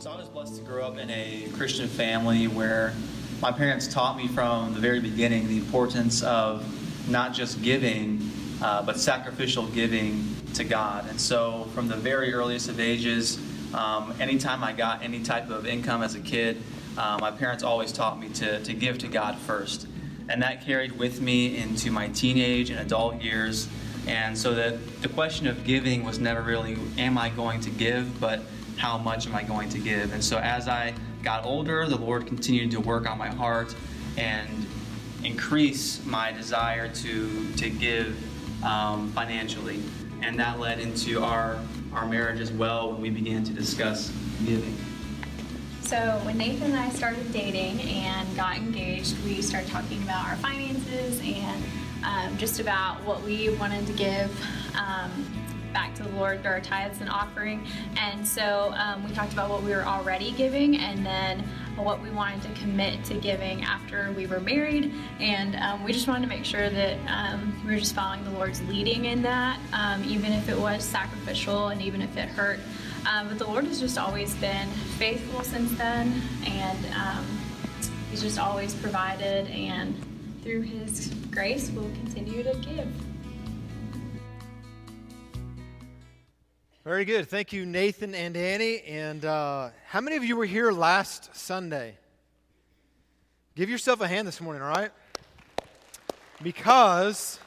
So 0.00 0.12
I 0.12 0.16
was 0.16 0.28
blessed 0.28 0.54
to 0.54 0.62
grow 0.62 0.86
up 0.86 0.96
in 0.96 1.10
a 1.10 1.48
Christian 1.54 1.88
family 1.88 2.46
where 2.46 2.94
my 3.42 3.50
parents 3.50 3.88
taught 3.88 4.16
me 4.16 4.28
from 4.28 4.72
the 4.72 4.78
very 4.78 5.00
beginning 5.00 5.48
the 5.48 5.56
importance 5.56 6.22
of 6.22 6.64
not 7.10 7.34
just 7.34 7.60
giving, 7.62 8.30
uh, 8.62 8.80
but 8.82 8.96
sacrificial 8.96 9.66
giving 9.66 10.36
to 10.54 10.62
God. 10.62 11.08
And 11.10 11.20
so 11.20 11.66
from 11.74 11.88
the 11.88 11.96
very 11.96 12.32
earliest 12.32 12.68
of 12.68 12.78
ages, 12.78 13.40
um, 13.74 14.14
anytime 14.20 14.62
I 14.62 14.72
got 14.72 15.02
any 15.02 15.20
type 15.20 15.50
of 15.50 15.66
income 15.66 16.04
as 16.04 16.14
a 16.14 16.20
kid, 16.20 16.62
uh, 16.96 17.18
my 17.20 17.32
parents 17.32 17.64
always 17.64 17.90
taught 17.90 18.20
me 18.20 18.28
to, 18.34 18.62
to 18.62 18.74
give 18.74 18.98
to 18.98 19.08
God 19.08 19.36
first. 19.36 19.88
And 20.28 20.40
that 20.42 20.64
carried 20.64 20.92
with 20.92 21.20
me 21.20 21.56
into 21.56 21.90
my 21.90 22.06
teenage 22.06 22.70
and 22.70 22.78
adult 22.78 23.20
years. 23.20 23.68
And 24.06 24.38
so 24.38 24.54
that 24.54 25.02
the 25.02 25.08
question 25.08 25.48
of 25.48 25.64
giving 25.64 26.04
was 26.04 26.20
never 26.20 26.40
really, 26.40 26.76
am 26.98 27.18
I 27.18 27.30
going 27.30 27.60
to 27.62 27.70
give, 27.70 28.20
but 28.20 28.42
how 28.78 28.96
much 28.96 29.26
am 29.26 29.34
I 29.34 29.42
going 29.42 29.68
to 29.70 29.78
give? 29.78 30.12
And 30.12 30.24
so 30.24 30.38
as 30.38 30.68
I 30.68 30.94
got 31.22 31.44
older, 31.44 31.86
the 31.86 31.98
Lord 31.98 32.26
continued 32.26 32.70
to 32.70 32.80
work 32.80 33.10
on 33.10 33.18
my 33.18 33.28
heart 33.28 33.74
and 34.16 34.48
increase 35.24 36.04
my 36.06 36.32
desire 36.32 36.88
to, 36.88 37.52
to 37.54 37.70
give 37.70 38.16
um, 38.64 39.10
financially. 39.12 39.82
And 40.22 40.38
that 40.38 40.58
led 40.58 40.78
into 40.78 41.22
our, 41.22 41.58
our 41.92 42.06
marriage 42.06 42.40
as 42.40 42.52
well 42.52 42.92
when 42.92 43.00
we 43.00 43.10
began 43.10 43.44
to 43.44 43.52
discuss 43.52 44.12
giving. 44.46 44.76
So 45.82 46.20
when 46.24 46.38
Nathan 46.38 46.70
and 46.70 46.78
I 46.78 46.90
started 46.90 47.32
dating 47.32 47.80
and 47.80 48.36
got 48.36 48.56
engaged, 48.58 49.16
we 49.24 49.42
started 49.42 49.70
talking 49.70 50.02
about 50.02 50.26
our 50.26 50.36
finances 50.36 51.20
and 51.20 51.64
um, 52.04 52.36
just 52.36 52.60
about 52.60 53.02
what 53.04 53.22
we 53.22 53.50
wanted 53.56 53.86
to 53.86 53.92
give. 53.94 54.30
Um, 54.76 55.10
back 55.72 55.94
to 55.96 56.02
the 56.02 56.10
Lord 56.10 56.42
through 56.42 56.52
our 56.52 56.60
tithes 56.60 57.00
and 57.00 57.08
offering. 57.08 57.66
And 57.96 58.26
so 58.26 58.72
um, 58.76 59.04
we 59.04 59.12
talked 59.12 59.32
about 59.32 59.50
what 59.50 59.62
we 59.62 59.70
were 59.70 59.84
already 59.84 60.32
giving 60.32 60.76
and 60.76 61.04
then 61.04 61.44
what 61.76 62.02
we 62.02 62.10
wanted 62.10 62.42
to 62.42 62.60
commit 62.60 63.04
to 63.04 63.14
giving 63.14 63.62
after 63.62 64.12
we 64.12 64.26
were 64.26 64.40
married. 64.40 64.92
And 65.20 65.56
um, 65.56 65.84
we 65.84 65.92
just 65.92 66.08
wanted 66.08 66.22
to 66.22 66.28
make 66.28 66.44
sure 66.44 66.70
that 66.70 66.98
um, 67.06 67.60
we 67.64 67.72
were 67.72 67.80
just 67.80 67.94
following 67.94 68.24
the 68.24 68.30
Lord's 68.30 68.62
leading 68.64 69.06
in 69.06 69.22
that, 69.22 69.58
um, 69.72 70.02
even 70.04 70.32
if 70.32 70.48
it 70.48 70.58
was 70.58 70.84
sacrificial 70.84 71.68
and 71.68 71.80
even 71.80 72.02
if 72.02 72.16
it 72.16 72.28
hurt. 72.28 72.60
Um, 73.06 73.28
but 73.28 73.38
the 73.38 73.46
Lord 73.46 73.64
has 73.64 73.80
just 73.80 73.96
always 73.96 74.34
been 74.36 74.68
faithful 74.98 75.42
since 75.42 75.76
then, 75.78 76.20
and 76.44 76.86
um, 76.94 77.26
He's 78.10 78.22
just 78.22 78.38
always 78.38 78.74
provided. 78.74 79.46
And 79.48 79.94
through 80.42 80.62
His 80.62 81.08
grace, 81.30 81.70
we'll 81.70 81.90
continue 81.90 82.42
to 82.42 82.54
give. 82.56 82.92
Very 86.88 87.04
good. 87.04 87.28
Thank 87.28 87.52
you, 87.52 87.66
Nathan 87.66 88.14
and 88.14 88.34
Annie. 88.34 88.80
And 88.80 89.22
uh, 89.22 89.68
how 89.88 90.00
many 90.00 90.16
of 90.16 90.24
you 90.24 90.36
were 90.36 90.46
here 90.46 90.72
last 90.72 91.36
Sunday? 91.36 91.98
Give 93.54 93.68
yourself 93.68 94.00
a 94.00 94.08
hand 94.08 94.26
this 94.26 94.40
morning, 94.40 94.62
all 94.62 94.70
right? 94.70 94.90
Because 96.42 97.38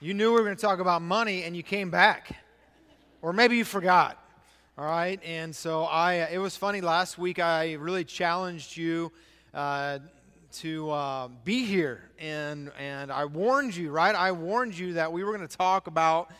you 0.00 0.14
knew 0.14 0.30
we 0.30 0.38
were 0.38 0.44
going 0.44 0.56
to 0.56 0.62
talk 0.62 0.78
about 0.78 1.02
money 1.02 1.42
and 1.42 1.54
you 1.54 1.62
came 1.62 1.90
back. 1.90 2.34
Or 3.20 3.34
maybe 3.34 3.58
you 3.58 3.64
forgot, 3.66 4.18
all 4.78 4.86
right? 4.86 5.20
And 5.22 5.54
so 5.54 5.82
I, 5.82 6.20
uh, 6.20 6.28
it 6.32 6.38
was 6.38 6.56
funny 6.56 6.80
last 6.80 7.18
week, 7.18 7.38
I 7.38 7.74
really 7.74 8.04
challenged 8.04 8.74
you. 8.74 9.12
Uh, 9.52 9.98
to 10.52 10.90
uh, 10.90 11.28
be 11.44 11.66
here, 11.66 12.08
and 12.18 12.72
and 12.78 13.12
I 13.12 13.26
warned 13.26 13.76
you, 13.76 13.90
right? 13.90 14.14
I 14.14 14.32
warned 14.32 14.78
you 14.78 14.94
that 14.94 15.12
we 15.12 15.22
were 15.22 15.36
going 15.36 15.46
to 15.46 15.54
talk 15.54 15.86
about 15.86 16.30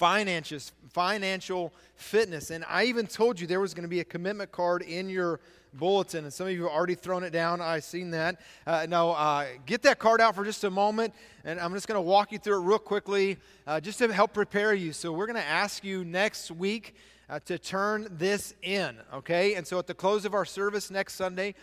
finances, 0.00 0.72
financial 0.94 1.74
fitness. 1.94 2.50
And 2.50 2.64
I 2.66 2.84
even 2.84 3.06
told 3.06 3.38
you 3.38 3.46
there 3.46 3.60
was 3.60 3.74
going 3.74 3.82
to 3.82 3.88
be 3.88 4.00
a 4.00 4.04
commitment 4.04 4.50
card 4.50 4.80
in 4.80 5.10
your 5.10 5.40
bulletin, 5.74 6.24
and 6.24 6.32
some 6.32 6.46
of 6.46 6.54
you 6.54 6.62
have 6.62 6.72
already 6.72 6.94
thrown 6.94 7.22
it 7.22 7.34
down. 7.34 7.60
I've 7.60 7.84
seen 7.84 8.10
that. 8.12 8.40
Uh, 8.66 8.86
now, 8.88 9.10
uh, 9.10 9.44
get 9.66 9.82
that 9.82 9.98
card 9.98 10.22
out 10.22 10.34
for 10.34 10.42
just 10.42 10.64
a 10.64 10.70
moment, 10.70 11.12
and 11.44 11.60
I'm 11.60 11.74
just 11.74 11.86
going 11.86 11.98
to 11.98 12.00
walk 12.00 12.32
you 12.32 12.38
through 12.38 12.62
it 12.62 12.64
real 12.64 12.78
quickly 12.78 13.36
uh, 13.66 13.78
just 13.78 13.98
to 13.98 14.10
help 14.10 14.32
prepare 14.32 14.72
you. 14.72 14.94
So, 14.94 15.12
we're 15.12 15.26
going 15.26 15.36
to 15.36 15.46
ask 15.46 15.84
you 15.84 16.02
next 16.02 16.50
week 16.50 16.94
uh, 17.28 17.40
to 17.40 17.58
turn 17.58 18.08
this 18.10 18.54
in, 18.62 18.96
okay? 19.12 19.54
And 19.54 19.66
so, 19.66 19.78
at 19.78 19.86
the 19.86 19.92
close 19.92 20.24
of 20.24 20.32
our 20.32 20.46
service 20.46 20.90
next 20.90 21.16
Sunday, 21.16 21.54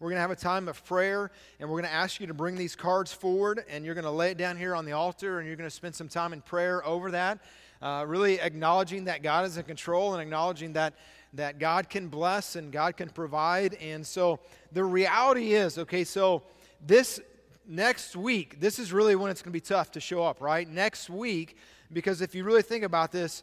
we're 0.00 0.08
going 0.08 0.16
to 0.16 0.22
have 0.22 0.32
a 0.32 0.36
time 0.36 0.66
of 0.66 0.84
prayer, 0.84 1.30
and 1.60 1.70
we're 1.70 1.80
going 1.80 1.90
to 1.90 1.96
ask 1.96 2.20
you 2.20 2.26
to 2.26 2.34
bring 2.34 2.56
these 2.56 2.74
cards 2.74 3.12
forward, 3.12 3.64
and 3.70 3.84
you're 3.84 3.94
going 3.94 4.04
to 4.04 4.10
lay 4.10 4.32
it 4.32 4.36
down 4.36 4.56
here 4.56 4.74
on 4.74 4.84
the 4.84 4.92
altar, 4.92 5.38
and 5.38 5.46
you're 5.46 5.56
going 5.56 5.70
to 5.70 5.74
spend 5.74 5.94
some 5.94 6.08
time 6.08 6.32
in 6.32 6.40
prayer 6.40 6.84
over 6.84 7.12
that 7.12 7.38
uh, 7.82 8.04
really 8.06 8.40
acknowledging 8.40 9.04
that 9.04 9.22
God 9.22 9.46
is 9.46 9.56
in 9.56 9.64
control 9.64 10.14
and 10.14 10.22
acknowledging 10.22 10.72
that, 10.74 10.94
that 11.34 11.58
God 11.58 11.88
can 11.88 12.08
bless 12.08 12.56
and 12.56 12.72
God 12.72 12.96
can 12.96 13.10
provide. 13.10 13.74
And 13.74 14.06
so 14.06 14.40
the 14.72 14.84
reality 14.84 15.54
is, 15.54 15.78
okay, 15.78 16.04
so 16.04 16.42
this 16.84 17.20
next 17.66 18.16
week, 18.16 18.60
this 18.60 18.78
is 18.78 18.92
really 18.92 19.16
when 19.16 19.30
it's 19.30 19.42
going 19.42 19.52
to 19.52 19.56
be 19.56 19.60
tough 19.60 19.90
to 19.92 20.00
show 20.00 20.22
up, 20.22 20.40
right? 20.40 20.68
Next 20.68 21.10
week, 21.10 21.56
because 21.92 22.20
if 22.20 22.34
you 22.34 22.44
really 22.44 22.62
think 22.62 22.84
about 22.84 23.12
this, 23.12 23.42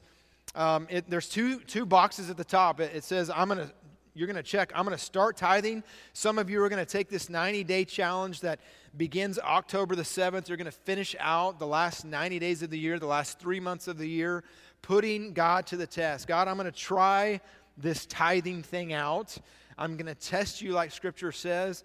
um, 0.56 0.88
it, 0.90 1.10
there's 1.10 1.30
two, 1.30 1.60
two 1.60 1.86
boxes 1.86 2.30
at 2.30 2.38
the 2.38 2.44
top. 2.44 2.80
It, 2.80 2.96
it 2.96 3.04
says, 3.04 3.30
I'm 3.30 3.48
going 3.48 3.68
to 3.68 3.74
you're 4.14 4.28
going 4.28 4.36
to 4.36 4.44
check, 4.44 4.72
I'm 4.76 4.86
going 4.86 4.98
to 4.98 5.04
start 5.04 5.38
tithing. 5.38 5.84
Some 6.14 6.38
of 6.38 6.50
you 6.50 6.62
are 6.62 6.70
going 6.70 6.84
to 6.84 6.92
take 6.92 7.10
this 7.10 7.30
90 7.30 7.64
day 7.64 7.86
challenge 7.86 8.42
that 8.42 8.60
begins 8.96 9.40
October 9.40 9.96
the 9.96 10.04
7th. 10.04 10.48
You're 10.48 10.58
going 10.58 10.66
to 10.66 10.72
finish 10.72 11.16
out 11.20 11.60
the 11.60 11.68
last 11.68 12.06
90 12.06 12.40
days 12.40 12.62
of 12.62 12.70
the 12.70 12.80
year, 12.80 13.00
the 13.00 13.06
last 13.06 13.40
three 13.40 13.60
months 13.60 13.88
of 13.88 13.98
the 13.98 14.08
year, 14.08 14.44
putting 14.82 15.34
God 15.34 15.66
to 15.68 15.78
the 15.78 15.88
test. 15.88 16.28
God, 16.28 16.48
I'm 16.48 16.58
going 16.58 16.66
to 16.66 16.78
try 16.78 17.40
this 17.78 18.06
tithing 18.06 18.64
thing 18.64 18.94
out. 18.94 19.38
I'm 19.78 19.98
going 19.98 20.08
to 20.08 20.16
test 20.16 20.62
you 20.62 20.74
like 20.74 20.92
Scripture 20.92 21.32
says, 21.32 21.84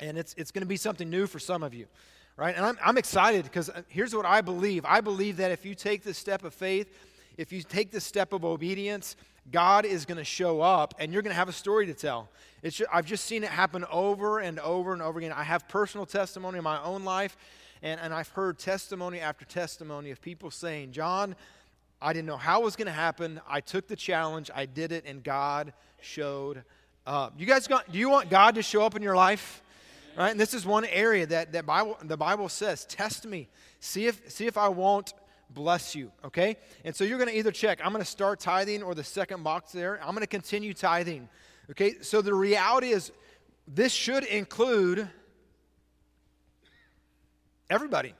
and 0.00 0.16
it's, 0.16 0.34
it's 0.36 0.50
going 0.50 0.62
to 0.62 0.68
be 0.68 0.76
something 0.76 1.10
new 1.10 1.26
for 1.26 1.38
some 1.38 1.62
of 1.62 1.74
you. 1.74 1.86
Right? 2.36 2.56
And 2.56 2.64
I'm, 2.64 2.78
I'm 2.82 2.96
excited 2.96 3.44
because 3.44 3.68
uh, 3.68 3.82
here's 3.88 4.14
what 4.14 4.24
I 4.24 4.40
believe 4.40 4.86
I 4.86 5.02
believe 5.02 5.36
that 5.36 5.50
if 5.50 5.66
you 5.66 5.74
take 5.74 6.02
this 6.02 6.16
step 6.16 6.44
of 6.44 6.54
faith, 6.54 6.88
if 7.36 7.52
you 7.52 7.62
take 7.62 7.90
this 7.90 8.04
step 8.04 8.32
of 8.32 8.44
obedience, 8.44 9.16
God 9.50 9.84
is 9.84 10.04
going 10.04 10.18
to 10.18 10.24
show 10.24 10.60
up 10.60 10.94
and 10.98 11.12
you're 11.12 11.22
going 11.22 11.32
to 11.32 11.36
have 11.36 11.48
a 11.48 11.52
story 11.52 11.86
to 11.86 11.94
tell. 11.94 12.28
Just, 12.62 12.82
I've 12.92 13.06
just 13.06 13.24
seen 13.24 13.42
it 13.42 13.50
happen 13.50 13.84
over 13.90 14.38
and 14.38 14.58
over 14.60 14.92
and 14.92 15.02
over 15.02 15.18
again. 15.18 15.32
I 15.32 15.42
have 15.42 15.68
personal 15.68 16.06
testimony 16.06 16.58
in 16.58 16.64
my 16.64 16.80
own 16.82 17.04
life, 17.04 17.36
and, 17.82 18.00
and 18.00 18.14
I've 18.14 18.28
heard 18.28 18.58
testimony 18.58 19.18
after 19.18 19.44
testimony 19.44 20.12
of 20.12 20.20
people 20.20 20.50
saying, 20.50 20.92
John, 20.92 21.34
I 22.00 22.12
didn't 22.12 22.26
know 22.26 22.36
how 22.36 22.60
it 22.60 22.64
was 22.64 22.76
going 22.76 22.86
to 22.86 22.92
happen. 22.92 23.40
I 23.48 23.60
took 23.60 23.88
the 23.88 23.96
challenge, 23.96 24.50
I 24.54 24.66
did 24.66 24.92
it, 24.92 25.04
and 25.06 25.24
God 25.24 25.72
showed 26.00 26.62
up. 27.04 27.34
You 27.36 27.46
guys 27.46 27.66
got, 27.66 27.90
do 27.90 27.98
you 27.98 28.08
want 28.08 28.30
God 28.30 28.54
to 28.54 28.62
show 28.62 28.82
up 28.82 28.94
in 28.94 29.02
your 29.02 29.16
life? 29.16 29.62
Right? 30.16 30.30
And 30.30 30.38
this 30.38 30.54
is 30.54 30.64
one 30.64 30.84
area 30.84 31.26
that, 31.26 31.52
that 31.52 31.66
Bible, 31.66 31.98
the 32.02 32.16
Bible 32.16 32.48
says, 32.48 32.84
test 32.84 33.26
me. 33.26 33.48
See 33.80 34.06
if, 34.06 34.30
see 34.30 34.46
if 34.46 34.56
I 34.56 34.68
won't 34.68 35.14
bless 35.54 35.94
you, 35.94 36.10
okay? 36.24 36.56
And 36.84 36.94
so 36.94 37.04
you're 37.04 37.18
going 37.18 37.30
to 37.30 37.36
either 37.36 37.50
check, 37.50 37.80
I'm 37.84 37.92
going 37.92 38.04
to 38.04 38.10
start 38.10 38.40
tithing, 38.40 38.82
or 38.82 38.94
the 38.94 39.04
second 39.04 39.42
box 39.42 39.72
there, 39.72 39.98
I'm 40.00 40.10
going 40.10 40.20
to 40.20 40.26
continue 40.26 40.74
tithing, 40.74 41.28
okay? 41.70 41.96
So 42.00 42.22
the 42.22 42.34
reality 42.34 42.90
is, 42.90 43.12
this 43.68 43.92
should 43.92 44.24
include 44.24 45.08
everybody, 47.70 48.14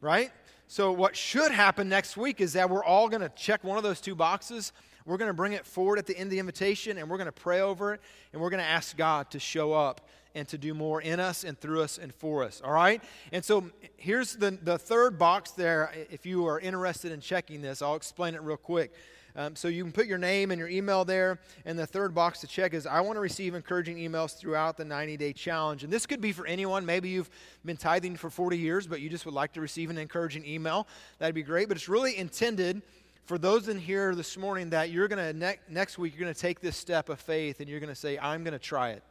right? 0.00 0.30
So 0.68 0.92
what 0.92 1.16
should 1.16 1.50
happen 1.50 1.88
next 1.88 2.16
week 2.16 2.40
is 2.40 2.52
that 2.52 2.70
we're 2.70 2.84
all 2.84 3.08
going 3.08 3.22
to 3.22 3.28
check 3.30 3.64
one 3.64 3.76
of 3.76 3.82
those 3.82 4.00
two 4.00 4.14
boxes. 4.14 4.72
We're 5.04 5.16
going 5.16 5.30
to 5.30 5.34
bring 5.34 5.52
it 5.52 5.66
forward 5.66 5.98
at 5.98 6.06
the 6.06 6.16
end 6.16 6.28
of 6.28 6.30
the 6.30 6.38
invitation, 6.38 6.98
and 6.98 7.10
we're 7.10 7.16
going 7.16 7.26
to 7.26 7.32
pray 7.32 7.60
over 7.60 7.94
it, 7.94 8.00
and 8.32 8.40
we're 8.40 8.50
going 8.50 8.62
to 8.62 8.68
ask 8.68 8.96
God 8.96 9.30
to 9.32 9.40
show 9.40 9.72
up 9.72 10.08
and 10.34 10.46
to 10.48 10.58
do 10.58 10.74
more 10.74 11.00
in 11.00 11.20
us 11.20 11.44
and 11.44 11.58
through 11.58 11.82
us 11.82 11.98
and 11.98 12.14
for 12.14 12.44
us. 12.44 12.60
All 12.64 12.72
right? 12.72 13.02
And 13.32 13.44
so 13.44 13.70
here's 13.96 14.36
the, 14.36 14.58
the 14.62 14.78
third 14.78 15.18
box 15.18 15.52
there. 15.52 15.92
If 16.10 16.26
you 16.26 16.46
are 16.46 16.60
interested 16.60 17.12
in 17.12 17.20
checking 17.20 17.62
this, 17.62 17.82
I'll 17.82 17.96
explain 17.96 18.34
it 18.34 18.42
real 18.42 18.56
quick. 18.56 18.92
Um, 19.36 19.54
so 19.54 19.68
you 19.68 19.84
can 19.84 19.92
put 19.92 20.06
your 20.06 20.18
name 20.18 20.50
and 20.50 20.58
your 20.58 20.68
email 20.68 21.04
there. 21.04 21.38
And 21.64 21.78
the 21.78 21.86
third 21.86 22.14
box 22.14 22.40
to 22.40 22.46
check 22.46 22.74
is 22.74 22.86
I 22.86 23.00
want 23.00 23.16
to 23.16 23.20
receive 23.20 23.54
encouraging 23.54 23.96
emails 23.96 24.36
throughout 24.36 24.76
the 24.76 24.84
90 24.84 25.16
day 25.16 25.32
challenge. 25.32 25.84
And 25.84 25.92
this 25.92 26.06
could 26.06 26.20
be 26.20 26.32
for 26.32 26.46
anyone. 26.46 26.84
Maybe 26.84 27.10
you've 27.10 27.30
been 27.64 27.76
tithing 27.76 28.16
for 28.16 28.30
40 28.30 28.58
years, 28.58 28.86
but 28.86 29.00
you 29.00 29.08
just 29.08 29.24
would 29.26 29.34
like 29.34 29.52
to 29.52 29.60
receive 29.60 29.90
an 29.90 29.98
encouraging 29.98 30.44
email. 30.46 30.86
That'd 31.18 31.34
be 31.34 31.42
great. 31.42 31.68
But 31.68 31.76
it's 31.76 31.88
really 31.88 32.16
intended 32.16 32.82
for 33.24 33.38
those 33.38 33.68
in 33.68 33.78
here 33.78 34.14
this 34.14 34.36
morning 34.36 34.70
that 34.70 34.90
you're 34.90 35.06
going 35.06 35.24
to, 35.24 35.32
ne- 35.32 35.60
next 35.68 35.98
week, 35.98 36.14
you're 36.14 36.24
going 36.24 36.34
to 36.34 36.40
take 36.40 36.60
this 36.60 36.76
step 36.76 37.08
of 37.08 37.20
faith 37.20 37.60
and 37.60 37.68
you're 37.68 37.80
going 37.80 37.88
to 37.88 37.94
say, 37.94 38.18
I'm 38.18 38.42
going 38.42 38.52
to 38.52 38.58
try 38.58 38.90
it. 38.90 39.04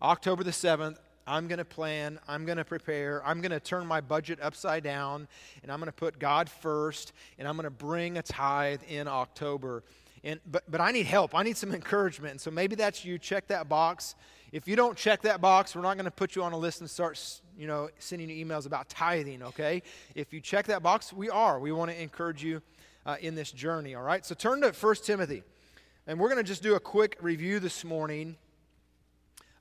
October 0.00 0.44
the 0.44 0.50
7th, 0.52 0.96
I'm 1.26 1.48
going 1.48 1.58
to 1.58 1.64
plan, 1.64 2.20
I'm 2.28 2.46
going 2.46 2.56
to 2.56 2.64
prepare, 2.64 3.20
I'm 3.26 3.40
going 3.40 3.50
to 3.50 3.60
turn 3.60 3.86
my 3.86 4.00
budget 4.00 4.38
upside 4.40 4.82
down, 4.84 5.28
and 5.62 5.70
I'm 5.70 5.78
going 5.78 5.88
to 5.88 5.92
put 5.92 6.18
God 6.18 6.48
first, 6.48 7.12
and 7.38 7.46
I'm 7.46 7.56
going 7.56 7.64
to 7.64 7.70
bring 7.70 8.16
a 8.16 8.22
tithe 8.22 8.80
in 8.88 9.08
October. 9.08 9.82
And, 10.24 10.40
but, 10.50 10.70
but 10.70 10.80
I 10.80 10.92
need 10.92 11.06
help. 11.06 11.34
I 11.34 11.42
need 11.42 11.56
some 11.56 11.72
encouragement. 11.74 12.32
And 12.32 12.40
so 12.40 12.50
maybe 12.50 12.76
that's 12.76 13.04
you. 13.04 13.18
Check 13.18 13.48
that 13.48 13.68
box. 13.68 14.14
If 14.52 14.66
you 14.66 14.76
don't 14.76 14.96
check 14.96 15.22
that 15.22 15.40
box, 15.40 15.76
we're 15.76 15.82
not 15.82 15.94
going 15.94 16.06
to 16.06 16.10
put 16.10 16.34
you 16.34 16.42
on 16.42 16.52
a 16.52 16.58
list 16.58 16.80
and 16.80 16.88
start, 16.88 17.20
you 17.58 17.66
know, 17.66 17.90
sending 17.98 18.30
you 18.30 18.44
emails 18.44 18.66
about 18.66 18.88
tithing, 18.88 19.42
okay? 19.42 19.82
If 20.14 20.32
you 20.32 20.40
check 20.40 20.66
that 20.66 20.82
box, 20.82 21.12
we 21.12 21.28
are. 21.28 21.58
We 21.58 21.72
want 21.72 21.90
to 21.90 22.00
encourage 22.00 22.42
you 22.42 22.62
uh, 23.04 23.16
in 23.20 23.34
this 23.34 23.50
journey, 23.50 23.94
all 23.94 24.02
right? 24.02 24.24
So 24.24 24.34
turn 24.34 24.60
to 24.62 24.70
1 24.70 24.94
Timothy. 25.04 25.42
And 26.06 26.18
we're 26.18 26.28
going 26.28 26.42
to 26.42 26.48
just 26.48 26.62
do 26.62 26.76
a 26.76 26.80
quick 26.80 27.18
review 27.20 27.58
this 27.60 27.84
morning 27.84 28.36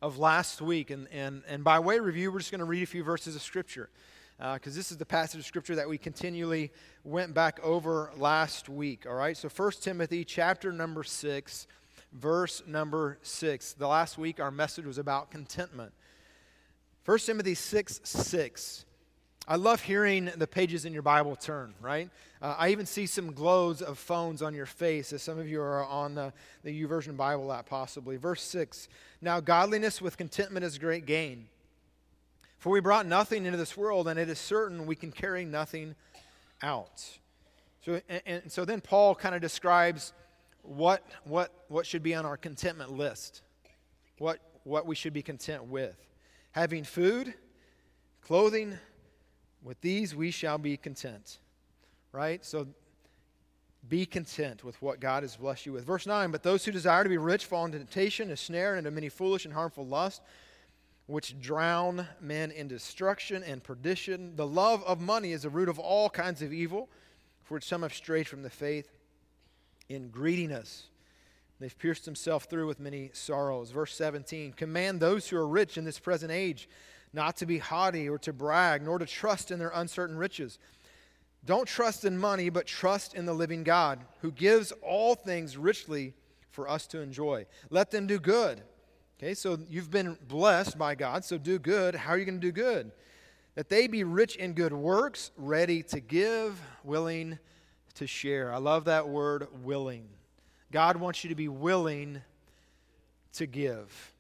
of 0.02 0.18
last 0.18 0.62
week. 0.62 0.90
And, 0.90 1.08
and, 1.12 1.44
and 1.48 1.64
by 1.64 1.80
way 1.80 1.98
of 1.98 2.06
review, 2.06 2.32
we're 2.32 2.40
just 2.40 2.52
going 2.52 2.60
to 2.60 2.66
read 2.66 2.84
a 2.84 2.88
few 2.88 3.04
verses 3.04 3.36
of 3.36 3.42
Scripture 3.42 3.90
because 4.38 4.74
uh, 4.74 4.78
this 4.78 4.92
is 4.92 4.98
the 4.98 5.06
passage 5.06 5.40
of 5.40 5.46
Scripture 5.46 5.76
that 5.76 5.90
we 5.90 5.98
continually 5.98 6.72
went 7.04 7.34
back 7.34 7.60
over 7.64 8.12
last 8.18 8.70
week. 8.70 9.06
All 9.08 9.16
right, 9.16 9.36
so 9.36 9.50
1 9.50 9.72
Timothy 9.82 10.24
chapter 10.24 10.72
number 10.72 11.04
6, 11.04 11.68
verse 12.14 12.62
number 12.68 13.18
6. 13.24 13.74
The 13.74 13.88
last 13.88 14.18
week, 14.18 14.40
our 14.40 14.52
message 14.52 14.86
was 14.86 15.00
about 15.00 15.32
contentment. 15.32 15.92
1 17.06 17.18
Timothy 17.20 17.56
6 17.56 18.02
6. 18.04 18.86
I 19.50 19.56
love 19.56 19.82
hearing 19.82 20.30
the 20.36 20.46
pages 20.46 20.84
in 20.84 20.92
your 20.92 21.04
Bible 21.04 21.38
turn, 21.38 21.74
right? 21.80 22.10
Uh, 22.42 22.56
I 22.58 22.70
even 22.70 22.86
see 22.86 23.06
some 23.06 23.32
glows 23.32 23.82
of 23.82 23.98
phones 23.98 24.42
on 24.42 24.54
your 24.54 24.66
face 24.66 25.14
as 25.14 25.24
some 25.24 25.40
of 25.40 25.48
you 25.48 25.62
are 25.62 25.86
on 25.86 26.16
the, 26.16 26.34
the 26.66 26.84
YouVersion 26.84 27.16
Bible 27.16 27.54
app, 27.54 27.70
possibly. 27.70 28.18
Verse 28.18 28.42
6 28.44 28.90
Now, 29.22 29.40
godliness 29.40 30.02
with 30.02 30.18
contentment 30.18 30.66
is 30.66 30.78
great 30.78 31.06
gain. 31.06 31.48
For 32.58 32.72
we 32.72 32.82
brought 32.82 33.06
nothing 33.06 33.46
into 33.46 33.58
this 33.58 33.78
world, 33.78 34.10
and 34.10 34.20
it 34.20 34.28
is 34.28 34.38
certain 34.38 34.86
we 34.86 34.98
can 34.98 35.14
carry 35.14 35.46
nothing 35.46 35.96
out. 36.62 37.06
So, 37.86 38.02
and, 38.10 38.22
and 38.26 38.52
so 38.52 38.66
then 38.66 38.82
Paul 38.82 39.16
kind 39.16 39.34
of 39.34 39.40
describes 39.40 40.12
what, 40.62 41.06
what, 41.24 41.54
what 41.70 41.86
should 41.86 42.04
be 42.04 42.14
on 42.14 42.26
our 42.26 42.36
contentment 42.36 42.92
list, 42.92 43.44
what, 44.18 44.40
what 44.66 44.86
we 44.86 44.96
should 44.96 45.14
be 45.14 45.22
content 45.22 45.66
with. 45.66 45.96
Having 46.52 46.84
food, 46.84 47.34
clothing, 48.22 48.78
with 49.63 49.80
these 49.81 50.15
we 50.15 50.31
shall 50.31 50.57
be 50.57 50.77
content. 50.77 51.39
Right? 52.12 52.44
So 52.45 52.68
be 53.88 54.06
content 54.06 54.63
with 54.63 54.81
what 54.81 55.00
God 55.00 55.24
has 55.24 55.36
blessed 55.36 55.65
you 55.65 55.74
with. 55.74 55.86
Verse 55.86 56.06
9, 56.06 56.31
but 56.31 56.44
those 56.44 56.65
who 56.65 56.71
desire 56.71 57.04
to 57.04 57.09
be 57.09 57.18
rich 57.18 57.45
fall 57.45 57.65
into 57.65 57.77
temptation, 57.77 58.31
a 58.31 58.38
snare, 58.38 58.71
and 58.75 58.80
into 58.80 58.92
many 58.92 59.09
foolish 59.09 59.45
and 59.45 59.54
harmful 59.54 59.86
lusts, 59.86 60.21
which 61.06 61.39
drown 61.39 62.06
men 62.19 62.51
in 62.51 62.68
destruction 62.68 63.44
and 63.44 63.63
perdition. 63.63 64.36
The 64.36 64.48
love 64.48 64.83
of 64.83 65.00
money 65.00 65.31
is 65.31 65.44
the 65.44 65.50
root 65.50 65.69
of 65.69 65.80
all 65.80 66.09
kinds 66.09 66.42
of 66.42 66.51
evil, 66.51 66.89
for 67.44 67.56
which 67.56 67.65
some 67.65 67.81
have 67.83 67.94
strayed 67.94 68.27
from 68.27 68.44
the 68.44 68.50
faith 68.50 68.89
in 69.88 70.09
greediness. 70.09 70.88
They've 71.59 71.77
pierced 71.77 72.06
themselves 72.06 72.45
through 72.45 72.68
with 72.68 72.80
many 72.80 73.09
sorrows. 73.13 73.71
Verse 73.71 73.95
17 73.95 74.54
Command 74.54 75.00
those 75.00 75.30
who 75.30 75.38
are 75.38 75.48
rich 75.48 75.77
in 75.77 75.86
this 75.86 75.98
present 75.98 76.31
age 76.31 76.69
not 77.18 77.36
to 77.38 77.48
be 77.48 77.58
haughty 77.58 78.08
or 78.08 78.19
to 78.19 78.31
brag, 78.31 78.84
nor 78.84 79.00
to 79.00 79.06
trust 79.06 79.50
in 79.50 79.58
their 79.58 79.72
uncertain 79.74 80.16
riches. 80.16 80.60
Don't 81.44 81.68
trust 81.68 82.06
in 82.06 82.16
money, 82.16 82.50
but 82.50 82.68
trust 82.68 83.16
in 83.16 83.25
the 83.25 83.34
living 83.34 83.64
God, 83.64 84.00
who 84.22 84.31
gives 84.31 84.72
all 84.84 85.16
things 85.16 85.58
richly 85.58 86.14
for 86.52 86.69
us 86.69 86.86
to 86.88 87.02
enjoy. 87.02 87.48
Let 87.72 87.90
them 87.90 88.06
do 88.06 88.19
good. 88.19 88.62
Okay, 89.18 89.34
so 89.34 89.58
you've 89.68 89.90
been 89.90 90.16
blessed 90.28 90.78
by 90.78 90.94
God, 90.94 91.25
so 91.25 91.40
do 91.40 91.58
good. 91.58 91.96
How 91.96 92.12
are 92.12 92.19
you 92.19 92.25
going 92.25 92.40
to 92.40 92.48
do 92.48 92.52
good? 92.52 92.92
That 93.56 93.68
they 93.68 93.88
be 93.88 94.04
rich 94.04 94.36
in 94.36 94.54
good 94.54 94.74
works, 94.74 95.31
ready 95.38 95.81
to 95.84 96.00
give, 96.00 96.62
willing 96.84 97.40
to 97.96 98.06
share. 98.06 98.54
I 98.54 98.58
love 98.58 98.86
that 98.86 99.10
word, 99.10 99.48
willing. 99.64 100.08
God 100.72 100.98
wants 100.98 101.24
you 101.24 101.30
to 101.30 101.36
be 101.36 101.48
willing 101.48 102.22
to 103.34 103.48
give. 103.48 104.14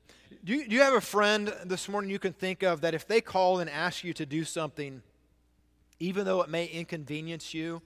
Do 0.43 0.53
you, 0.53 0.67
do 0.67 0.75
you 0.75 0.81
have 0.81 0.93
a 0.93 1.01
friend 1.01 1.53
this 1.65 1.87
morning 1.89 2.09
you 2.09 2.19
can 2.19 2.33
think 2.33 2.63
of 2.63 2.81
that 2.81 2.93
if 2.93 3.07
they 3.07 3.21
call 3.21 3.59
and 3.59 3.69
ask 3.69 4.03
you 4.03 4.13
to 4.13 4.25
do 4.25 4.43
something, 4.43 5.01
even 5.99 6.25
though 6.25 6.41
it 6.41 6.49
may 6.49 6.65
inconvenience 6.65 7.53
you, 7.53 7.81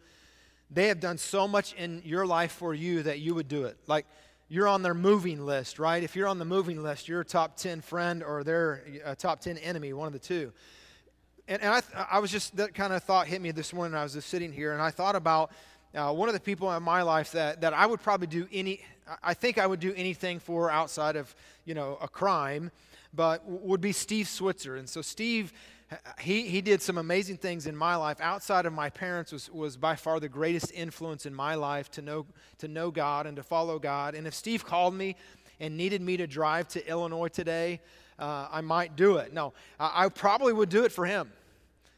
they 0.70 0.88
have 0.88 1.00
done 1.00 1.18
so 1.18 1.48
much 1.48 1.74
in 1.74 2.02
your 2.06 2.26
life 2.26 2.52
for 2.52 2.74
you 2.74 3.04
that 3.04 3.20
you 3.20 3.36
would 3.36 3.48
do 3.48 3.66
it? 3.66 3.78
Like 3.88 4.06
you're 4.48 4.68
on 4.68 4.82
their 4.82 4.94
moving 4.94 5.46
list, 5.46 5.80
right? 5.80 6.04
If 6.04 6.16
you're 6.16 6.28
on 6.28 6.40
the 6.40 6.46
moving 6.46 6.84
list, 6.84 7.08
you're 7.08 7.22
a 7.22 7.26
top 7.26 7.58
10 7.58 7.82
friend 7.82 8.24
or 8.24 8.44
they're 8.44 8.84
a 9.06 9.16
top 9.16 9.40
10 9.40 9.58
enemy, 9.58 9.94
one 9.94 10.08
of 10.08 10.14
the 10.14 10.20
two. 10.20 10.52
And, 11.48 11.62
and 11.62 11.74
I, 11.74 11.82
I 12.12 12.20
was 12.20 12.32
just, 12.32 12.56
that 12.58 12.74
kind 12.74 12.94
of 12.94 13.04
thought 13.04 13.28
hit 13.28 13.42
me 13.42 13.52
this 13.52 13.74
morning. 13.74 13.98
I 13.98 14.04
was 14.04 14.14
just 14.14 14.30
sitting 14.30 14.52
here 14.52 14.74
and 14.74 14.82
I 14.82 14.92
thought 14.92 15.16
about 15.16 15.52
uh, 15.96 16.14
one 16.14 16.30
of 16.30 16.34
the 16.34 16.40
people 16.40 16.72
in 16.72 16.84
my 16.84 17.02
life 17.02 17.32
that, 17.34 17.62
that 17.62 17.74
I 17.74 17.86
would 17.86 18.02
probably 18.02 18.28
do 18.28 18.48
any, 18.52 18.82
I 19.22 19.34
think 19.34 19.58
I 19.58 19.68
would 19.68 19.80
do 19.80 19.94
anything 19.96 20.40
for 20.40 20.70
outside 20.70 21.16
of, 21.16 21.36
you 21.66 21.74
know, 21.74 21.98
a 22.02 22.08
crime, 22.08 22.72
but 23.14 23.46
would 23.46 23.82
be 23.82 23.92
Steve 23.92 24.28
Switzer. 24.28 24.78
And 24.78 24.88
so 24.88 25.02
Steve, 25.02 25.52
he, 26.20 26.44
he 26.44 26.62
did 26.62 26.82
some 26.82 26.98
amazing 26.98 27.38
things 27.38 27.68
in 27.68 27.76
my 27.76 27.96
life. 27.96 28.18
Outside 28.22 28.66
of 28.66 28.72
my 28.72 28.90
parents 28.90 29.34
was, 29.34 29.52
was 29.52 29.76
by 29.76 29.96
far 29.96 30.20
the 30.22 30.30
greatest 30.30 30.72
influence 30.72 31.26
in 31.26 31.34
my 31.34 31.56
life 31.56 31.92
to 31.92 32.02
know, 32.02 32.26
to 32.60 32.68
know 32.70 32.90
God 32.92 33.28
and 33.28 33.36
to 33.36 33.44
follow 33.44 33.78
God. 33.78 34.16
And 34.16 34.26
if 34.26 34.34
Steve 34.34 34.66
called 34.66 34.94
me 34.94 35.18
and 35.60 35.76
needed 35.76 36.02
me 36.02 36.16
to 36.18 36.28
drive 36.28 36.70
to 36.70 36.88
Illinois 36.88 37.28
today, 37.28 37.82
uh, 38.18 38.48
I 38.50 38.62
might 38.62 38.96
do 38.96 39.18
it. 39.18 39.34
No, 39.34 39.54
I, 39.80 40.06
I 40.06 40.10
probably 40.10 40.54
would 40.54 40.70
do 40.70 40.86
it 40.86 40.92
for 40.94 41.06
him. 41.06 41.32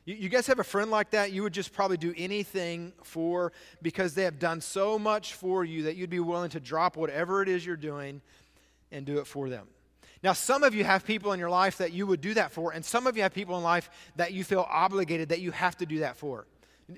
You, 0.05 0.15
you 0.15 0.29
guys 0.29 0.47
have 0.47 0.59
a 0.59 0.63
friend 0.63 0.91
like 0.91 1.11
that 1.11 1.31
you 1.31 1.43
would 1.43 1.53
just 1.53 1.73
probably 1.73 1.97
do 1.97 2.13
anything 2.17 2.93
for 3.03 3.53
because 3.81 4.13
they 4.13 4.23
have 4.23 4.39
done 4.39 4.61
so 4.61 4.99
much 4.99 5.33
for 5.33 5.63
you 5.63 5.83
that 5.83 5.95
you'd 5.95 6.09
be 6.09 6.19
willing 6.19 6.49
to 6.51 6.59
drop 6.59 6.97
whatever 6.97 7.41
it 7.41 7.49
is 7.49 7.65
you're 7.65 7.75
doing 7.75 8.21
and 8.91 9.05
do 9.05 9.19
it 9.19 9.27
for 9.27 9.49
them. 9.49 9.67
Now, 10.23 10.31
some 10.31 10.63
of 10.63 10.73
you 10.73 10.85
have 10.85 11.05
people 11.05 11.33
in 11.33 11.39
your 11.39 11.49
life 11.49 11.77
that 11.79 11.91
you 11.91 12.07
would 12.07 12.21
do 12.21 12.33
that 12.35 12.51
for, 12.51 12.71
and 12.71 12.83
some 12.83 13.07
of 13.07 13.17
you 13.17 13.23
have 13.23 13.33
people 13.33 13.57
in 13.57 13.63
life 13.63 13.89
that 14.15 14.31
you 14.31 14.45
feel 14.45 14.65
obligated 14.69 15.29
that 15.29 15.41
you 15.41 15.51
have 15.51 15.75
to 15.77 15.85
do 15.85 15.99
that 15.99 16.15
for. 16.15 16.47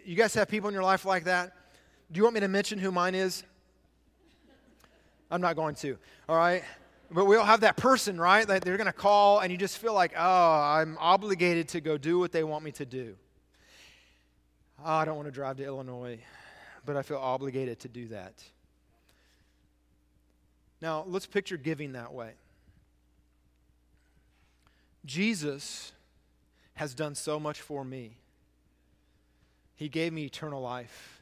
You 0.05 0.15
guys 0.15 0.35
have 0.35 0.47
people 0.47 0.67
in 0.67 0.73
your 0.73 0.83
life 0.83 1.05
like 1.05 1.23
that? 1.23 1.53
Do 2.11 2.19
you 2.19 2.23
want 2.23 2.35
me 2.35 2.41
to 2.41 2.47
mention 2.47 2.77
who 2.77 2.91
mine 2.91 3.15
is? 3.15 3.43
I'm 5.31 5.41
not 5.41 5.55
going 5.55 5.73
to, 5.75 5.97
all 6.29 6.37
right? 6.37 6.63
But 7.11 7.25
we 7.25 7.35
all 7.35 7.45
have 7.45 7.61
that 7.61 7.77
person, 7.77 8.19
right? 8.19 8.47
That 8.47 8.63
they're 8.63 8.77
going 8.77 8.87
to 8.87 8.93
call, 8.93 9.39
and 9.39 9.51
you 9.51 9.57
just 9.57 9.77
feel 9.77 9.93
like, 9.93 10.13
oh, 10.17 10.61
I'm 10.61 10.97
obligated 10.99 11.69
to 11.69 11.81
go 11.81 11.97
do 11.97 12.19
what 12.19 12.31
they 12.31 12.43
want 12.43 12.63
me 12.63 12.71
to 12.73 12.85
do. 12.85 13.15
Oh, 14.83 14.91
I 14.91 15.05
don't 15.05 15.15
want 15.15 15.27
to 15.27 15.31
drive 15.31 15.57
to 15.57 15.63
Illinois, 15.63 16.19
but 16.85 16.97
I 16.97 17.01
feel 17.01 17.17
obligated 17.17 17.79
to 17.81 17.87
do 17.87 18.07
that. 18.09 18.33
Now, 20.81 21.05
let's 21.07 21.25
picture 21.25 21.57
giving 21.57 21.93
that 21.93 22.13
way. 22.13 22.31
Jesus 25.05 25.91
has 26.75 26.93
done 26.93 27.15
so 27.15 27.39
much 27.39 27.61
for 27.61 27.85
me. 27.85 28.17
He 29.75 29.89
gave 29.89 30.11
me 30.11 30.25
eternal 30.25 30.61
life. 30.61 31.21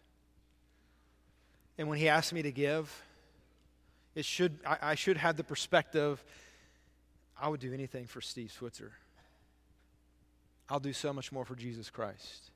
And 1.78 1.88
when 1.88 1.98
He 1.98 2.10
asked 2.10 2.34
me 2.34 2.42
to 2.42 2.52
give, 2.52 3.04
it 4.16 4.26
should, 4.26 4.60
I, 4.66 4.78
I 4.82 4.96
should 4.96 5.18
have 5.18 5.38
the 5.38 5.44
perspective 5.44 6.24
I 7.40 7.50
would 7.50 7.60
do 7.60 7.74
anything 7.74 8.06
for 8.06 8.22
Steve 8.22 8.52
Switzer. 8.52 8.92
I'll 10.70 10.80
do 10.80 10.94
so 10.94 11.12
much 11.12 11.32
more 11.32 11.46
for 11.46 11.56
Jesus 11.56 11.90
Christ. 11.90 12.52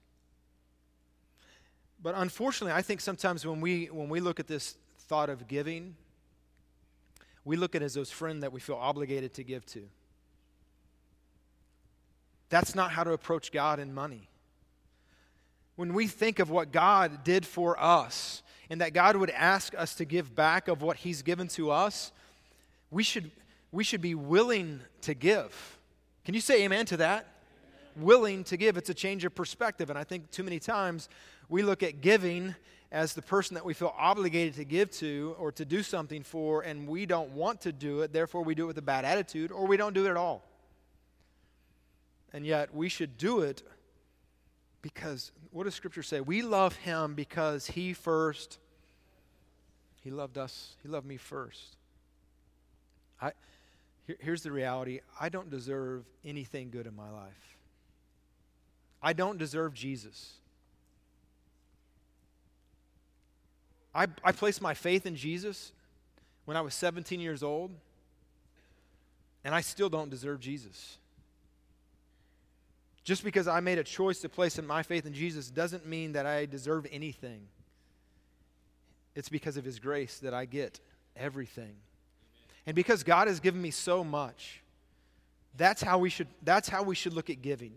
But 2.01 2.15
unfortunately, 2.15 2.73
I 2.73 2.81
think 2.81 3.01
sometimes 3.01 3.45
when 3.45 3.59
we, 3.59 3.85
when 3.85 4.07
we 4.07 4.19
look 4.19 4.39
at 4.39 4.47
this 4.47 4.75
thought 4.99 5.29
of 5.29 5.47
giving, 5.47 5.95
we 7.43 7.57
look 7.57 7.75
at 7.75 7.81
it 7.81 7.85
as 7.85 7.93
those 7.93 8.11
friends 8.11 8.41
that 8.41 8.51
we 8.51 8.59
feel 8.59 8.75
obligated 8.75 9.33
to 9.35 9.43
give 9.43 9.65
to. 9.67 9.83
That's 12.49 12.75
not 12.75 12.91
how 12.91 13.03
to 13.03 13.11
approach 13.11 13.51
God 13.51 13.79
and 13.79 13.93
money. 13.93 14.29
When 15.75 15.93
we 15.93 16.07
think 16.07 16.39
of 16.39 16.49
what 16.49 16.71
God 16.71 17.23
did 17.23 17.45
for 17.45 17.79
us, 17.79 18.41
and 18.69 18.81
that 18.81 18.93
God 18.93 19.15
would 19.15 19.29
ask 19.29 19.73
us 19.75 19.95
to 19.95 20.05
give 20.05 20.35
back 20.35 20.67
of 20.67 20.81
what 20.81 20.97
He's 20.97 21.21
given 21.21 21.47
to 21.49 21.71
us, 21.71 22.11
we 22.91 23.03
should, 23.03 23.31
we 23.71 23.83
should 23.83 24.01
be 24.01 24.15
willing 24.15 24.81
to 25.01 25.13
give. 25.13 25.77
Can 26.25 26.33
you 26.33 26.41
say 26.41 26.63
amen 26.63 26.85
to 26.87 26.97
that? 26.97 27.27
Willing 27.95 28.43
to 28.45 28.57
give. 28.57 28.77
It's 28.77 28.89
a 28.89 28.93
change 28.93 29.25
of 29.25 29.33
perspective. 29.33 29.89
And 29.89 29.97
I 29.97 30.03
think 30.03 30.29
too 30.31 30.43
many 30.43 30.59
times 30.59 31.09
we 31.49 31.63
look 31.63 31.83
at 31.83 32.01
giving 32.01 32.55
as 32.91 33.13
the 33.13 33.21
person 33.21 33.55
that 33.55 33.65
we 33.65 33.73
feel 33.73 33.93
obligated 33.97 34.55
to 34.55 34.63
give 34.63 34.89
to 34.91 35.35
or 35.37 35.51
to 35.51 35.65
do 35.65 35.83
something 35.83 36.23
for, 36.23 36.61
and 36.61 36.87
we 36.87 37.05
don't 37.05 37.31
want 37.31 37.61
to 37.61 37.71
do 37.71 38.01
it, 38.01 38.13
therefore 38.13 38.43
we 38.43 38.55
do 38.55 38.63
it 38.63 38.67
with 38.67 38.77
a 38.77 38.83
bad 38.83 39.03
attitude, 39.03 39.51
or 39.51 39.65
we 39.65 39.75
don't 39.75 39.93
do 39.93 40.05
it 40.05 40.09
at 40.09 40.17
all. 40.17 40.43
And 42.33 42.45
yet 42.45 42.73
we 42.73 42.87
should 42.87 43.17
do 43.17 43.41
it 43.41 43.63
because 44.93 45.33
what 45.51 45.65
does 45.65 45.75
Scripture 45.75 46.01
say? 46.01 46.21
We 46.21 46.41
love 46.41 46.73
him 46.77 47.13
because 47.13 47.67
he 47.67 47.91
first, 47.91 48.57
he 50.01 50.11
loved 50.11 50.37
us, 50.37 50.75
he 50.81 50.87
loved 50.87 51.05
me 51.05 51.17
first. 51.17 51.75
I, 53.21 53.33
here, 54.05 54.15
here's 54.21 54.43
the 54.43 54.51
reality 54.51 55.01
I 55.19 55.27
don't 55.27 55.49
deserve 55.49 56.05
anything 56.23 56.69
good 56.69 56.87
in 56.87 56.95
my 56.95 57.09
life. 57.09 57.57
I 59.03 59.11
don't 59.11 59.37
deserve 59.37 59.73
Jesus. 59.73 60.35
I, 63.93 64.07
I 64.23 64.31
placed 64.31 64.61
my 64.61 64.73
faith 64.73 65.05
in 65.05 65.17
Jesus 65.17 65.73
when 66.45 66.55
I 66.55 66.61
was 66.61 66.73
17 66.75 67.19
years 67.19 67.43
old, 67.43 67.71
and 69.43 69.53
I 69.53 69.59
still 69.59 69.89
don't 69.89 70.09
deserve 70.09 70.39
Jesus. 70.39 70.97
Just 73.07 73.23
because 73.23 73.47
I 73.47 73.61
made 73.61 73.77
a 73.77 73.85
choice 73.85 74.19
to 74.19 74.27
place 74.27 74.59
in 74.59 74.67
my 74.67 74.83
faith 74.83 75.05
in 75.05 75.13
Jesus 75.13 75.49
doesn't 75.49 75.85
mean 75.85 76.11
that 76.11 76.25
I 76.25 76.45
deserve 76.45 76.85
anything. 76.91 77.39
It's 79.15 79.29
because 79.29 79.55
of 79.55 79.63
His 79.63 79.79
grace 79.79 80.19
that 80.19 80.33
I 80.33 80.43
get 80.43 80.81
everything. 81.15 81.77
And 82.65 82.75
because 82.75 83.03
God 83.03 83.29
has 83.29 83.39
given 83.39 83.61
me 83.61 83.71
so 83.71 84.03
much, 84.03 84.61
that's 85.55 85.81
how 85.81 85.99
we 85.99 86.09
should, 86.09 86.27
that's 86.43 86.67
how 86.67 86.83
we 86.83 86.95
should 86.95 87.13
look 87.13 87.29
at 87.29 87.41
giving. 87.41 87.75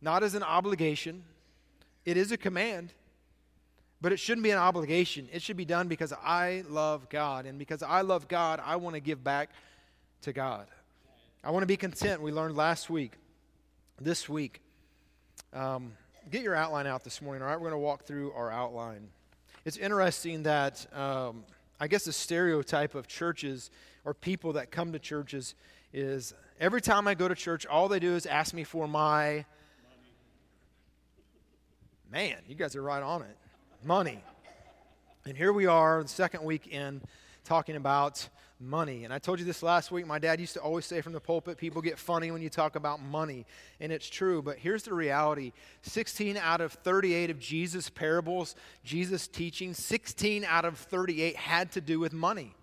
Not 0.00 0.22
as 0.22 0.36
an 0.36 0.44
obligation, 0.44 1.24
it 2.04 2.16
is 2.16 2.30
a 2.30 2.36
command, 2.36 2.92
but 4.00 4.12
it 4.12 4.20
shouldn't 4.20 4.44
be 4.44 4.52
an 4.52 4.58
obligation. 4.58 5.28
It 5.32 5.42
should 5.42 5.56
be 5.56 5.64
done 5.64 5.88
because 5.88 6.12
I 6.12 6.62
love 6.68 7.08
God. 7.08 7.46
And 7.46 7.58
because 7.58 7.82
I 7.82 8.02
love 8.02 8.28
God, 8.28 8.60
I 8.64 8.76
want 8.76 8.94
to 8.94 9.00
give 9.00 9.24
back 9.24 9.50
to 10.22 10.32
God. 10.32 10.68
I 11.42 11.50
want 11.50 11.64
to 11.64 11.66
be 11.66 11.76
content. 11.76 12.22
We 12.22 12.30
learned 12.30 12.56
last 12.56 12.88
week, 12.88 13.14
this 14.00 14.28
week. 14.28 14.60
Um, 15.52 15.92
get 16.30 16.42
your 16.42 16.54
outline 16.54 16.86
out 16.86 17.04
this 17.04 17.22
morning, 17.22 17.42
all 17.42 17.48
right? 17.48 17.56
We're 17.56 17.70
going 17.70 17.80
to 17.80 17.84
walk 17.84 18.04
through 18.04 18.32
our 18.32 18.50
outline. 18.50 19.08
It's 19.64 19.76
interesting 19.76 20.44
that 20.44 20.86
um, 20.94 21.44
I 21.80 21.88
guess 21.88 22.04
the 22.04 22.12
stereotype 22.12 22.94
of 22.94 23.06
churches 23.08 23.70
or 24.04 24.14
people 24.14 24.54
that 24.54 24.70
come 24.70 24.92
to 24.92 24.98
churches 24.98 25.54
is 25.92 26.34
every 26.60 26.80
time 26.80 27.08
I 27.08 27.14
go 27.14 27.28
to 27.28 27.34
church, 27.34 27.66
all 27.66 27.88
they 27.88 27.98
do 27.98 28.14
is 28.14 28.26
ask 28.26 28.54
me 28.54 28.64
for 28.64 28.86
my. 28.86 29.44
Man, 32.10 32.36
you 32.46 32.54
guys 32.54 32.76
are 32.76 32.82
right 32.82 33.02
on 33.02 33.22
it 33.22 33.36
money. 33.86 34.22
And 35.26 35.36
here 35.36 35.52
we 35.52 35.66
are, 35.66 36.02
the 36.02 36.08
second 36.08 36.44
week 36.44 36.66
in, 36.68 37.02
talking 37.46 37.76
about 37.76 38.28
money. 38.58 39.04
And 39.04 39.12
I 39.12 39.18
told 39.18 39.38
you 39.38 39.44
this 39.44 39.62
last 39.62 39.90
week. 39.90 40.06
My 40.06 40.18
dad 40.18 40.40
used 40.40 40.54
to 40.54 40.60
always 40.60 40.86
say 40.86 41.00
from 41.00 41.12
the 41.12 41.20
pulpit, 41.20 41.58
people 41.58 41.82
get 41.82 41.98
funny 41.98 42.30
when 42.30 42.42
you 42.42 42.48
talk 42.48 42.74
about 42.76 43.00
money. 43.02 43.46
And 43.80 43.92
it's 43.92 44.08
true. 44.08 44.42
But 44.42 44.58
here's 44.58 44.82
the 44.82 44.94
reality 44.94 45.52
16 45.82 46.36
out 46.36 46.60
of 46.60 46.72
38 46.72 47.30
of 47.30 47.38
Jesus' 47.38 47.88
parables, 47.88 48.56
Jesus' 48.84 49.28
teaching, 49.28 49.74
16 49.74 50.44
out 50.44 50.64
of 50.64 50.78
38 50.78 51.36
had 51.36 51.72
to 51.72 51.80
do 51.80 52.00
with 52.00 52.12
money. 52.12 52.54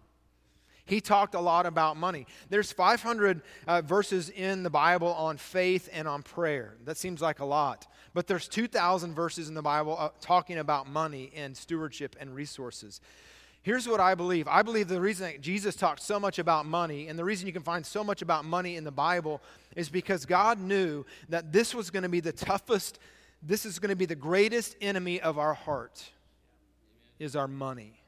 He 0.85 0.99
talked 0.99 1.33
a 1.33 1.39
lot 1.39 1.65
about 1.65 1.95
money. 1.95 2.27
There's 2.49 2.73
500 2.73 3.41
uh, 3.67 3.81
verses 3.83 4.29
in 4.29 4.63
the 4.63 4.69
Bible 4.69 5.13
on 5.13 5.37
faith 5.37 5.87
and 5.93 6.09
on 6.09 6.23
prayer. 6.23 6.75
That 6.83 6.97
seems 6.97 7.21
like 7.21 7.39
a 7.39 7.45
lot. 7.45 7.87
But 8.13 8.27
there's 8.27 8.49
2,000 8.49 9.13
verses 9.13 9.47
in 9.47 9.55
the 9.55 9.61
Bible 9.61 9.95
uh, 9.97 10.09
talking 10.19 10.57
about 10.57 10.89
money 10.89 11.31
and 11.35 11.55
stewardship 11.55 12.17
and 12.19 12.35
resources. 12.35 12.99
Here's 13.63 13.87
what 13.87 14.01
I 14.01 14.13
believe. 14.13 14.47
I 14.49 14.61
believe 14.61 14.89
the 14.89 14.99
reason 14.99 15.25
that 15.25 15.39
Jesus 15.41 15.75
talked 15.75 16.01
so 16.01 16.19
much 16.19 16.37
about 16.37 16.65
money 16.65 17.07
and 17.07 17.17
the 17.17 17.23
reason 17.23 17.47
you 17.47 17.53
can 17.53 17.63
find 17.63 17.85
so 17.85 18.03
much 18.03 18.21
about 18.21 18.43
money 18.43 18.75
in 18.75 18.83
the 18.83 18.91
Bible 18.91 19.41
is 19.77 19.87
because 19.87 20.25
God 20.25 20.59
knew 20.59 21.05
that 21.29 21.53
this 21.53 21.73
was 21.73 21.89
going 21.89 22.03
to 22.03 22.09
be 22.09 22.19
the 22.19 22.33
toughest, 22.33 22.99
this 23.41 23.65
is 23.65 23.79
going 23.79 23.89
to 23.89 23.95
be 23.95 24.05
the 24.05 24.15
greatest 24.15 24.75
enemy 24.81 25.21
of 25.21 25.39
our 25.39 25.53
heart 25.53 26.03
is 27.19 27.35
our 27.35 27.47
money. 27.47 28.03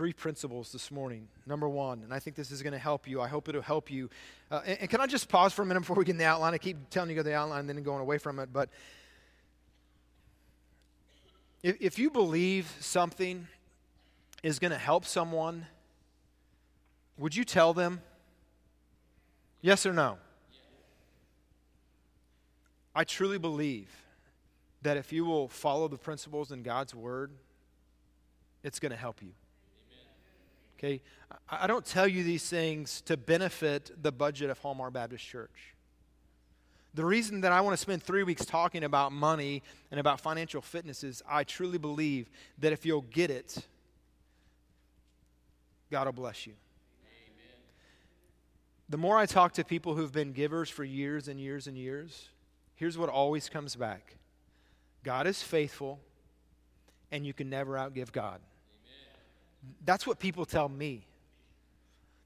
three 0.00 0.12
principles 0.14 0.72
this 0.72 0.90
morning. 0.90 1.28
Number 1.46 1.68
one, 1.68 2.02
and 2.04 2.14
I 2.14 2.20
think 2.20 2.34
this 2.34 2.50
is 2.50 2.62
going 2.62 2.72
to 2.72 2.78
help 2.78 3.06
you. 3.06 3.20
I 3.20 3.28
hope 3.28 3.50
it'll 3.50 3.60
help 3.60 3.90
you. 3.90 4.08
Uh, 4.50 4.62
and, 4.64 4.78
and, 4.80 4.88
can 4.88 4.98
I 4.98 5.06
just 5.06 5.28
pause 5.28 5.52
for 5.52 5.60
a 5.60 5.66
minute 5.66 5.80
before 5.80 5.96
we 5.96 6.06
get 6.06 6.12
in 6.12 6.16
the 6.16 6.24
outline? 6.24 6.54
I 6.54 6.58
keep 6.58 6.88
telling 6.88 7.10
you 7.10 7.16
to 7.16 7.18
go 7.18 7.22
to 7.24 7.28
the 7.28 7.36
outline 7.36 7.60
and 7.60 7.68
then 7.68 7.82
going 7.82 8.00
away 8.00 8.16
from 8.16 8.38
it. 8.38 8.50
But 8.50 8.70
if, 11.62 11.76
if 11.80 11.98
you 11.98 12.10
believe 12.10 12.72
something 12.80 13.46
is 14.42 14.58
going 14.58 14.70
to 14.70 14.78
help 14.78 15.04
someone, 15.04 15.66
would 17.18 17.34
you 17.34 17.44
tell 17.44 17.74
them? 17.74 18.00
Yes 19.60 19.84
or 19.84 19.92
no? 19.92 20.18
I 22.94 23.04
truly 23.04 23.38
believe 23.38 23.88
that 24.82 24.96
if 24.96 25.12
you 25.12 25.24
will 25.24 25.48
follow 25.48 25.88
the 25.88 25.98
principles 25.98 26.50
in 26.50 26.62
God's 26.62 26.94
Word, 26.94 27.30
it's 28.62 28.78
going 28.78 28.92
to 28.92 28.98
help 28.98 29.22
you. 29.22 29.32
Okay? 30.78 31.02
I 31.48 31.66
don't 31.66 31.84
tell 31.84 32.08
you 32.08 32.24
these 32.24 32.48
things 32.48 33.02
to 33.02 33.16
benefit 33.16 33.90
the 34.02 34.10
budget 34.10 34.48
of 34.48 34.58
Hallmark 34.58 34.94
Baptist 34.94 35.24
Church. 35.24 35.74
The 36.94 37.04
reason 37.04 37.42
that 37.42 37.52
I 37.52 37.60
want 37.60 37.74
to 37.74 37.80
spend 37.80 38.02
three 38.02 38.24
weeks 38.24 38.44
talking 38.44 38.82
about 38.82 39.12
money 39.12 39.62
and 39.90 40.00
about 40.00 40.20
financial 40.20 40.60
fitness 40.60 41.04
is 41.04 41.22
I 41.28 41.44
truly 41.44 41.78
believe 41.78 42.28
that 42.58 42.72
if 42.72 42.84
you'll 42.84 43.02
get 43.02 43.30
it, 43.30 43.64
God 45.90 46.06
will 46.06 46.12
bless 46.12 46.46
you. 46.46 46.54
Amen. 47.04 47.54
The 48.88 48.96
more 48.96 49.16
I 49.18 49.26
talk 49.26 49.52
to 49.54 49.64
people 49.64 49.94
who've 49.94 50.12
been 50.12 50.32
givers 50.32 50.68
for 50.68 50.82
years 50.82 51.28
and 51.28 51.40
years 51.40 51.68
and 51.68 51.76
years, 51.78 52.28
here's 52.74 52.98
what 52.98 53.08
always 53.08 53.48
comes 53.48 53.76
back 53.76 54.16
God 55.04 55.28
is 55.28 55.42
faithful, 55.42 56.00
and 57.12 57.24
you 57.24 57.32
can 57.32 57.48
never 57.48 57.74
outgive 57.74 58.10
God. 58.10 58.40
That's 59.84 60.06
what 60.06 60.18
people 60.18 60.44
tell 60.44 60.68
me. 60.68 61.06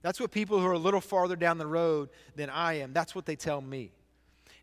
That's 0.03 0.21
what 0.21 0.31
people 0.31 0.59
who 0.61 0.67
are 0.67 0.73
a 0.73 0.79
little 0.79 1.01
farther 1.01 1.37
down 1.37 1.59
the 1.59 1.67
road 1.67 2.11
than 2.37 2.51
I 2.51 2.75
am, 2.75 2.93
that's 2.95 3.15
what 3.15 3.27
they 3.27 3.37
tell 3.37 3.61
me. 3.61 3.91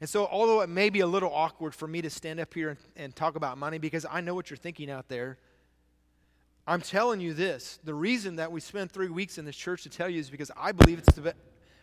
And 0.02 0.10
so, 0.10 0.26
although 0.26 0.62
it 0.62 0.70
may 0.70 0.90
be 0.90 1.00
a 1.02 1.08
little 1.08 1.32
awkward 1.34 1.76
for 1.76 1.88
me 1.88 2.02
to 2.02 2.10
stand 2.10 2.40
up 2.40 2.54
here 2.54 2.70
and, 2.70 2.80
and, 2.98 3.16
talk 3.16 3.36
about 3.36 3.60
money 3.60 3.78
because 3.78 4.06
I 4.10 4.20
know 4.20 4.34
what 4.34 4.50
you're 4.50 4.58
thinking 4.58 4.90
out 4.90 5.08
there, 5.08 5.38
I'm 6.66 6.82
telling 6.82 7.22
you 7.22 7.36
this. 7.36 7.80
The 7.84 7.94
reason 7.94 8.38
that 8.38 8.52
we 8.52 8.62
spend 8.62 8.92
three 8.92 9.10
weeks 9.10 9.38
in 9.38 9.46
this 9.46 9.56
church 9.56 9.84
to 9.84 9.90
tell 9.90 10.10
you 10.10 10.20
is 10.20 10.32
because 10.32 10.50
I 10.58 10.72
believe 10.72 10.98
it's 10.98 11.14
the 11.14 11.36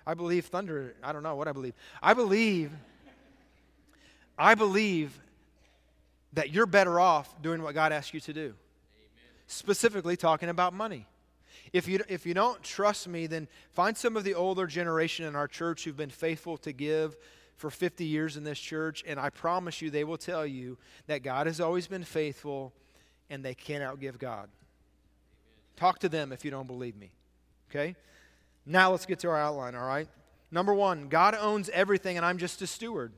I 0.04 0.14
believe 0.14 0.46
thunder, 0.46 0.94
I 1.02 1.12
don't 1.12 1.22
know 1.22 1.36
what 1.36 1.48
I 1.48 1.52
believe. 1.52 1.74
I 2.02 2.14
believe, 2.14 2.72
I 4.36 4.54
believe 4.54 5.18
that 6.32 6.50
you're 6.50 6.66
better 6.66 6.98
off 6.98 7.40
doing 7.40 7.62
what 7.62 7.74
God 7.74 7.92
asks 7.92 8.12
you 8.12 8.20
to 8.20 8.32
do 8.32 8.54
specifically 9.48 10.16
talking 10.16 10.50
about 10.50 10.74
money. 10.74 11.06
If 11.72 11.88
you, 11.88 12.00
if 12.08 12.24
you 12.26 12.34
don't 12.34 12.62
trust 12.62 13.08
me, 13.08 13.26
then 13.26 13.48
find 13.72 13.96
some 13.96 14.16
of 14.16 14.24
the 14.24 14.34
older 14.34 14.66
generation 14.66 15.24
in 15.24 15.34
our 15.34 15.48
church 15.48 15.84
who've 15.84 15.96
been 15.96 16.10
faithful 16.10 16.56
to 16.58 16.72
give 16.72 17.16
for 17.58 17.70
50 17.70 18.04
years 18.04 18.36
in 18.36 18.44
this 18.44 18.58
church, 18.58 19.04
and 19.06 19.20
I 19.20 19.30
promise 19.30 19.82
you 19.82 19.90
they 19.90 20.04
will 20.04 20.16
tell 20.16 20.46
you 20.46 20.78
that 21.08 21.22
God 21.22 21.46
has 21.46 21.60
always 21.60 21.86
been 21.86 22.04
faithful 22.04 22.72
and 23.28 23.44
they 23.44 23.54
can't 23.54 23.82
outgive 23.82 24.18
God. 24.18 24.44
Amen. 24.44 24.48
Talk 25.76 25.98
to 26.00 26.08
them 26.08 26.32
if 26.32 26.44
you 26.44 26.50
don't 26.50 26.68
believe 26.68 26.96
me. 26.96 27.10
Okay? 27.70 27.96
Now 28.64 28.92
let's 28.92 29.06
get 29.06 29.18
to 29.20 29.28
our 29.28 29.36
outline, 29.36 29.74
all 29.74 29.86
right? 29.86 30.08
Number 30.50 30.72
one, 30.72 31.08
God 31.08 31.36
owns 31.38 31.68
everything 31.70 32.16
and 32.16 32.24
I'm 32.24 32.38
just 32.38 32.62
a 32.62 32.66
steward. 32.66 33.12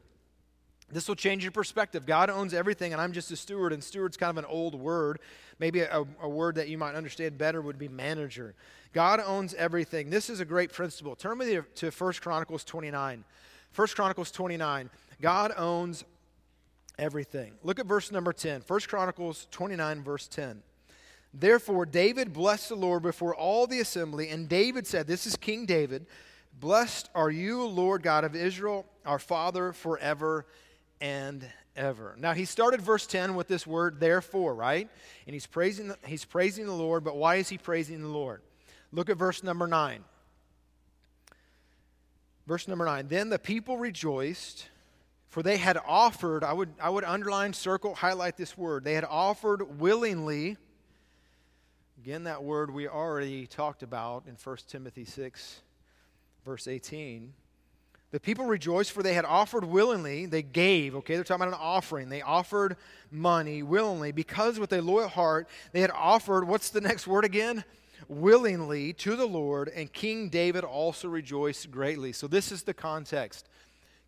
This 0.92 1.06
will 1.06 1.14
change 1.14 1.44
your 1.44 1.52
perspective. 1.52 2.04
God 2.04 2.30
owns 2.30 2.52
everything, 2.52 2.92
and 2.92 3.00
I'm 3.00 3.12
just 3.12 3.30
a 3.30 3.37
steward, 3.37 3.73
and 3.73 3.82
steward's 3.82 4.16
kind 4.16 4.30
of 4.37 4.38
an 4.38 4.50
old 4.50 4.75
word. 4.75 5.20
Maybe 5.61 5.82
a, 5.82 6.04
a, 6.20 6.28
word 6.28 6.56
that 6.56 6.68
you 6.68 6.78
might 6.78 6.97
understand 6.97 7.38
better 7.38 7.62
would 7.62 7.78
be 7.78 7.87
manager. 7.87 8.56
God 8.92 9.20
owns 9.25 9.54
everything. 9.54 10.11
This 10.11 10.28
is 10.28 10.40
a 10.40 10.44
great 10.44 10.73
principle. 10.73 11.14
Turn 11.14 11.38
with 11.38 11.49
me 11.49 11.61
to 11.76 11.90
1 11.90 12.12
Chronicles 12.14 12.64
29. 12.64 13.25
1 13.75 13.89
Chronicles 13.89 14.31
29. 14.31 14.91
God 15.21 15.53
owns 15.57 16.05
everything. 16.99 17.53
Look 17.62 17.79
at 17.79 17.87
verse 17.87 18.11
number 18.11 18.33
10. 18.33 18.62
1 18.67 18.81
Chronicles 18.81 19.47
29, 19.50 20.03
verse 20.03 20.29
10. 20.29 20.62
Therefore, 21.33 21.87
David 21.87 22.33
blessed 22.33 22.71
the 22.71 22.75
Lord 22.75 23.03
before 23.03 23.35
all 23.35 23.67
the 23.67 23.81
assembly, 23.81 24.31
and 24.31 24.49
David 24.49 24.87
said, 24.87 25.07
This 25.07 25.27
is 25.27 25.37
King 25.37 25.65
David, 25.65 26.07
Blessed 26.61 27.09
are 27.15 27.31
you, 27.31 27.65
Lord 27.67 28.03
God 28.03 28.25
of 28.25 28.37
Israel, 28.37 28.85
our 29.07 29.19
Father, 29.19 29.73
forever 29.73 30.45
and 31.00 31.47
ever. 31.75 32.15
Now 32.19 32.35
he 32.35 32.45
started 32.45 32.83
verse 32.83 33.07
10 33.07 33.35
with 33.35 33.49
this 33.49 33.67
word 33.67 33.99
therefore, 33.99 34.55
right? 34.55 34.89
And 35.27 35.33
he's 35.33 35.47
praising 35.47 35.89
the, 35.89 35.97
he's 36.07 36.27
praising 36.27 36.67
the 36.67 36.75
Lord, 36.75 37.03
but 37.03 37.17
why 37.17 37.37
is 37.37 37.49
he 37.49 37.57
praising 37.57 38.03
the 38.03 38.09
Lord? 38.09 38.43
Look 38.93 39.09
at 39.09 39.17
verse 39.17 39.43
number 39.43 39.67
9. 39.67 40.05
Verse 42.50 42.66
number 42.66 42.85
9. 42.85 43.07
Then 43.07 43.28
the 43.28 43.38
people 43.38 43.78
rejoiced 43.78 44.69
for 45.28 45.40
they 45.40 45.57
had 45.57 45.78
offered, 45.87 46.42
I 46.42 46.52
would 46.52 46.71
I 46.83 46.90
would 46.90 47.04
underline, 47.04 47.52
circle, 47.52 47.95
highlight 47.95 48.37
this 48.37 48.59
word. 48.59 48.83
They 48.83 48.95
had 48.95 49.04
offered 49.04 49.78
willingly 49.78 50.57
Again, 52.02 52.25
that 52.25 52.42
word 52.42 52.73
we 52.73 52.88
already 52.88 53.47
talked 53.47 53.85
about 53.85 54.25
in 54.26 54.35
1 54.42 54.57
Timothy 54.66 55.04
6, 55.04 55.61
verse 56.45 56.66
18. 56.66 57.35
The 58.11 58.19
people 58.19 58.47
rejoiced, 58.47 58.90
for 58.90 59.02
they 59.02 59.12
had 59.12 59.26
offered 59.26 59.64
willingly. 59.64 60.25
They 60.25 60.42
gave, 60.42 60.97
okay? 60.97 61.14
They're 61.14 61.25
talking 61.25 61.42
about 61.42 61.54
an 61.54 61.61
offering. 61.62 62.09
They 62.09 62.23
offered 62.23 62.78
money 63.11 63.62
willingly 63.62 64.12
because 64.12 64.59
with 64.59 64.73
a 64.73 64.80
loyal 64.80 65.09
heart 65.09 65.47
they 65.73 65.83
had 65.83 65.90
offered, 65.90 66.49
what's 66.49 66.71
the 66.71 66.80
next 66.80 67.07
word 67.07 67.26
again? 67.26 67.64
Willingly 68.09 68.92
to 68.95 69.16
the 69.16 69.26
Lord, 69.26 69.69
and 69.69 69.92
King 69.92 70.28
David 70.28 70.64
also 70.64 71.09
rejoiced 71.09 71.71
greatly. 71.71 72.12
So 72.12 72.26
this 72.26 72.50
is 72.50 72.62
the 72.62 72.75
context. 72.75 73.49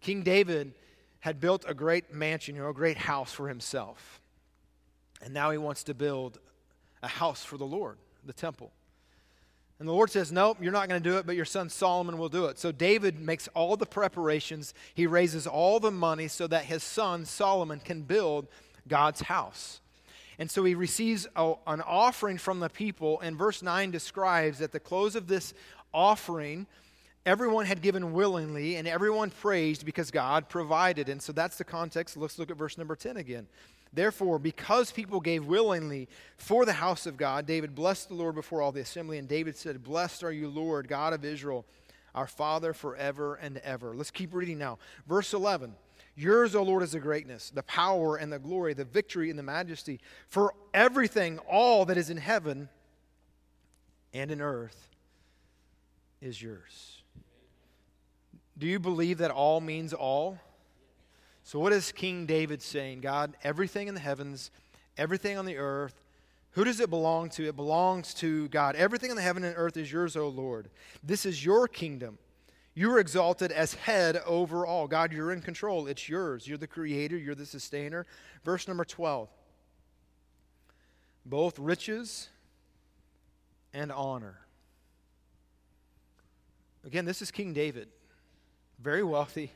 King 0.01 0.23
David 0.23 0.75
had 1.21 1.41
built 1.41 1.65
a 1.69 1.75
great 1.75 2.13
mansion, 2.13 2.57
know, 2.57 2.69
a 2.69 2.75
great 2.75 2.97
house 2.97 3.33
for 3.33 3.49
himself. 3.49 4.21
And 5.23 5.33
now 5.33 5.51
he 5.53 5.59
wants 5.59 5.85
to 5.85 5.95
build 5.95 6.39
a 7.03 7.09
house 7.09 7.45
for 7.45 7.57
the 7.57 7.65
Lord, 7.65 7.99
the 8.25 8.33
temple. 8.33 8.73
And 9.79 9.89
the 9.89 9.93
Lord 9.93 10.11
says, 10.11 10.31
Nope, 10.31 10.59
you're 10.61 10.73
not 10.73 10.89
going 10.89 11.03
to 11.03 11.09
do 11.09 11.19
it, 11.19 11.27
but 11.27 11.37
your 11.37 11.45
son 11.45 11.69
Solomon 11.69 12.19
will 12.19 12.29
do 12.29 12.47
it. 12.47 12.59
So 12.59 12.71
David 12.71 13.21
makes 13.21 13.49
all 13.49 13.77
the 13.77 13.87
preparations. 13.87 14.75
He 14.95 15.07
raises 15.07 15.47
all 15.47 15.81
the 15.81 15.91
money 15.91 16.29
so 16.29 16.47
that 16.47 16.65
his 16.65 16.83
son 16.83 17.25
Solomon 17.25 17.81
can 17.81 18.03
build 18.03 18.49
God's 18.87 19.23
house. 19.23 19.81
And 20.39 20.51
so 20.51 20.65
he 20.65 20.75
receives 20.75 21.27
a, 21.37 21.55
an 21.67 21.81
offering 21.83 22.39
from 22.39 22.61
the 22.61 22.69
people, 22.69 23.21
and 23.21 23.37
verse 23.37 23.63
9 23.63 23.91
describes 23.91 24.61
at 24.61 24.73
the 24.73 24.81
close 24.81 25.15
of 25.15 25.27
this 25.27 25.55
offering, 25.93 26.67
everyone 27.27 27.67
had 27.67 27.83
given 27.83 28.13
willingly, 28.13 28.77
and 28.77 28.89
everyone 28.89 29.31
praised 29.31 29.85
because 29.85 30.11
God 30.11 30.49
provided. 30.49 31.09
And 31.09 31.21
so 31.21 31.33
that's 31.33 31.59
the 31.59 31.65
context. 31.65 32.17
Let's 32.17 32.39
look 32.39 32.51
at 32.51 32.57
verse 32.57 32.79
number 32.79 32.97
10 32.97 33.17
again. 33.17 33.47
Therefore, 33.93 34.39
because 34.39 34.91
people 34.91 35.21
gave 35.21 35.45
willingly 35.45 36.09
for 36.39 36.65
the 36.65 36.73
house 36.73 37.07
of 37.07 37.19
God, 37.19 37.47
David 37.47 37.75
blessed 37.75 38.09
the 38.09 38.15
Lord 38.15 38.35
before 38.35 38.63
all 38.63 38.73
the 38.73 38.81
assembly, 38.81 39.19
and 39.19 39.29
David 39.29 39.57
said, 39.57 39.85
Blessed 39.85 40.25
are 40.25 40.33
you, 40.33 40.49
Lord, 40.49 40.89
God 40.89 41.13
of 41.13 41.25
Israel, 41.27 41.67
our 42.15 42.27
Father 42.27 42.73
forever 42.73 43.35
and 43.35 43.59
ever. 43.59 43.95
Let's 43.95 44.11
keep 44.11 44.33
reading 44.33 44.59
now. 44.59 44.79
Verse 45.07 45.35
11. 45.35 45.75
Yours, 46.15 46.55
O 46.55 46.63
Lord, 46.63 46.83
is 46.83 46.93
the 46.93 47.01
greatness, 47.01 47.51
the 47.51 47.63
power 47.63 48.17
and 48.17 48.33
the 48.33 48.39
glory, 48.39 48.75
the 48.75 48.85
victory 48.85 49.31
and 49.31 49.39
the 49.39 49.43
majesty. 49.43 50.01
For 50.29 50.55
everything, 50.75 51.39
all 51.41 51.87
that 51.87 51.97
is 51.97 52.11
in 52.11 52.19
heaven 52.19 52.69
and 54.13 54.31
in 54.31 54.41
earth, 54.41 54.89
is 56.21 56.41
yours. 56.41 57.03
Do 58.59 58.67
you 58.67 58.79
believe 58.79 59.19
that 59.19 59.31
all 59.31 59.61
means 59.61 59.93
all? 59.93 60.39
So, 61.43 61.59
what 61.59 61.73
is 61.73 61.91
King 61.91 62.27
David 62.27 62.63
saying? 62.63 63.01
God, 63.01 63.35
everything 63.43 63.89
in 63.89 63.95
the 63.95 64.01
heavens, 64.01 64.51
everything 64.97 65.37
on 65.37 65.47
the 65.47 65.57
earth, 65.57 66.03
who 66.53 66.65
does 66.65 66.81
it 66.81 66.91
belong 66.91 67.31
to? 67.31 67.49
It 67.49 67.57
belongs 67.57 68.15
to 68.15 68.49
God. 68.49 68.77
Everything 68.77 69.11
in 69.11 69.17
the 69.17 69.23
heaven 69.23 69.43
and 69.43 69.55
earth 69.57 69.77
is 69.77 69.91
yours, 69.91 70.17
O 70.17 70.29
Lord. 70.29 70.69
This 71.03 71.25
is 71.25 71.45
your 71.45 71.67
kingdom. 71.67 72.19
You 72.75 72.91
are 72.93 72.99
exalted 72.99 73.53
as 73.53 73.75
head 73.75 74.23
over 74.25 74.65
all. 74.65 74.89
God, 74.89 75.13
you're 75.13 75.33
in 75.33 75.43
control. 75.43 75.87
It's 75.87 76.09
yours. 76.09 76.49
You're 76.49 76.59
the 76.59 76.67
creator, 76.67 77.17
you're 77.17 77.35
the 77.35 77.47
sustainer. 77.47 78.07
Verse 78.45 78.67
number 78.67 78.85
12. 78.85 79.29
Both 81.27 81.59
riches 81.59 82.29
and 83.75 83.93
honor. 83.93 84.39
Again, 86.85 87.05
this 87.05 87.23
is 87.23 87.31
King 87.31 87.53
David, 87.53 87.89
very 88.81 89.05
wealthy 89.05 89.53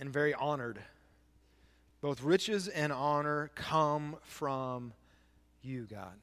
and 0.00 0.10
very 0.10 0.32
honored. 0.32 0.78
Both 2.00 2.22
riches 2.22 2.68
and 2.68 2.92
honor 2.92 3.50
come 3.54 4.16
from 4.22 4.92
you, 5.62 5.86
God. 5.90 6.14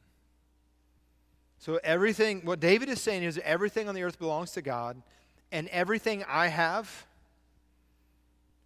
So 1.60 1.80
everything, 1.84 2.42
what 2.44 2.60
David 2.60 2.90
is 2.90 3.02
saying 3.02 3.24
is 3.24 3.40
everything 3.44 3.90
on 3.90 3.96
the 3.96 4.04
earth 4.04 4.18
belongs 4.18 4.52
to 4.52 4.62
God, 4.62 5.02
and 5.56 5.70
everything 5.70 6.24
I 6.28 6.48
have, 6.48 7.06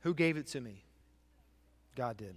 who 0.01 0.15
gave 0.15 0.37
it 0.37 0.47
to 0.47 0.59
me? 0.59 0.83
God 1.95 2.17
did. 2.17 2.35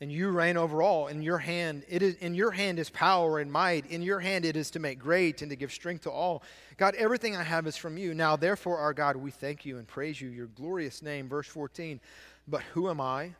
And 0.00 0.10
you 0.10 0.30
reign 0.30 0.56
over 0.56 0.82
all. 0.82 1.08
In 1.08 1.22
your 1.22 1.36
hand, 1.36 1.84
it 1.88 2.02
is 2.02 2.14
in 2.16 2.34
your 2.34 2.50
hand 2.50 2.78
is 2.78 2.88
power 2.88 3.38
and 3.40 3.52
might. 3.52 3.86
In 3.86 4.02
your 4.02 4.20
hand 4.20 4.44
it 4.44 4.56
is 4.56 4.70
to 4.70 4.78
make 4.78 4.98
great 4.98 5.42
and 5.42 5.50
to 5.50 5.56
give 5.56 5.70
strength 5.70 6.04
to 6.04 6.10
all. 6.10 6.42
God, 6.78 6.94
everything 6.94 7.36
I 7.36 7.42
have 7.42 7.66
is 7.66 7.76
from 7.76 7.98
you. 7.98 8.14
Now, 8.14 8.36
therefore, 8.36 8.78
our 8.78 8.94
God, 8.94 9.16
we 9.16 9.30
thank 9.30 9.66
you 9.66 9.76
and 9.78 9.86
praise 9.86 10.20
you, 10.20 10.28
your 10.28 10.46
glorious 10.46 11.02
name. 11.02 11.28
Verse 11.28 11.48
14. 11.48 12.00
But 12.48 12.62
who 12.72 12.88
am 12.88 13.00
I? 13.00 13.34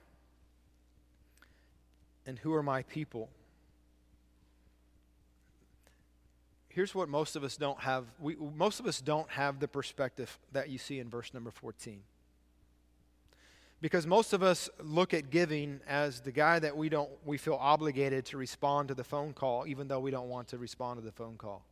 And 2.27 2.39
who 2.39 2.53
are 2.53 2.63
my 2.63 2.83
people? 2.83 3.31
Here's 6.77 6.95
what 6.95 7.09
most 7.09 7.37
of 7.37 7.43
us 7.43 7.57
don't 7.57 7.81
have. 7.81 8.05
We, 8.21 8.37
most 8.55 8.81
of 8.81 8.87
us 8.87 9.01
don't 9.01 9.31
have 9.31 9.61
the 9.61 9.67
perspective 9.67 10.39
that 10.53 10.69
you 10.69 10.77
see 10.77 10.99
in 10.99 11.09
verse 11.09 11.33
number 11.33 11.51
14 11.51 12.03
because 13.81 14.07
most 14.07 14.35
of 14.35 14.43
us 14.43 14.69
look 14.83 15.15
at 15.15 15.31
giving 15.31 15.81
as 15.89 16.21
the 16.21 16.33
guy 16.33 16.59
that 16.59 16.77
we 16.77 16.91
don't 16.91 17.09
we 17.25 17.39
feel 17.39 17.55
obligated 17.55 18.27
to 18.27 18.37
respond 18.37 18.89
to 18.89 18.95
the 18.95 19.05
phone 19.05 19.33
call 19.33 19.67
even 19.67 19.89
though 19.89 20.01
we 20.01 20.11
don't 20.11 20.29
want 20.29 20.49
to 20.49 20.59
respond 20.59 21.01
to 21.01 21.05
the 21.05 21.13
phone 21.13 21.37
call. 21.39 21.65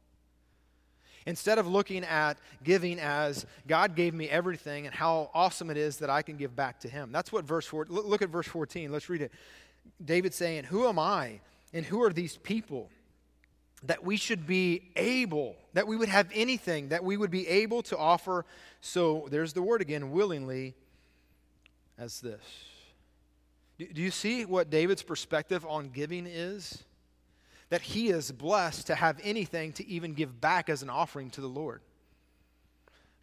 Instead 1.26 1.58
of 1.58 1.66
looking 1.66 2.02
at 2.04 2.38
giving 2.62 2.98
as 2.98 3.44
god 3.68 3.94
gave 3.94 4.14
me 4.14 4.26
everything 4.30 4.86
and 4.86 4.94
how 4.94 5.30
awesome 5.34 5.68
it 5.68 5.76
is 5.76 5.98
that 5.98 6.08
i 6.08 6.22
can 6.22 6.38
give 6.38 6.56
back 6.56 6.80
to 6.80 6.88
him. 6.88 7.12
That's 7.12 7.30
what 7.30 7.44
verse 7.44 7.66
4 7.66 7.86
look 7.90 8.22
at 8.22 8.30
verse 8.30 8.48
14 8.48 8.90
let's 8.90 9.10
read 9.10 9.20
it. 9.20 9.32
David 10.02 10.32
saying 10.32 10.64
who 10.64 10.88
am 10.88 10.98
i 10.98 11.40
and 11.74 11.84
who 11.84 12.02
are 12.02 12.10
these 12.10 12.38
people 12.38 12.88
that 13.86 14.04
we 14.04 14.16
should 14.16 14.46
be 14.46 14.82
able, 14.96 15.56
that 15.74 15.86
we 15.86 15.96
would 15.96 16.08
have 16.08 16.28
anything, 16.32 16.88
that 16.88 17.04
we 17.04 17.16
would 17.16 17.30
be 17.30 17.46
able 17.48 17.82
to 17.82 17.98
offer. 17.98 18.44
So 18.80 19.28
there's 19.30 19.52
the 19.52 19.62
word 19.62 19.80
again, 19.80 20.10
willingly, 20.10 20.74
as 21.98 22.20
this. 22.20 22.42
Do 23.78 24.00
you 24.00 24.10
see 24.10 24.44
what 24.44 24.70
David's 24.70 25.02
perspective 25.02 25.66
on 25.68 25.88
giving 25.88 26.26
is? 26.26 26.84
That 27.70 27.82
he 27.82 28.08
is 28.08 28.30
blessed 28.30 28.86
to 28.86 28.94
have 28.94 29.18
anything 29.22 29.72
to 29.74 29.86
even 29.88 30.14
give 30.14 30.40
back 30.40 30.68
as 30.68 30.82
an 30.82 30.90
offering 30.90 31.30
to 31.30 31.40
the 31.40 31.48
Lord. 31.48 31.80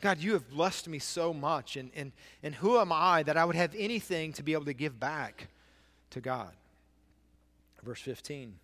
God, 0.01 0.17
you 0.17 0.33
have 0.33 0.49
blessed 0.49 0.87
me 0.87 0.99
so 0.99 1.31
much, 1.33 1.77
and, 1.77 1.91
and, 1.95 2.11
and 2.41 2.55
who 2.55 2.79
am 2.79 2.91
I 2.91 3.23
that 3.23 3.37
I 3.37 3.45
would 3.45 3.55
have 3.55 3.75
anything 3.77 4.33
to 4.33 4.43
be 4.43 4.53
able 4.53 4.65
to 4.65 4.73
give 4.73 4.99
back 4.99 5.47
to 6.09 6.19
God? 6.19 6.51
Verse 7.83 8.01
15. 8.01 8.55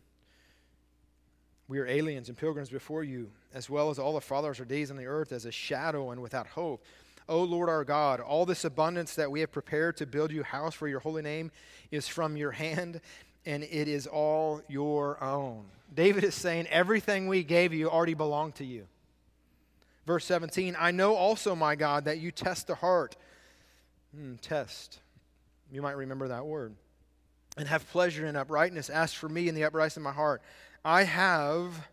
We 1.67 1.79
are 1.79 1.87
aliens 1.87 2.29
and 2.29 2.37
pilgrims 2.37 2.69
before 2.69 3.03
you, 3.03 3.29
as 3.53 3.69
well 3.69 3.89
as 3.89 3.99
all 3.99 4.13
the 4.13 4.21
fathers 4.21 4.59
are 4.59 4.65
days 4.65 4.89
on 4.89 4.97
the 4.97 5.05
earth 5.05 5.31
as 5.31 5.45
a 5.45 5.51
shadow 5.51 6.11
and 6.11 6.21
without 6.21 6.47
hope. 6.47 6.83
O 7.29 7.43
Lord 7.43 7.67
our 7.67 7.83
God, 7.83 8.21
all 8.21 8.45
this 8.45 8.63
abundance 8.63 9.15
that 9.15 9.29
we 9.29 9.41
have 9.41 9.51
prepared 9.51 9.97
to 9.97 10.05
build 10.05 10.31
you 10.31 10.43
house 10.43 10.73
for 10.73 10.87
your 10.87 11.01
holy 11.01 11.21
name 11.21 11.51
is 11.91 12.07
from 12.07 12.37
your 12.37 12.51
hand, 12.51 13.01
and 13.45 13.63
it 13.63 13.89
is 13.89 14.07
all 14.07 14.61
your 14.69 15.21
own. 15.21 15.65
David 15.93 16.23
is 16.23 16.35
saying, 16.35 16.67
Everything 16.67 17.27
we 17.27 17.43
gave 17.43 17.73
you 17.73 17.89
already 17.89 18.13
belonged 18.13 18.55
to 18.55 18.65
you. 18.65 18.87
Verse 20.05 20.23
17, 20.23 20.77
I 20.79 20.91
know 20.91 21.15
also, 21.15 21.53
my 21.53 21.75
God, 21.75 22.05
that 22.05 22.19
you 22.19 22.31
test 22.31 22.67
the 22.67 22.75
heart. 22.75 23.17
Hmm, 24.15 24.35
test. 24.35 24.99
You 25.69 25.81
might 25.81 25.97
remember 25.97 26.29
that 26.29 26.45
word. 26.45 26.73
And 27.57 27.67
have 27.67 27.89
pleasure 27.91 28.25
in 28.25 28.37
uprightness. 28.37 28.89
Ask 28.89 29.15
for 29.15 29.27
me 29.27 29.49
in 29.49 29.55
the 29.55 29.65
uprightness 29.65 29.97
of 29.97 30.03
my 30.03 30.13
heart. 30.13 30.41
I 30.87 31.03
have, 31.03 31.89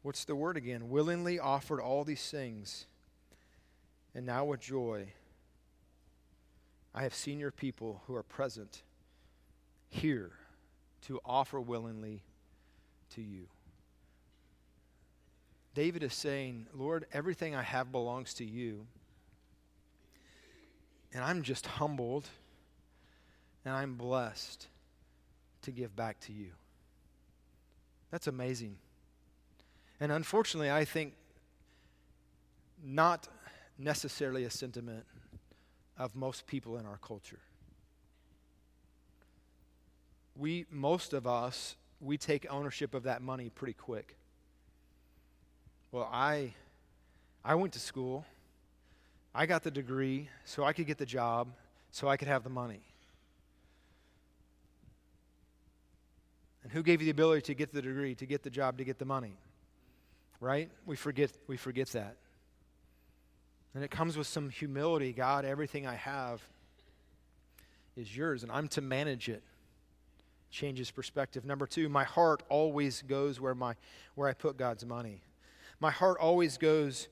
what's 0.00 0.24
the 0.24 0.34
word 0.34 0.56
again? 0.56 0.88
Willingly 0.88 1.38
offered 1.38 1.78
all 1.78 2.04
these 2.04 2.30
things. 2.30 2.86
And 4.14 4.24
now 4.24 4.46
with 4.46 4.60
joy, 4.60 5.08
I 6.94 7.02
have 7.02 7.12
seen 7.12 7.38
your 7.38 7.50
people 7.50 8.00
who 8.06 8.14
are 8.14 8.22
present 8.22 8.80
here 9.90 10.30
to 11.02 11.20
offer 11.22 11.60
willingly 11.60 12.22
to 13.14 13.20
you. 13.20 13.44
David 15.74 16.02
is 16.02 16.14
saying, 16.14 16.64
Lord, 16.72 17.04
everything 17.12 17.54
I 17.54 17.62
have 17.62 17.92
belongs 17.92 18.32
to 18.34 18.44
you. 18.46 18.86
And 21.12 21.22
I'm 21.22 21.42
just 21.42 21.66
humbled 21.66 22.26
and 23.66 23.74
I'm 23.74 23.96
blessed 23.96 24.66
to 25.60 25.70
give 25.70 25.94
back 25.94 26.20
to 26.20 26.32
you. 26.32 26.52
That's 28.14 28.28
amazing. 28.28 28.76
And 29.98 30.12
unfortunately, 30.12 30.70
I 30.70 30.84
think 30.84 31.14
not 32.80 33.26
necessarily 33.76 34.44
a 34.44 34.50
sentiment 34.50 35.04
of 35.98 36.14
most 36.14 36.46
people 36.46 36.76
in 36.76 36.86
our 36.86 36.98
culture. 36.98 37.40
We, 40.36 40.64
most 40.70 41.12
of 41.12 41.26
us, 41.26 41.74
we 42.00 42.16
take 42.16 42.46
ownership 42.48 42.94
of 42.94 43.02
that 43.02 43.20
money 43.20 43.50
pretty 43.52 43.72
quick. 43.72 44.14
Well, 45.90 46.08
I, 46.12 46.54
I 47.44 47.56
went 47.56 47.72
to 47.72 47.80
school. 47.80 48.24
I 49.34 49.46
got 49.46 49.64
the 49.64 49.72
degree 49.72 50.28
so 50.44 50.62
I 50.62 50.72
could 50.72 50.86
get 50.86 50.98
the 50.98 51.04
job, 51.04 51.48
so 51.90 52.06
I 52.06 52.16
could 52.16 52.28
have 52.28 52.44
the 52.44 52.48
money. 52.48 52.93
And 56.64 56.72
who 56.72 56.82
gave 56.82 57.00
you 57.00 57.04
the 57.04 57.10
ability 57.10 57.42
to 57.42 57.54
get 57.54 57.72
the 57.72 57.82
degree, 57.82 58.14
to 58.16 58.26
get 58.26 58.42
the 58.42 58.50
job, 58.50 58.78
to 58.78 58.84
get 58.84 58.98
the 58.98 59.04
money? 59.04 59.36
Right? 60.40 60.70
We 60.86 60.96
forget, 60.96 61.30
we 61.46 61.56
forget 61.56 61.88
that. 61.90 62.16
And 63.74 63.84
it 63.84 63.90
comes 63.90 64.16
with 64.16 64.26
some 64.26 64.50
humility. 64.50 65.12
God, 65.12 65.44
everything 65.44 65.86
I 65.86 65.94
have 65.94 66.42
is 67.96 68.16
yours, 68.16 68.42
and 68.42 68.50
I'm 68.50 68.68
to 68.68 68.80
manage 68.80 69.28
it. 69.28 69.42
Changes 70.50 70.90
perspective. 70.90 71.44
Number 71.44 71.66
two, 71.66 71.88
my 71.88 72.04
heart 72.04 72.42
always 72.48 73.02
goes 73.02 73.40
where, 73.40 73.54
my, 73.54 73.74
where 74.14 74.28
I 74.28 74.32
put 74.32 74.56
God's 74.56 74.86
money. 74.86 75.22
My 75.80 75.90
heart 75.90 76.18
always 76.18 76.56
goes 76.56 77.08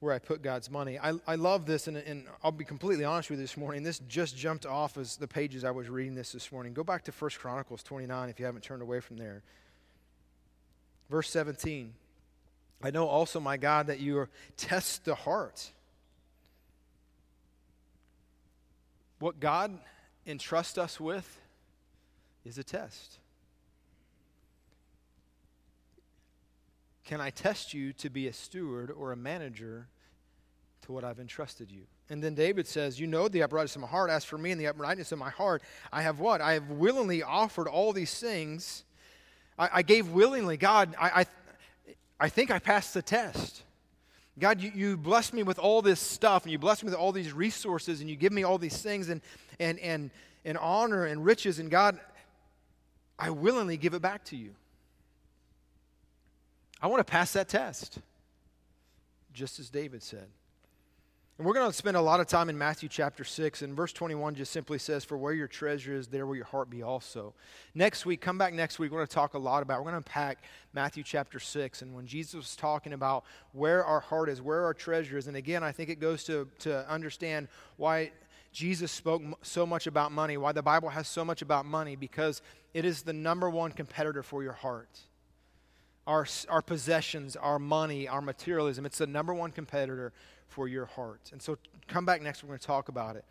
where 0.00 0.14
I 0.14 0.18
put 0.18 0.42
God's 0.42 0.70
money. 0.70 0.98
I, 0.98 1.14
I 1.26 1.34
love 1.34 1.66
this, 1.66 1.88
and, 1.88 1.96
and 1.96 2.26
I'll 2.42 2.52
be 2.52 2.64
completely 2.64 3.04
honest 3.04 3.30
with 3.30 3.38
you 3.38 3.44
this 3.44 3.56
morning. 3.56 3.82
This 3.82 3.98
just 4.00 4.36
jumped 4.36 4.64
off 4.64 4.96
as 4.96 5.16
the 5.16 5.26
pages 5.26 5.64
I 5.64 5.72
was 5.72 5.88
reading 5.88 6.14
this 6.14 6.32
this 6.32 6.52
morning. 6.52 6.72
Go 6.72 6.84
back 6.84 7.04
to 7.04 7.12
1 7.12 7.30
Chronicles 7.38 7.82
29 7.82 8.28
if 8.28 8.38
you 8.38 8.46
haven't 8.46 8.62
turned 8.62 8.82
away 8.82 9.00
from 9.00 9.16
there. 9.16 9.42
Verse 11.10 11.30
17 11.30 11.94
I 12.80 12.90
know 12.92 13.08
also, 13.08 13.40
my 13.40 13.56
God, 13.56 13.88
that 13.88 13.98
you 13.98 14.28
test 14.56 15.04
the 15.04 15.16
heart. 15.16 15.72
What 19.18 19.40
God 19.40 19.76
entrusts 20.26 20.78
us 20.78 21.00
with, 21.00 21.40
is 22.44 22.56
a 22.56 22.62
test. 22.62 23.18
Can 27.08 27.22
I 27.22 27.30
test 27.30 27.72
you 27.72 27.94
to 27.94 28.10
be 28.10 28.28
a 28.28 28.34
steward 28.34 28.90
or 28.90 29.12
a 29.12 29.16
manager 29.16 29.88
to 30.82 30.92
what 30.92 31.04
I've 31.04 31.18
entrusted 31.18 31.70
you? 31.70 31.84
And 32.10 32.22
then 32.22 32.34
David 32.34 32.66
says, 32.66 33.00
You 33.00 33.06
know 33.06 33.28
the 33.28 33.42
uprightness 33.42 33.76
of 33.76 33.80
my 33.80 33.88
heart. 33.88 34.10
As 34.10 34.26
for 34.26 34.36
me 34.36 34.50
and 34.50 34.60
the 34.60 34.66
uprightness 34.66 35.10
of 35.10 35.18
my 35.18 35.30
heart, 35.30 35.62
I 35.90 36.02
have 36.02 36.20
what? 36.20 36.42
I 36.42 36.52
have 36.52 36.68
willingly 36.68 37.22
offered 37.22 37.66
all 37.66 37.94
these 37.94 38.20
things. 38.20 38.84
I, 39.58 39.70
I 39.72 39.82
gave 39.82 40.10
willingly. 40.10 40.58
God, 40.58 40.94
I, 41.00 41.22
I, 41.22 41.26
I 42.20 42.28
think 42.28 42.50
I 42.50 42.58
passed 42.58 42.92
the 42.92 43.00
test. 43.00 43.62
God, 44.38 44.60
you, 44.60 44.70
you 44.74 44.96
blessed 44.98 45.32
me 45.32 45.42
with 45.42 45.58
all 45.58 45.80
this 45.80 46.00
stuff, 46.00 46.42
and 46.42 46.52
you 46.52 46.58
blessed 46.58 46.84
me 46.84 46.90
with 46.90 46.98
all 46.98 47.12
these 47.12 47.32
resources, 47.32 48.02
and 48.02 48.10
you 48.10 48.16
give 48.16 48.34
me 48.34 48.42
all 48.42 48.58
these 48.58 48.82
things, 48.82 49.08
and, 49.08 49.22
and, 49.58 49.78
and, 49.78 50.10
and 50.44 50.58
honor 50.58 51.06
and 51.06 51.24
riches. 51.24 51.58
And 51.58 51.70
God, 51.70 51.98
I 53.18 53.30
willingly 53.30 53.78
give 53.78 53.94
it 53.94 54.02
back 54.02 54.26
to 54.26 54.36
you. 54.36 54.54
I 56.80 56.86
want 56.86 57.00
to 57.00 57.10
pass 57.10 57.32
that 57.32 57.48
test, 57.48 57.98
just 59.32 59.58
as 59.58 59.68
David 59.68 60.02
said. 60.02 60.28
And 61.38 61.46
we're 61.46 61.54
going 61.54 61.70
to 61.70 61.72
spend 61.72 61.96
a 61.96 62.00
lot 62.00 62.18
of 62.18 62.26
time 62.26 62.48
in 62.48 62.58
Matthew 62.58 62.88
chapter 62.88 63.22
6, 63.22 63.62
and 63.62 63.76
verse 63.76 63.92
21 63.92 64.34
just 64.34 64.52
simply 64.52 64.78
says, 64.78 65.04
For 65.04 65.16
where 65.16 65.32
your 65.32 65.46
treasure 65.46 65.94
is, 65.94 66.08
there 66.08 66.26
will 66.26 66.34
your 66.34 66.44
heart 66.44 66.68
be 66.68 66.82
also. 66.82 67.32
Next 67.74 68.04
week, 68.04 68.20
come 68.20 68.38
back 68.38 68.54
next 68.54 68.80
week, 68.80 68.90
we're 68.90 68.98
going 68.98 69.06
to 69.06 69.14
talk 69.14 69.34
a 69.34 69.38
lot 69.38 69.62
about, 69.62 69.78
we're 69.78 69.90
going 69.90 70.02
to 70.02 70.08
unpack 70.08 70.42
Matthew 70.72 71.04
chapter 71.04 71.38
6, 71.38 71.82
and 71.82 71.94
when 71.94 72.06
Jesus 72.06 72.34
was 72.34 72.56
talking 72.56 72.92
about 72.92 73.24
where 73.52 73.84
our 73.84 74.00
heart 74.00 74.28
is, 74.28 74.42
where 74.42 74.64
our 74.64 74.74
treasure 74.74 75.16
is, 75.16 75.28
and 75.28 75.36
again, 75.36 75.62
I 75.62 75.70
think 75.70 75.90
it 75.90 76.00
goes 76.00 76.24
to, 76.24 76.48
to 76.60 76.88
understand 76.90 77.46
why 77.76 78.10
Jesus 78.52 78.90
spoke 78.90 79.22
so 79.42 79.64
much 79.64 79.86
about 79.86 80.10
money, 80.10 80.36
why 80.36 80.50
the 80.50 80.62
Bible 80.62 80.88
has 80.88 81.06
so 81.06 81.24
much 81.24 81.40
about 81.40 81.66
money, 81.66 81.94
because 81.94 82.42
it 82.74 82.84
is 82.84 83.02
the 83.02 83.12
number 83.12 83.48
one 83.48 83.70
competitor 83.70 84.24
for 84.24 84.42
your 84.42 84.54
heart 84.54 85.02
our, 86.08 86.26
our 86.48 86.62
possessions, 86.62 87.36
our 87.36 87.58
money, 87.58 88.08
our 88.08 88.22
materialism. 88.22 88.86
It's 88.86 88.98
the 88.98 89.06
number 89.06 89.34
one 89.34 89.52
competitor 89.52 90.14
for 90.48 90.66
your 90.66 90.86
heart. 90.86 91.28
And 91.32 91.42
so 91.42 91.58
come 91.86 92.06
back 92.06 92.22
next, 92.22 92.42
we're 92.42 92.48
going 92.48 92.58
to 92.58 92.66
talk 92.66 92.88
about 92.88 93.16
it. 93.16 93.26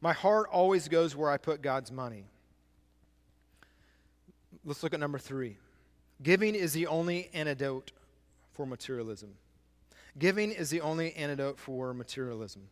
My 0.00 0.14
heart 0.14 0.48
always 0.50 0.88
goes 0.88 1.14
where 1.14 1.30
I 1.30 1.36
put 1.36 1.60
God's 1.60 1.92
money. 1.92 2.24
Let's 4.64 4.82
look 4.82 4.94
at 4.94 5.00
number 5.00 5.18
three. 5.18 5.58
Giving 6.22 6.54
is 6.54 6.72
the 6.72 6.86
only 6.86 7.28
antidote 7.34 7.92
for 8.54 8.64
materialism. 8.64 9.34
Giving 10.18 10.52
is 10.52 10.70
the 10.70 10.80
only 10.80 11.12
antidote 11.12 11.58
for 11.58 11.92
materialism. 11.92 12.62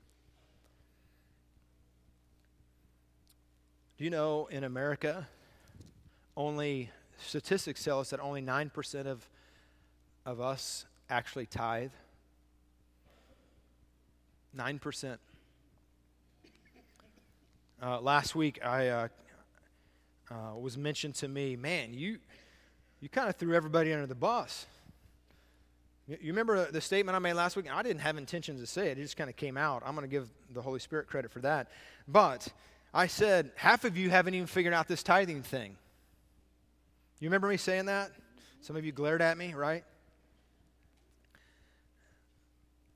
Do 3.98 4.04
you 4.04 4.10
know 4.10 4.48
in 4.50 4.64
America, 4.64 5.28
only 6.34 6.90
statistics 7.18 7.84
tell 7.84 8.00
us 8.00 8.10
that 8.10 8.20
only 8.20 8.40
9% 8.40 9.06
of 9.06 9.28
of 10.24 10.40
us 10.40 10.86
actually 11.08 11.46
tithe? 11.46 11.90
9%. 14.56 15.18
Uh, 17.82 18.00
last 18.00 18.34
week, 18.34 18.58
I 18.64 18.88
uh, 18.88 19.08
uh, 20.30 20.56
was 20.58 20.76
mentioned 20.76 21.14
to 21.16 21.28
me, 21.28 21.56
man, 21.56 21.94
you, 21.94 22.18
you 23.00 23.08
kind 23.08 23.28
of 23.28 23.36
threw 23.36 23.54
everybody 23.54 23.92
under 23.92 24.06
the 24.06 24.14
bus. 24.14 24.66
You, 26.06 26.18
you 26.20 26.32
remember 26.32 26.70
the 26.70 26.80
statement 26.80 27.16
I 27.16 27.20
made 27.20 27.34
last 27.34 27.56
week? 27.56 27.72
I 27.72 27.82
didn't 27.82 28.00
have 28.00 28.18
intentions 28.18 28.60
to 28.60 28.66
say 28.66 28.88
it, 28.88 28.98
it 28.98 29.02
just 29.02 29.16
kind 29.16 29.30
of 29.30 29.36
came 29.36 29.56
out. 29.56 29.82
I'm 29.86 29.94
going 29.94 30.08
to 30.08 30.10
give 30.10 30.28
the 30.52 30.62
Holy 30.62 30.80
Spirit 30.80 31.06
credit 31.06 31.30
for 31.30 31.40
that. 31.40 31.68
But 32.06 32.48
I 32.92 33.06
said, 33.06 33.52
half 33.54 33.84
of 33.84 33.96
you 33.96 34.10
haven't 34.10 34.34
even 34.34 34.46
figured 34.46 34.74
out 34.74 34.88
this 34.88 35.02
tithing 35.02 35.42
thing. 35.42 35.76
You 37.20 37.28
remember 37.28 37.48
me 37.48 37.56
saying 37.56 37.86
that? 37.86 38.10
Some 38.62 38.76
of 38.76 38.84
you 38.84 38.92
glared 38.92 39.22
at 39.22 39.38
me, 39.38 39.54
right? 39.54 39.84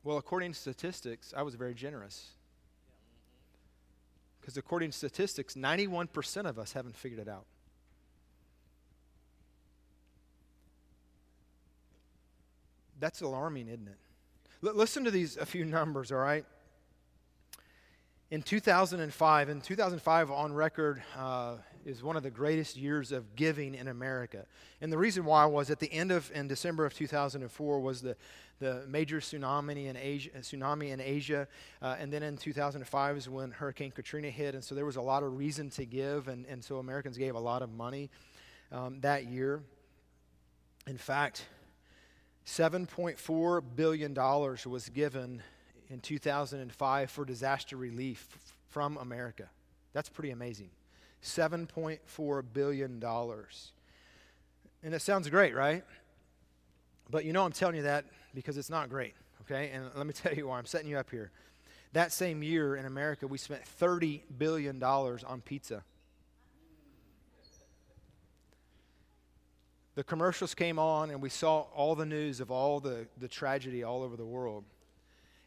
Well, 0.04 0.18
according 0.18 0.52
to 0.52 0.58
statistics, 0.58 1.32
I 1.34 1.42
was 1.42 1.54
very 1.54 1.74
generous. 1.74 2.28
Because 4.40 4.58
according 4.58 4.90
to 4.90 4.96
statistics, 4.96 5.54
91% 5.54 6.44
of 6.44 6.58
us 6.58 6.72
haven't 6.74 6.94
figured 6.94 7.20
it 7.20 7.28
out. 7.28 7.46
That's 13.00 13.22
alarming, 13.22 13.68
isn't 13.68 13.88
it? 13.88 13.98
L- 14.66 14.74
listen 14.74 15.04
to 15.04 15.10
these 15.10 15.38
a 15.38 15.46
few 15.46 15.64
numbers, 15.64 16.12
all 16.12 16.18
right? 16.18 16.44
In 18.30 18.42
2005, 18.42 19.48
in 19.48 19.60
2005 19.62 20.30
on 20.30 20.52
record 20.52 21.02
uh, 21.16 21.56
is 21.84 22.02
one 22.02 22.16
of 22.16 22.22
the 22.22 22.30
greatest 22.30 22.76
years 22.76 23.12
of 23.12 23.36
giving 23.36 23.74
in 23.74 23.88
America. 23.88 24.46
And 24.80 24.92
the 24.92 24.98
reason 24.98 25.24
why 25.24 25.44
was 25.46 25.70
at 25.70 25.80
the 25.80 25.92
end 25.92 26.12
of, 26.12 26.30
in 26.34 26.48
December 26.48 26.86
of 26.86 26.94
2004, 26.94 27.80
was 27.80 28.00
the, 28.00 28.16
the 28.58 28.84
major 28.88 29.20
tsunami 29.20 29.86
in 29.86 29.96
Asia, 29.96 30.30
tsunami 30.38 30.90
in 30.90 31.00
Asia. 31.00 31.46
Uh, 31.82 31.96
and 31.98 32.12
then 32.12 32.22
in 32.22 32.36
2005 32.36 33.16
is 33.16 33.28
when 33.28 33.50
Hurricane 33.50 33.90
Katrina 33.90 34.30
hit. 34.30 34.54
And 34.54 34.64
so 34.64 34.74
there 34.74 34.86
was 34.86 34.96
a 34.96 35.02
lot 35.02 35.22
of 35.22 35.36
reason 35.36 35.70
to 35.70 35.84
give. 35.84 36.28
And, 36.28 36.46
and 36.46 36.64
so 36.64 36.78
Americans 36.78 37.18
gave 37.18 37.34
a 37.34 37.40
lot 37.40 37.62
of 37.62 37.72
money 37.72 38.10
um, 38.72 39.00
that 39.00 39.26
year. 39.26 39.62
In 40.86 40.98
fact, 40.98 41.46
$7.4 42.46 43.62
billion 43.74 44.14
was 44.14 44.88
given 44.90 45.42
in 45.88 46.00
2005 46.00 47.10
for 47.10 47.24
disaster 47.24 47.76
relief 47.76 48.38
from 48.68 48.96
America. 48.98 49.48
That's 49.92 50.08
pretty 50.08 50.30
amazing. 50.30 50.70
$7.4 51.24 52.44
billion. 52.52 53.02
And 54.82 54.94
it 54.94 55.00
sounds 55.00 55.28
great, 55.30 55.54
right? 55.54 55.82
But 57.10 57.24
you 57.24 57.32
know, 57.32 57.44
I'm 57.44 57.52
telling 57.52 57.76
you 57.76 57.82
that 57.82 58.04
because 58.34 58.58
it's 58.58 58.70
not 58.70 58.90
great, 58.90 59.14
okay? 59.42 59.70
And 59.70 59.86
let 59.96 60.06
me 60.06 60.12
tell 60.14 60.34
you 60.34 60.48
why 60.48 60.58
I'm 60.58 60.66
setting 60.66 60.88
you 60.88 60.98
up 60.98 61.10
here. 61.10 61.30
That 61.94 62.12
same 62.12 62.42
year 62.42 62.76
in 62.76 62.86
America, 62.86 63.26
we 63.26 63.38
spent 63.38 63.62
$30 63.80 64.20
billion 64.36 64.82
on 64.82 65.42
pizza. 65.44 65.82
The 69.94 70.02
commercials 70.02 70.54
came 70.54 70.78
on, 70.78 71.10
and 71.10 71.22
we 71.22 71.28
saw 71.28 71.60
all 71.74 71.94
the 71.94 72.04
news 72.04 72.40
of 72.40 72.50
all 72.50 72.80
the, 72.80 73.06
the 73.18 73.28
tragedy 73.28 73.84
all 73.84 74.02
over 74.02 74.16
the 74.16 74.26
world. 74.26 74.64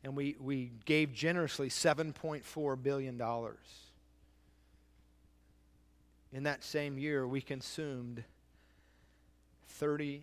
And 0.05 0.15
we, 0.15 0.37
we 0.39 0.71
gave 0.85 1.13
generously 1.13 1.67
$7.4 1.67 2.81
billion. 2.81 3.21
In 6.33 6.43
that 6.43 6.63
same 6.63 6.97
year, 6.97 7.27
we 7.27 7.41
consumed 7.41 8.23
$30 9.79 10.21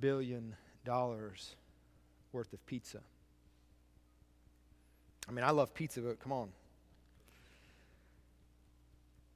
billion 0.00 0.56
worth 0.86 2.52
of 2.52 2.66
pizza. 2.66 3.00
I 5.28 5.32
mean, 5.32 5.44
I 5.44 5.50
love 5.50 5.74
pizza, 5.74 6.00
but 6.00 6.20
come 6.20 6.32
on. 6.32 6.48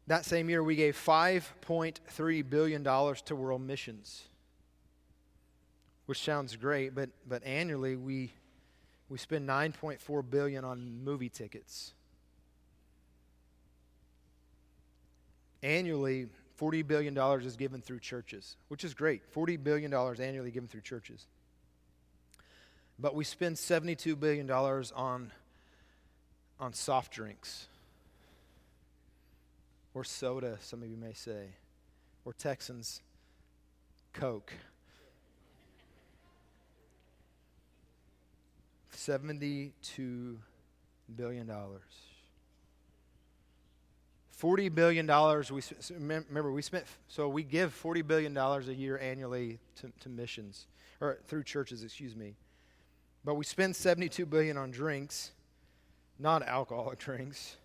That 0.06 0.24
same 0.24 0.48
year, 0.48 0.62
we 0.62 0.74
gave 0.74 0.96
$5.3 0.96 2.50
billion 2.50 2.82
to 2.82 3.36
world 3.36 3.60
missions, 3.60 4.24
which 6.06 6.22
sounds 6.22 6.56
great, 6.56 6.94
but, 6.94 7.10
but 7.28 7.44
annually 7.44 7.94
we, 7.94 8.32
we 9.10 9.18
spend 9.18 9.46
9.4 9.46 10.30
billion 10.30 10.64
on 10.64 11.04
movie 11.04 11.28
tickets. 11.28 11.92
Annually, 15.62 16.28
$40 16.60 16.86
billion 16.86 17.16
is 17.42 17.56
given 17.56 17.80
through 17.80 18.00
churches, 18.00 18.56
which 18.68 18.84
is 18.84 18.94
great. 18.94 19.22
$40 19.32 19.62
billion 19.62 19.92
annually 19.92 20.50
given 20.50 20.68
through 20.68 20.80
churches. 20.80 21.26
But 22.98 23.14
we 23.14 23.24
spend 23.24 23.56
$72 23.56 24.18
billion 24.18 24.50
on, 24.50 25.32
on 26.58 26.72
soft 26.72 27.12
drinks, 27.12 27.66
or 29.94 30.04
soda, 30.04 30.58
some 30.60 30.82
of 30.82 30.88
you 30.88 30.96
may 30.96 31.12
say, 31.12 31.46
or 32.24 32.32
Texans, 32.32 33.02
Coke. 34.12 34.52
$72 38.92 39.70
billion. 41.14 41.50
$40 44.40 44.72
billion, 44.74 45.06
we, 45.52 45.62
remember, 45.94 46.52
we 46.52 46.62
spent, 46.62 46.84
so 47.08 47.28
we 47.28 47.42
give 47.42 47.76
$40 47.82 48.06
billion 48.06 48.36
a 48.36 48.60
year 48.60 48.98
annually 48.98 49.58
to, 49.76 49.90
to 50.00 50.08
missions, 50.08 50.66
or 51.00 51.18
through 51.26 51.42
churches, 51.42 51.82
excuse 51.82 52.14
me. 52.14 52.36
But 53.24 53.34
we 53.34 53.44
spend 53.44 53.74
72 53.74 54.24
billion 54.26 54.56
on 54.56 54.70
drinks, 54.70 55.32
not 56.18 56.42
alcoholic 56.42 56.98
drinks. 57.00 57.56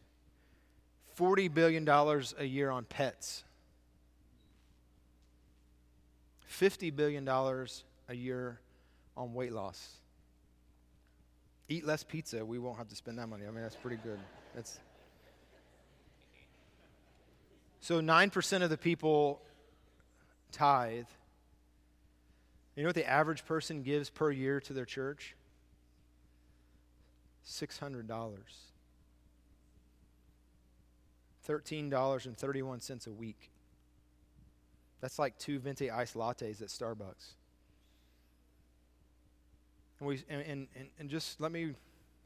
40 1.14 1.48
billion 1.50 1.86
dollars 1.86 2.34
a 2.40 2.44
year 2.44 2.72
on 2.72 2.86
pets. 2.86 3.44
50 6.48 6.90
billion 6.92 7.24
dollars 7.24 7.84
a 8.10 8.16
year 8.16 8.60
on 9.16 9.34
weight 9.34 9.52
loss. 9.52 9.98
Eat 11.70 11.86
less 11.86 12.04
pizza, 12.04 12.44
we 12.44 12.58
won't 12.58 12.78
have 12.78 12.90
to 12.90 12.96
spend 12.96 13.20
that 13.20 13.28
money. 13.28 13.46
I 13.48 13.52
mean, 13.52 13.62
that's 13.62 13.76
pretty 13.76 13.98
good. 14.04 14.20
That's 14.56 14.80
So 17.84 18.00
9% 18.00 18.62
of 18.62 18.70
the 18.70 18.78
people 18.78 19.42
tithe, 20.54 21.04
you 22.78 22.84
know 22.84 22.88
what 22.88 22.96
the 22.96 23.06
average 23.06 23.44
person 23.44 23.84
gives 23.84 24.10
per 24.10 24.32
year 24.32 24.62
to 24.62 24.72
their 24.72 24.86
church? 24.86 25.36
$600. 27.46 28.08
$13.31 31.46 33.08
a 33.08 33.12
week. 33.12 33.52
That's 35.02 35.20
like 35.20 35.38
two 35.38 35.60
venti 35.60 35.92
iced 35.92 36.16
lattes 36.16 36.62
at 36.62 36.70
Starbucks. 36.70 37.34
And, 40.00 40.08
we, 40.08 40.24
and, 40.30 40.42
and, 40.42 40.68
and 41.00 41.10
just 41.10 41.42
let 41.42 41.52
me, 41.52 41.74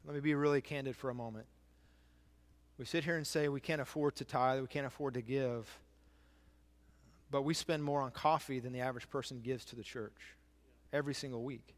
let 0.06 0.14
me 0.14 0.20
be 0.20 0.36
really 0.36 0.60
candid 0.60 0.94
for 0.94 1.10
a 1.10 1.14
moment. 1.14 1.46
We 2.78 2.84
sit 2.84 3.04
here 3.04 3.16
and 3.16 3.26
say 3.26 3.48
we 3.48 3.60
can't 3.60 3.80
afford 3.80 4.14
to 4.16 4.24
tithe, 4.24 4.60
we 4.60 4.68
can't 4.68 4.86
afford 4.86 5.14
to 5.14 5.20
give, 5.20 5.78
but 7.30 7.42
we 7.42 7.52
spend 7.52 7.82
more 7.82 8.00
on 8.00 8.12
coffee 8.12 8.60
than 8.60 8.72
the 8.72 8.80
average 8.80 9.10
person 9.10 9.40
gives 9.40 9.64
to 9.66 9.76
the 9.76 9.82
church 9.82 10.36
every 10.92 11.14
single 11.14 11.42
week. 11.42 11.74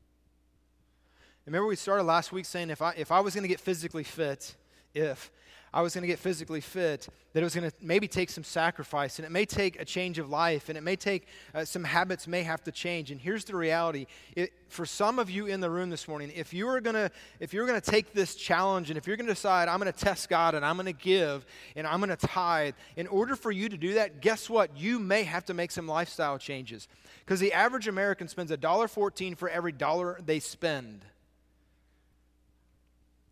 Remember, 1.47 1.67
we 1.67 1.77
started 1.77 2.05
last 2.05 2.33
week 2.33 2.45
saying 2.45 2.71
if 2.71 2.83
I, 2.83 2.93
if 2.97 3.11
I 3.11 3.21
was 3.21 3.35
going 3.35 3.43
to 3.43 3.49
get 3.49 3.61
physically 3.61 4.05
fit, 4.05 4.55
if 4.95 5.33
I 5.73 5.83
was 5.83 5.95
going 5.95 6.03
to 6.03 6.09
get 6.09 6.19
physically 6.19 6.61
fit, 6.61 7.09
that 7.33 7.41
it 7.41 7.45
was 7.45 7.55
going 7.55 7.71
to 7.71 7.77
maybe 7.81 8.09
take 8.09 8.29
some 8.31 8.43
sacrifice, 8.43 9.21
and 9.21 9.27
it 9.27 9.31
may 9.31 9.47
take 9.47 9.81
a 9.81 9.85
change 9.85 10.19
of 10.19 10.29
life, 10.29 10.69
and 10.69 10.77
it 10.77 10.81
may 10.81 10.97
take 10.97 11.29
uh, 11.55 11.65
some 11.65 11.85
habits 11.85 12.27
may 12.27 12.43
have 12.43 12.65
to 12.65 12.73
change. 12.73 13.13
And 13.13 13.21
here's 13.21 13.45
the 13.45 13.55
reality: 13.55 14.07
it, 14.35 14.53
for 14.69 14.85
some 14.85 15.21
of 15.21 15.31
you 15.31 15.47
in 15.47 15.61
the 15.61 15.71
room 15.71 15.91
this 15.91 16.09
morning, 16.09 16.33
if 16.35 16.53
you 16.53 16.67
are 16.69 16.81
going 16.81 16.95
to 16.95 17.11
if 17.39 17.55
you're 17.55 17.67
going 17.67 17.81
to 17.81 17.91
take 17.91 18.13
this 18.13 18.35
challenge, 18.35 18.91
and 18.91 18.99
if 18.99 19.07
you're 19.07 19.17
going 19.17 19.29
to 19.29 19.33
decide 19.33 19.69
I'm 19.69 19.79
going 19.79 19.93
to 19.93 19.99
test 19.99 20.29
God, 20.29 20.57
and 20.57 20.65
I'm 20.65 20.77
going 20.77 20.87
to 20.87 20.93
give, 20.93 21.47
and 21.77 21.87
I'm 21.87 22.01
going 22.01 22.11
to 22.11 22.27
tithe, 22.27 22.75
in 22.97 23.07
order 23.07 23.37
for 23.37 23.53
you 23.53 23.69
to 23.69 23.77
do 23.77 23.95
that, 23.95 24.21
guess 24.21 24.51
what? 24.51 24.77
You 24.77 24.99
may 24.99 25.23
have 25.23 25.45
to 25.45 25.55
make 25.55 25.71
some 25.71 25.87
lifestyle 25.87 26.39
changes, 26.39 26.89
because 27.25 27.39
the 27.39 27.53
average 27.53 27.87
American 27.87 28.27
spends 28.27 28.51
a 28.51 28.57
dollar 28.57 28.89
fourteen 28.89 29.37
for 29.37 29.49
every 29.49 29.73
dollar 29.73 30.19
they 30.27 30.41
spend 30.41 31.05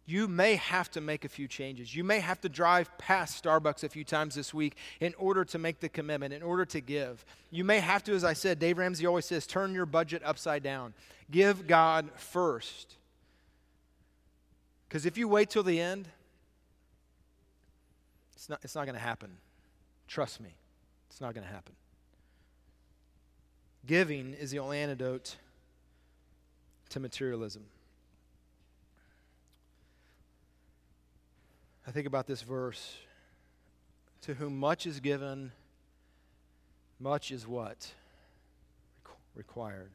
you 0.09 0.27
may 0.27 0.57
have 0.57 0.90
to 0.92 1.03
make 1.03 1.27
a 1.27 1.29
few 1.29 1.47
changes. 1.47 1.94
You 1.94 2.03
may 2.03 2.21
have 2.21 2.40
to 2.40 2.49
drive 2.49 2.97
past 2.97 3.44
Starbucks 3.44 3.85
a 3.85 3.90
few 3.90 4.05
times 4.05 4.35
this 4.35 4.55
week 4.55 4.75
in 5.01 5.12
order 5.18 5.44
to 5.44 5.59
make 5.59 5.81
the 5.81 5.90
commitment, 5.90 6.33
in 6.33 6.42
order 6.42 6.64
to 6.64 6.81
give. 6.81 7.23
You 7.51 7.62
may 7.62 7.79
have 7.81 8.03
to, 8.05 8.14
as 8.14 8.25
I 8.25 8.33
said, 8.33 8.59
Dave 8.59 8.79
Ramsey 8.79 9.05
always 9.05 9.27
says, 9.27 9.47
turn 9.47 9.75
your 9.75 9.85
budget 9.85 10.23
upside 10.25 10.62
down. 10.62 10.94
Give 11.31 11.66
God 11.66 12.09
first. 12.16 12.94
Because 14.88 15.05
if 15.05 15.18
you 15.18 15.29
wait 15.29 15.51
till 15.51 15.62
the 15.62 15.79
end, 15.79 16.09
it's 18.35 18.49
not, 18.49 18.61
it's 18.62 18.75
not 18.75 18.87
going 18.87 18.94
to 18.94 19.05
happen. 19.05 19.29
Trust 20.07 20.40
me, 20.40 20.55
it's 21.11 21.21
not 21.21 21.35
going 21.35 21.47
to 21.47 21.53
happen. 21.53 21.75
Giving 23.85 24.33
is 24.33 24.53
the 24.53 24.61
only 24.61 24.79
antidote 24.79 25.37
to 26.88 26.99
materialism. 26.99 27.64
I 31.88 31.90
think 31.90 32.07
about 32.07 32.27
this 32.27 32.42
verse 32.42 32.98
To 34.22 34.35
whom 34.35 34.61
much 34.61 34.87
is 34.87 35.01
given, 35.01 35.53
much 37.01 37.31
is 37.31 37.46
what? 37.46 37.90
Required. 39.35 39.90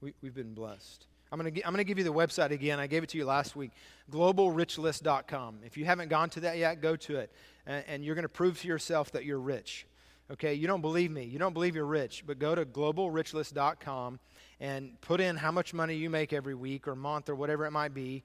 We, 0.00 0.14
we've 0.22 0.34
been 0.34 0.54
blessed. 0.54 1.06
I'm 1.32 1.40
going 1.40 1.52
to 1.52 1.66
I'm 1.66 1.74
to 1.74 1.82
give 1.82 1.98
you 1.98 2.04
the 2.04 2.12
website 2.12 2.52
again. 2.52 2.78
I 2.78 2.86
gave 2.86 3.02
it 3.02 3.08
to 3.08 3.18
you 3.18 3.24
last 3.24 3.56
week 3.56 3.72
globalrichlist.com. 4.12 5.58
If 5.66 5.76
you 5.76 5.84
haven't 5.84 6.10
gone 6.10 6.30
to 6.30 6.40
that 6.40 6.58
yet, 6.58 6.80
go 6.80 6.94
to 6.94 7.16
it. 7.16 7.32
And, 7.66 7.84
and 7.88 8.04
you're 8.04 8.14
going 8.14 8.22
to 8.22 8.28
prove 8.28 8.60
to 8.60 8.68
yourself 8.68 9.10
that 9.10 9.24
you're 9.24 9.40
rich. 9.40 9.86
Okay, 10.30 10.54
you 10.54 10.68
don't 10.68 10.80
believe 10.80 11.10
me. 11.10 11.24
You 11.24 11.40
don't 11.40 11.54
believe 11.54 11.74
you're 11.74 11.86
rich, 11.86 12.22
but 12.24 12.38
go 12.38 12.54
to 12.54 12.64
globalrichlist.com 12.64 14.20
and 14.60 15.00
put 15.00 15.20
in 15.20 15.36
how 15.36 15.50
much 15.50 15.72
money 15.72 15.94
you 15.94 16.10
make 16.10 16.32
every 16.32 16.54
week 16.54 16.86
or 16.86 16.94
month 16.94 17.28
or 17.28 17.34
whatever 17.34 17.66
it 17.66 17.70
might 17.70 17.94
be, 17.94 18.22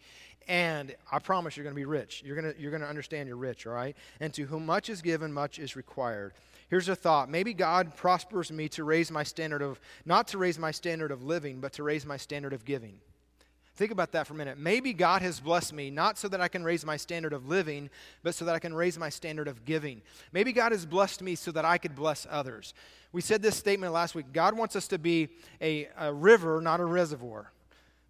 and 0.48 0.96
I 1.12 1.20
promise 1.20 1.58
you're 1.58 1.64
going 1.64 1.76
to 1.76 1.80
be 1.80 1.86
rich. 1.86 2.22
You're 2.26 2.40
going 2.40 2.54
to, 2.54 2.62
you're 2.62 2.72
going 2.72 2.84
to 2.84 2.88
understand 2.88 3.28
you're 3.28 3.38
rich, 3.38 3.66
all 3.66 3.74
right? 3.74 3.96
And 4.20 4.34
to 4.36 4.44
whom 4.46 4.66
much 4.66 4.90
is 4.90 5.02
given, 5.02 5.34
much 5.34 5.58
is 5.58 5.76
required. 5.76 6.34
Here's 6.70 6.90
a 6.90 6.96
thought. 6.96 7.30
Maybe 7.30 7.54
God 7.54 7.96
prospers 7.96 8.52
me 8.52 8.70
to 8.70 8.84
raise 8.84 9.12
my 9.12 9.24
standard 9.24 9.62
of, 9.62 9.80
not 10.06 10.28
to 10.30 10.38
raise 10.38 10.60
my 10.60 10.72
standard 10.72 11.12
of 11.12 11.24
living, 11.24 11.60
but 11.60 11.74
to 11.74 11.84
raise 11.84 12.06
my 12.06 12.18
standard 12.18 12.54
of 12.54 12.66
giving. 12.66 13.00
Think 13.76 13.92
about 13.92 14.14
that 14.14 14.26
for 14.26 14.34
a 14.34 14.38
minute. 14.38 14.58
Maybe 14.58 14.94
God 14.94 15.22
has 15.22 15.40
blessed 15.42 15.74
me 15.74 15.90
not 15.90 16.18
so 16.18 16.30
that 16.30 16.40
I 16.40 16.48
can 16.48 16.64
raise 16.64 16.86
my 16.86 16.96
standard 16.96 17.34
of 17.34 17.48
living, 17.48 17.90
but 18.24 18.34
so 18.34 18.46
that 18.46 18.56
I 18.56 18.60
can 18.60 18.74
raise 18.74 18.98
my 18.98 19.10
standard 19.10 19.50
of 19.50 19.66
giving. 19.66 20.02
Maybe 20.32 20.54
God 20.54 20.72
has 20.72 20.86
blessed 20.86 21.22
me 21.22 21.36
so 21.36 21.52
that 21.52 21.66
I 21.66 21.78
could 21.78 21.94
bless 21.94 22.26
others. 22.30 22.74
We 23.12 23.22
said 23.22 23.42
this 23.42 23.58
statement 23.58 23.92
last 23.92 24.16
week 24.16 24.32
God 24.32 24.58
wants 24.58 24.76
us 24.76 24.88
to 24.90 24.98
be 24.98 25.30
a, 25.62 25.90
a 25.98 26.14
river, 26.14 26.62
not 26.62 26.80
a 26.80 26.86
reservoir. 26.86 27.52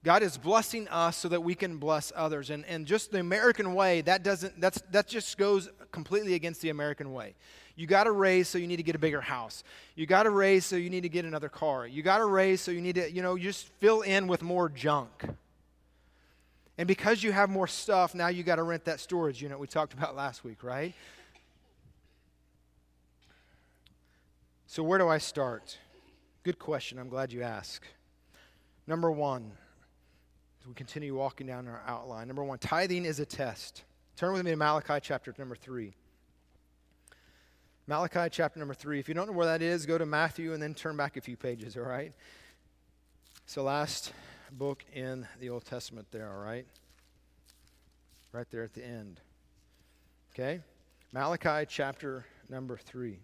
God 0.03 0.21
is 0.21 0.37
blessing 0.37 0.87
us 0.89 1.17
so 1.17 1.29
that 1.29 1.41
we 1.41 1.55
can 1.55 1.77
bless 1.77 2.11
others. 2.15 2.51
And, 2.51 2.63
and 2.65 2.85
just 2.85 3.11
the 3.11 3.19
American 3.19 3.73
way, 3.73 4.01
that 4.01 4.21
doesn't, 4.21 4.61
that's, 4.61 4.79
that 4.91 5.07
just 5.07 5.35
goes 5.35 5.67
completely 5.91 6.35
against 6.35 6.61
the 6.61 6.69
American 6.69 7.11
way. 7.11 7.33
You 7.75 7.87
got 7.87 8.03
to 8.03 8.11
raise, 8.11 8.47
so 8.47 8.59
you 8.59 8.67
need 8.67 8.75
to 8.75 8.83
get 8.83 8.95
a 8.95 8.99
bigger 8.99 9.19
house. 9.19 9.63
You 9.95 10.05
got 10.05 10.23
to 10.23 10.29
raise, 10.29 10.63
so 10.63 10.75
you 10.75 10.91
need 10.91 11.01
to 11.01 11.09
get 11.09 11.25
another 11.25 11.49
car. 11.49 11.87
You 11.87 12.03
got 12.03 12.19
to 12.19 12.25
raise, 12.25 12.61
so 12.61 12.69
you 12.69 12.81
need 12.81 12.95
to, 12.95 13.11
you 13.11 13.23
know, 13.23 13.35
just 13.35 13.67
fill 13.79 14.01
in 14.01 14.27
with 14.27 14.43
more 14.43 14.69
junk. 14.69 15.25
And 16.77 16.87
because 16.87 17.23
you 17.23 17.31
have 17.31 17.49
more 17.49 17.67
stuff, 17.67 18.13
now 18.13 18.27
you 18.27 18.43
got 18.43 18.57
to 18.57 18.63
rent 18.63 18.85
that 18.85 18.99
storage 18.99 19.41
unit 19.41 19.59
we 19.59 19.67
talked 19.67 19.93
about 19.93 20.15
last 20.15 20.43
week, 20.43 20.63
right? 20.63 20.93
So, 24.67 24.83
where 24.83 24.99
do 24.99 25.07
I 25.07 25.19
start? 25.19 25.77
Good 26.43 26.59
question. 26.59 26.99
I'm 26.99 27.07
glad 27.07 27.31
you 27.31 27.43
asked. 27.43 27.85
Number 28.87 29.09
one, 29.09 29.51
as 30.59 30.67
we 30.67 30.73
continue 30.73 31.15
walking 31.15 31.47
down 31.47 31.67
our 31.67 31.81
outline. 31.87 32.27
Number 32.27 32.43
one, 32.43 32.57
tithing 32.57 33.05
is 33.05 33.19
a 33.19 33.25
test. 33.25 33.83
Turn 34.17 34.33
with 34.33 34.43
me 34.43 34.51
to 34.51 34.57
Malachi 34.57 34.99
chapter 35.01 35.33
number 35.37 35.55
three. 35.55 35.93
Malachi 37.87 38.29
chapter 38.31 38.59
number 38.59 38.73
three. 38.73 38.99
If 38.99 39.07
you 39.07 39.13
don't 39.13 39.27
know 39.27 39.33
where 39.33 39.45
that 39.45 39.61
is, 39.61 39.85
go 39.85 39.97
to 39.97 40.05
Matthew 40.05 40.53
and 40.53 40.61
then 40.61 40.73
turn 40.73 40.97
back 40.97 41.17
a 41.17 41.21
few 41.21 41.37
pages, 41.37 41.77
all 41.77 41.83
right? 41.83 42.11
So, 43.45 43.63
last 43.63 44.11
book 44.57 44.83
in 44.93 45.27
the 45.39 45.49
Old 45.49 45.65
Testament, 45.65 46.07
there, 46.11 46.31
all 46.31 46.41
right? 46.41 46.65
Right 48.31 48.47
there 48.51 48.63
at 48.63 48.73
the 48.73 48.85
end. 48.85 49.19
Okay? 50.33 50.61
Malachi 51.11 51.65
chapter 51.67 52.25
number 52.49 52.77
three. 52.77 53.19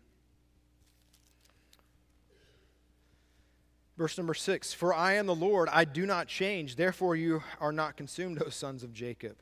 Verse 3.97 4.17
number 4.17 4.33
six 4.33 4.73
For 4.73 4.93
I 4.93 5.13
am 5.13 5.27
the 5.27 5.35
Lord, 5.35 5.69
I 5.71 5.85
do 5.85 6.05
not 6.05 6.27
change. 6.27 6.75
Therefore, 6.75 7.15
you 7.15 7.43
are 7.59 7.71
not 7.71 7.97
consumed, 7.97 8.41
O 8.45 8.49
sons 8.49 8.83
of 8.83 8.93
Jacob. 8.93 9.35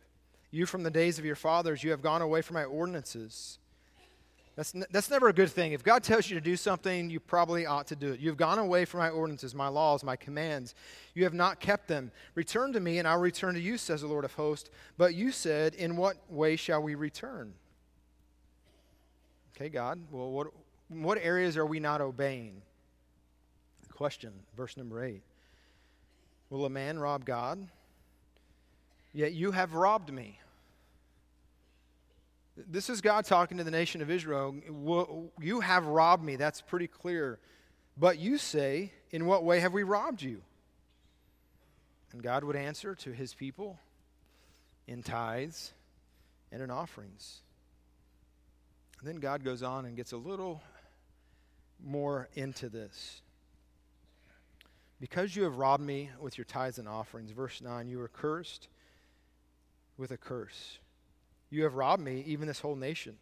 You 0.51 0.65
from 0.65 0.83
the 0.83 0.91
days 0.91 1.19
of 1.19 1.25
your 1.25 1.35
fathers, 1.35 1.83
you 1.83 1.91
have 1.91 2.01
gone 2.01 2.21
away 2.21 2.41
from 2.41 2.55
my 2.55 2.63
ordinances. 2.63 3.59
That's, 4.59 4.75
n- 4.75 4.83
that's 4.91 5.09
never 5.09 5.29
a 5.29 5.33
good 5.33 5.49
thing. 5.49 5.71
If 5.71 5.85
God 5.85 6.03
tells 6.03 6.29
you 6.29 6.35
to 6.35 6.41
do 6.41 6.57
something, 6.57 7.09
you 7.09 7.21
probably 7.21 7.65
ought 7.65 7.87
to 7.87 7.95
do 7.95 8.11
it. 8.11 8.19
You've 8.19 8.35
gone 8.35 8.59
away 8.59 8.83
from 8.83 8.99
my 8.99 9.07
ordinances, 9.07 9.55
my 9.55 9.69
laws, 9.69 10.03
my 10.03 10.17
commands. 10.17 10.75
You 11.13 11.23
have 11.23 11.33
not 11.33 11.61
kept 11.61 11.87
them. 11.87 12.11
Return 12.35 12.73
to 12.73 12.81
me, 12.81 12.97
and 12.97 13.07
I'll 13.07 13.21
return 13.21 13.53
to 13.53 13.61
you, 13.61 13.77
says 13.77 14.01
the 14.01 14.07
Lord 14.07 14.25
of 14.25 14.33
hosts. 14.33 14.69
But 14.97 15.15
you 15.15 15.31
said, 15.31 15.75
In 15.75 15.95
what 15.95 16.17
way 16.29 16.57
shall 16.57 16.81
we 16.81 16.95
return? 16.95 17.53
Okay, 19.55 19.69
God, 19.69 19.97
well, 20.11 20.29
what, 20.29 20.47
what 20.89 21.17
areas 21.21 21.55
are 21.55 21.65
we 21.65 21.79
not 21.79 22.01
obeying? 22.01 22.61
Question, 23.93 24.33
verse 24.57 24.75
number 24.75 25.01
eight 25.01 25.21
Will 26.49 26.65
a 26.65 26.69
man 26.69 26.99
rob 26.99 27.23
God? 27.23 27.65
Yet 29.13 29.31
you 29.31 29.51
have 29.51 29.73
robbed 29.73 30.11
me. 30.11 30.37
This 32.67 32.89
is 32.89 33.01
God 33.01 33.25
talking 33.25 33.57
to 33.57 33.63
the 33.63 33.71
nation 33.71 34.01
of 34.01 34.09
Israel. 34.09 34.55
You 35.39 35.59
have 35.61 35.85
robbed 35.85 36.23
me. 36.23 36.35
That's 36.35 36.61
pretty 36.61 36.87
clear. 36.87 37.39
But 37.97 38.19
you 38.19 38.37
say, 38.37 38.91
In 39.11 39.25
what 39.25 39.43
way 39.43 39.59
have 39.59 39.73
we 39.73 39.83
robbed 39.83 40.21
you? 40.21 40.41
And 42.11 42.23
God 42.23 42.43
would 42.43 42.55
answer 42.55 42.95
to 42.95 43.11
his 43.11 43.33
people 43.33 43.79
in 44.87 45.03
tithes 45.03 45.73
and 46.51 46.61
in 46.61 46.71
offerings. 46.71 47.41
And 48.99 49.07
then 49.07 49.17
God 49.17 49.43
goes 49.43 49.63
on 49.63 49.85
and 49.85 49.95
gets 49.95 50.11
a 50.11 50.17
little 50.17 50.61
more 51.83 52.27
into 52.33 52.69
this. 52.69 53.21
Because 54.99 55.35
you 55.35 55.43
have 55.43 55.55
robbed 55.55 55.83
me 55.83 56.09
with 56.19 56.37
your 56.37 56.45
tithes 56.45 56.77
and 56.77 56.87
offerings, 56.87 57.31
verse 57.31 57.61
9, 57.61 57.87
you 57.87 58.01
are 58.01 58.09
cursed 58.09 58.67
with 59.97 60.11
a 60.11 60.17
curse. 60.17 60.79
You 61.49 61.63
have 61.63 61.75
robbed 61.75 62.03
me, 62.03 62.23
even 62.27 62.47
this 62.47 62.59
whole 62.59 62.75
nation. 62.75 63.17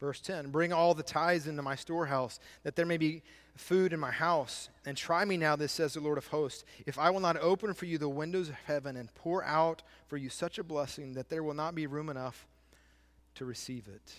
Verse 0.00 0.20
10 0.20 0.50
Bring 0.50 0.72
all 0.72 0.94
the 0.94 1.02
tithes 1.02 1.46
into 1.46 1.62
my 1.62 1.76
storehouse, 1.76 2.40
that 2.62 2.76
there 2.76 2.86
may 2.86 2.96
be 2.96 3.22
food 3.56 3.92
in 3.92 4.00
my 4.00 4.10
house. 4.10 4.68
And 4.84 4.96
try 4.96 5.24
me 5.24 5.36
now, 5.36 5.56
this 5.56 5.72
says 5.72 5.94
the 5.94 6.00
Lord 6.00 6.18
of 6.18 6.26
hosts, 6.26 6.64
if 6.86 6.98
I 6.98 7.10
will 7.10 7.20
not 7.20 7.36
open 7.36 7.74
for 7.74 7.86
you 7.86 7.98
the 7.98 8.08
windows 8.08 8.48
of 8.48 8.56
heaven 8.66 8.96
and 8.96 9.14
pour 9.14 9.44
out 9.44 9.82
for 10.06 10.16
you 10.16 10.28
such 10.28 10.58
a 10.58 10.64
blessing 10.64 11.14
that 11.14 11.28
there 11.28 11.42
will 11.42 11.54
not 11.54 11.74
be 11.74 11.86
room 11.86 12.08
enough 12.08 12.46
to 13.36 13.44
receive 13.44 13.88
it. 13.88 14.14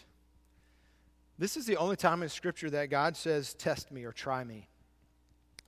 This 1.37 1.57
is 1.57 1.65
the 1.65 1.77
only 1.77 1.97
time 1.97 2.23
in 2.23 2.29
Scripture 2.29 2.69
that 2.69 2.89
God 2.89 3.17
says, 3.17 3.53
Test 3.53 3.91
me 3.91 4.05
or 4.05 4.11
try 4.11 4.43
me. 4.43 4.69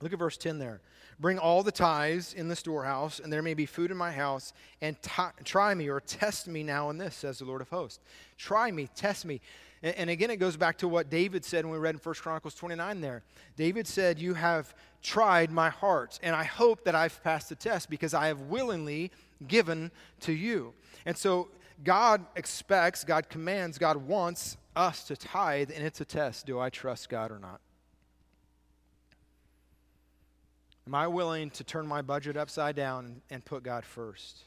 Look 0.00 0.12
at 0.12 0.18
verse 0.18 0.36
10 0.36 0.58
there. 0.58 0.80
Bring 1.18 1.38
all 1.38 1.64
the 1.64 1.72
tithes 1.72 2.32
in 2.32 2.46
the 2.46 2.54
storehouse, 2.54 3.18
and 3.18 3.32
there 3.32 3.42
may 3.42 3.54
be 3.54 3.66
food 3.66 3.90
in 3.90 3.96
my 3.96 4.12
house, 4.12 4.52
and 4.80 5.00
t- 5.02 5.22
try 5.44 5.74
me 5.74 5.88
or 5.88 6.00
test 6.00 6.46
me 6.46 6.62
now 6.62 6.90
in 6.90 6.98
this, 6.98 7.16
says 7.16 7.38
the 7.40 7.44
Lord 7.44 7.60
of 7.60 7.68
hosts. 7.68 7.98
Try 8.36 8.70
me, 8.70 8.88
test 8.94 9.24
me. 9.24 9.40
And, 9.82 9.96
and 9.96 10.10
again, 10.10 10.30
it 10.30 10.36
goes 10.36 10.56
back 10.56 10.78
to 10.78 10.88
what 10.88 11.10
David 11.10 11.44
said 11.44 11.64
when 11.64 11.72
we 11.72 11.78
read 11.78 11.96
in 11.96 12.00
1 12.00 12.14
Chronicles 12.16 12.54
29 12.54 13.00
there. 13.00 13.22
David 13.56 13.88
said, 13.88 14.20
You 14.20 14.34
have 14.34 14.72
tried 15.02 15.50
my 15.50 15.70
heart, 15.70 16.20
and 16.22 16.36
I 16.36 16.44
hope 16.44 16.84
that 16.84 16.94
I've 16.94 17.20
passed 17.24 17.48
the 17.48 17.56
test 17.56 17.90
because 17.90 18.14
I 18.14 18.28
have 18.28 18.42
willingly 18.42 19.10
given 19.48 19.90
to 20.20 20.32
you. 20.32 20.72
And 21.04 21.16
so 21.16 21.48
God 21.82 22.24
expects, 22.36 23.02
God 23.02 23.28
commands, 23.28 23.78
God 23.78 23.96
wants 23.96 24.56
us 24.76 25.02
to 25.04 25.16
tithe, 25.16 25.72
and 25.74 25.84
it's 25.84 26.00
a 26.00 26.04
test. 26.04 26.46
Do 26.46 26.60
I 26.60 26.70
trust 26.70 27.08
God 27.08 27.32
or 27.32 27.40
not? 27.40 27.60
Am 30.88 30.94
I 30.94 31.06
willing 31.06 31.50
to 31.50 31.64
turn 31.64 31.86
my 31.86 32.00
budget 32.00 32.38
upside 32.38 32.74
down 32.74 33.20
and, 33.28 33.44
put 33.44 33.62
God 33.62 33.84
first? 33.84 34.38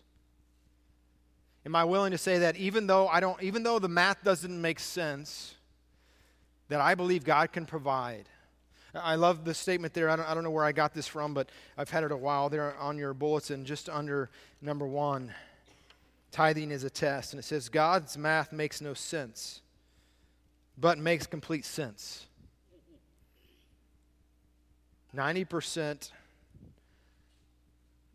Am 1.68 1.76
I 1.76 1.84
willing 1.84 2.14
to 2.14 2.18
say 2.18 2.40
that 2.40 2.58
even 2.58 2.88
though 2.88 3.08
I 3.08 3.20
don't 3.20 3.40
even 3.44 3.62
though 3.62 3.78
the 3.78 3.88
math 3.88 4.24
doesn't 4.24 4.60
make 4.60 4.80
sense, 4.80 5.54
that 6.70 6.82
I 6.82 6.96
believe 6.96 7.24
God 7.24 7.52
can 7.52 7.68
provide? 7.68 8.28
I 8.96 9.14
love 9.16 9.46
the 9.46 9.54
statement 9.54 9.94
there. 9.94 10.10
I 10.10 10.16
don't, 10.16 10.28
I 10.28 10.34
don't 10.34 10.44
know 10.44 10.50
where 10.50 10.66
I 10.66 10.72
got 10.72 10.96
this 10.96 11.06
from, 11.06 11.36
but 11.36 11.48
I've 11.78 11.92
had 11.92 12.04
it 12.04 12.12
a 12.12 12.18
while 12.18 12.50
there 12.50 12.76
on 12.80 12.98
your 12.98 13.14
bulletin, 13.14 13.64
just 13.64 13.88
under 13.88 14.32
number 14.64 14.88
one. 14.88 15.32
Tithing 16.32 16.72
is 16.72 16.84
a 16.84 16.90
test. 16.90 17.34
And 17.34 17.40
it 17.40 17.44
says, 17.44 17.70
God's 17.70 18.18
math 18.18 18.52
makes 18.52 18.82
no 18.82 18.96
sense, 18.96 19.62
but 20.76 20.98
makes 20.98 21.28
complete 21.28 21.66
sense. 21.66 22.26
90% 25.16 26.10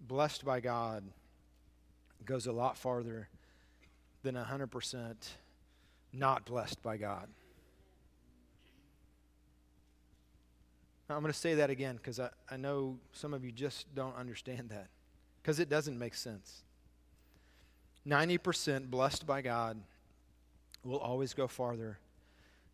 blessed 0.09 0.45
by 0.45 0.61
God 0.61 1.05
goes 2.25 2.47
a 2.47 2.53
lot 2.53 2.77
farther 2.77 3.29
than 4.23 4.35
100% 4.35 5.15
not 6.13 6.45
blessed 6.45 6.83
by 6.83 6.97
God. 6.97 7.29
I'm 11.09 11.21
going 11.21 11.33
to 11.33 11.39
say 11.39 11.55
that 11.55 11.71
again 11.71 11.97
because 11.97 12.19
I, 12.19 12.31
I 12.51 12.57
know 12.57 12.99
some 13.13 13.33
of 13.33 13.45
you 13.45 13.53
just 13.53 13.95
don't 13.95 14.17
understand 14.17 14.71
that 14.71 14.89
because 15.41 15.61
it 15.61 15.69
doesn't 15.69 15.97
make 15.97 16.15
sense. 16.15 16.63
90% 18.07 18.91
blessed 18.91 19.27
by 19.27 19.41
God 19.41 19.81
will 20.85 20.99
always 20.99 21.33
go 21.33 21.47
farther 21.47 21.99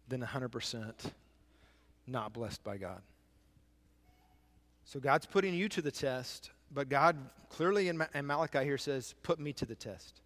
than 0.08 0.22
100% 0.22 0.92
not 2.06 2.32
blessed 2.32 2.64
by 2.64 2.78
God. 2.78 3.02
So 4.84 4.98
God's 4.98 5.26
putting 5.26 5.54
you 5.54 5.68
to 5.70 5.82
the 5.82 5.90
test 5.90 6.50
but 6.72 6.88
God 6.88 7.16
clearly 7.48 7.88
in, 7.88 8.02
Malachi 8.22 8.64
here 8.64 8.78
says, 8.78 9.14
Put 9.22 9.38
me 9.38 9.52
to 9.54 9.66
the 9.66 9.74
test. 9.74 10.20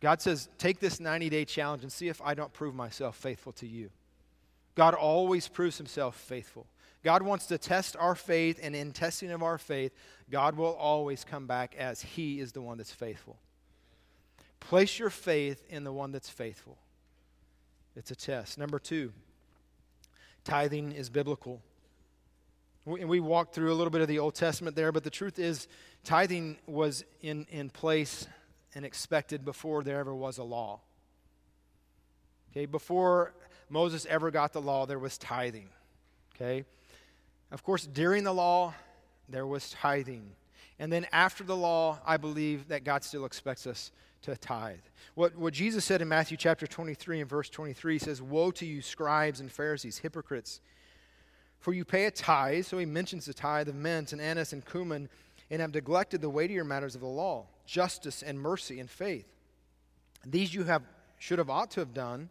God 0.00 0.20
says, 0.20 0.48
Take 0.58 0.80
this 0.80 1.00
90 1.00 1.28
day 1.28 1.44
challenge 1.44 1.82
and 1.82 1.92
see 1.92 2.08
if 2.08 2.20
I 2.22 2.34
don't 2.34 2.52
prove 2.52 2.74
myself 2.74 3.16
faithful 3.16 3.52
to 3.54 3.66
you. 3.66 3.90
God 4.74 4.94
always 4.94 5.48
proves 5.48 5.78
himself 5.78 6.16
faithful. 6.16 6.66
God 7.06 7.22
wants 7.22 7.46
to 7.46 7.58
test 7.58 7.96
our 7.96 8.16
faith, 8.16 8.58
and 8.60 8.74
in 8.74 8.90
testing 8.90 9.30
of 9.30 9.40
our 9.40 9.58
faith, 9.58 9.92
God 10.28 10.56
will 10.56 10.74
always 10.74 11.22
come 11.22 11.46
back 11.46 11.76
as 11.78 12.02
He 12.02 12.40
is 12.40 12.50
the 12.50 12.60
one 12.60 12.78
that's 12.78 12.90
faithful. 12.90 13.36
Place 14.58 14.98
your 14.98 15.10
faith 15.10 15.62
in 15.68 15.84
the 15.84 15.92
one 15.92 16.10
that's 16.10 16.28
faithful. 16.28 16.78
It's 17.94 18.10
a 18.10 18.16
test. 18.16 18.58
Number 18.58 18.80
two, 18.80 19.12
tithing 20.42 20.90
is 20.90 21.08
biblical. 21.08 21.62
We, 22.86 23.04
we 23.04 23.20
walked 23.20 23.52
through 23.52 23.72
a 23.72 23.74
little 23.74 23.90
bit 23.90 24.00
of 24.00 24.08
the 24.08 24.20
Old 24.20 24.36
Testament 24.36 24.76
there, 24.76 24.92
but 24.92 25.02
the 25.02 25.10
truth 25.10 25.38
is, 25.38 25.66
tithing 26.04 26.56
was 26.66 27.04
in, 27.20 27.46
in 27.50 27.68
place 27.68 28.26
and 28.74 28.84
expected 28.84 29.44
before 29.44 29.82
there 29.82 29.98
ever 29.98 30.14
was 30.14 30.38
a 30.38 30.44
law. 30.44 30.80
Okay, 32.52 32.64
before 32.64 33.34
Moses 33.68 34.06
ever 34.06 34.30
got 34.30 34.52
the 34.52 34.62
law, 34.62 34.86
there 34.86 35.00
was 35.00 35.18
tithing. 35.18 35.68
Okay, 36.34 36.64
of 37.50 37.64
course, 37.64 37.86
during 37.86 38.22
the 38.22 38.32
law, 38.32 38.72
there 39.28 39.46
was 39.46 39.70
tithing. 39.70 40.30
And 40.78 40.92
then 40.92 41.06
after 41.10 41.42
the 41.42 41.56
law, 41.56 41.98
I 42.06 42.18
believe 42.18 42.68
that 42.68 42.84
God 42.84 43.02
still 43.02 43.24
expects 43.24 43.66
us 43.66 43.90
to 44.22 44.36
tithe. 44.36 44.78
What, 45.14 45.34
what 45.36 45.54
Jesus 45.54 45.84
said 45.84 46.02
in 46.02 46.08
Matthew 46.08 46.36
chapter 46.36 46.66
23 46.66 47.20
and 47.20 47.28
verse 47.28 47.48
23 47.48 47.98
says, 47.98 48.22
Woe 48.22 48.50
to 48.52 48.66
you, 48.66 48.80
scribes 48.80 49.40
and 49.40 49.50
Pharisees, 49.50 49.98
hypocrites! 49.98 50.60
For 51.66 51.74
you 51.74 51.84
pay 51.84 52.04
a 52.04 52.12
tithe, 52.12 52.64
so 52.64 52.78
he 52.78 52.86
mentions 52.86 53.26
the 53.26 53.34
tithe 53.34 53.68
of 53.68 53.74
mint 53.74 54.12
and 54.12 54.20
anise 54.22 54.52
and 54.52 54.64
cumin, 54.64 55.08
and 55.50 55.60
have 55.60 55.74
neglected 55.74 56.20
the 56.20 56.30
weightier 56.30 56.62
matters 56.62 56.94
of 56.94 57.00
the 57.00 57.08
law, 57.08 57.46
justice 57.66 58.22
and 58.22 58.38
mercy 58.38 58.78
and 58.78 58.88
faith. 58.88 59.26
These 60.24 60.54
you 60.54 60.62
have 60.62 60.82
should 61.18 61.40
have 61.40 61.50
ought 61.50 61.72
to 61.72 61.80
have 61.80 61.92
done 61.92 62.30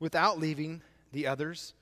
without 0.00 0.40
leaving 0.40 0.80
the 1.12 1.26
others 1.26 1.74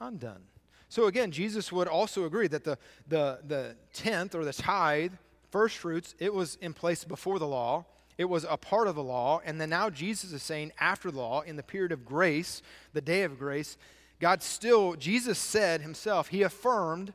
undone. 0.00 0.40
So 0.88 1.08
again, 1.08 1.30
Jesus 1.30 1.70
would 1.70 1.88
also 1.88 2.24
agree 2.24 2.48
that 2.48 2.64
the, 2.64 2.78
the, 3.06 3.40
the 3.46 3.76
tenth 3.92 4.34
or 4.34 4.46
the 4.46 4.54
tithe, 4.54 5.12
first 5.50 5.76
fruits, 5.76 6.14
it 6.18 6.32
was 6.32 6.56
in 6.62 6.72
place 6.72 7.04
before 7.04 7.38
the 7.38 7.46
law. 7.46 7.84
It 8.16 8.30
was 8.30 8.46
a 8.48 8.56
part 8.56 8.88
of 8.88 8.94
the 8.94 9.02
law. 9.02 9.42
And 9.44 9.60
then 9.60 9.68
now 9.68 9.90
Jesus 9.90 10.32
is 10.32 10.42
saying 10.42 10.72
after 10.80 11.10
the 11.10 11.18
law, 11.18 11.42
in 11.42 11.56
the 11.56 11.62
period 11.62 11.92
of 11.92 12.06
grace, 12.06 12.62
the 12.94 13.02
day 13.02 13.24
of 13.24 13.38
grace, 13.38 13.76
God 14.24 14.42
still, 14.42 14.94
Jesus 14.94 15.38
said 15.38 15.82
himself, 15.82 16.28
he 16.28 16.40
affirmed, 16.40 17.12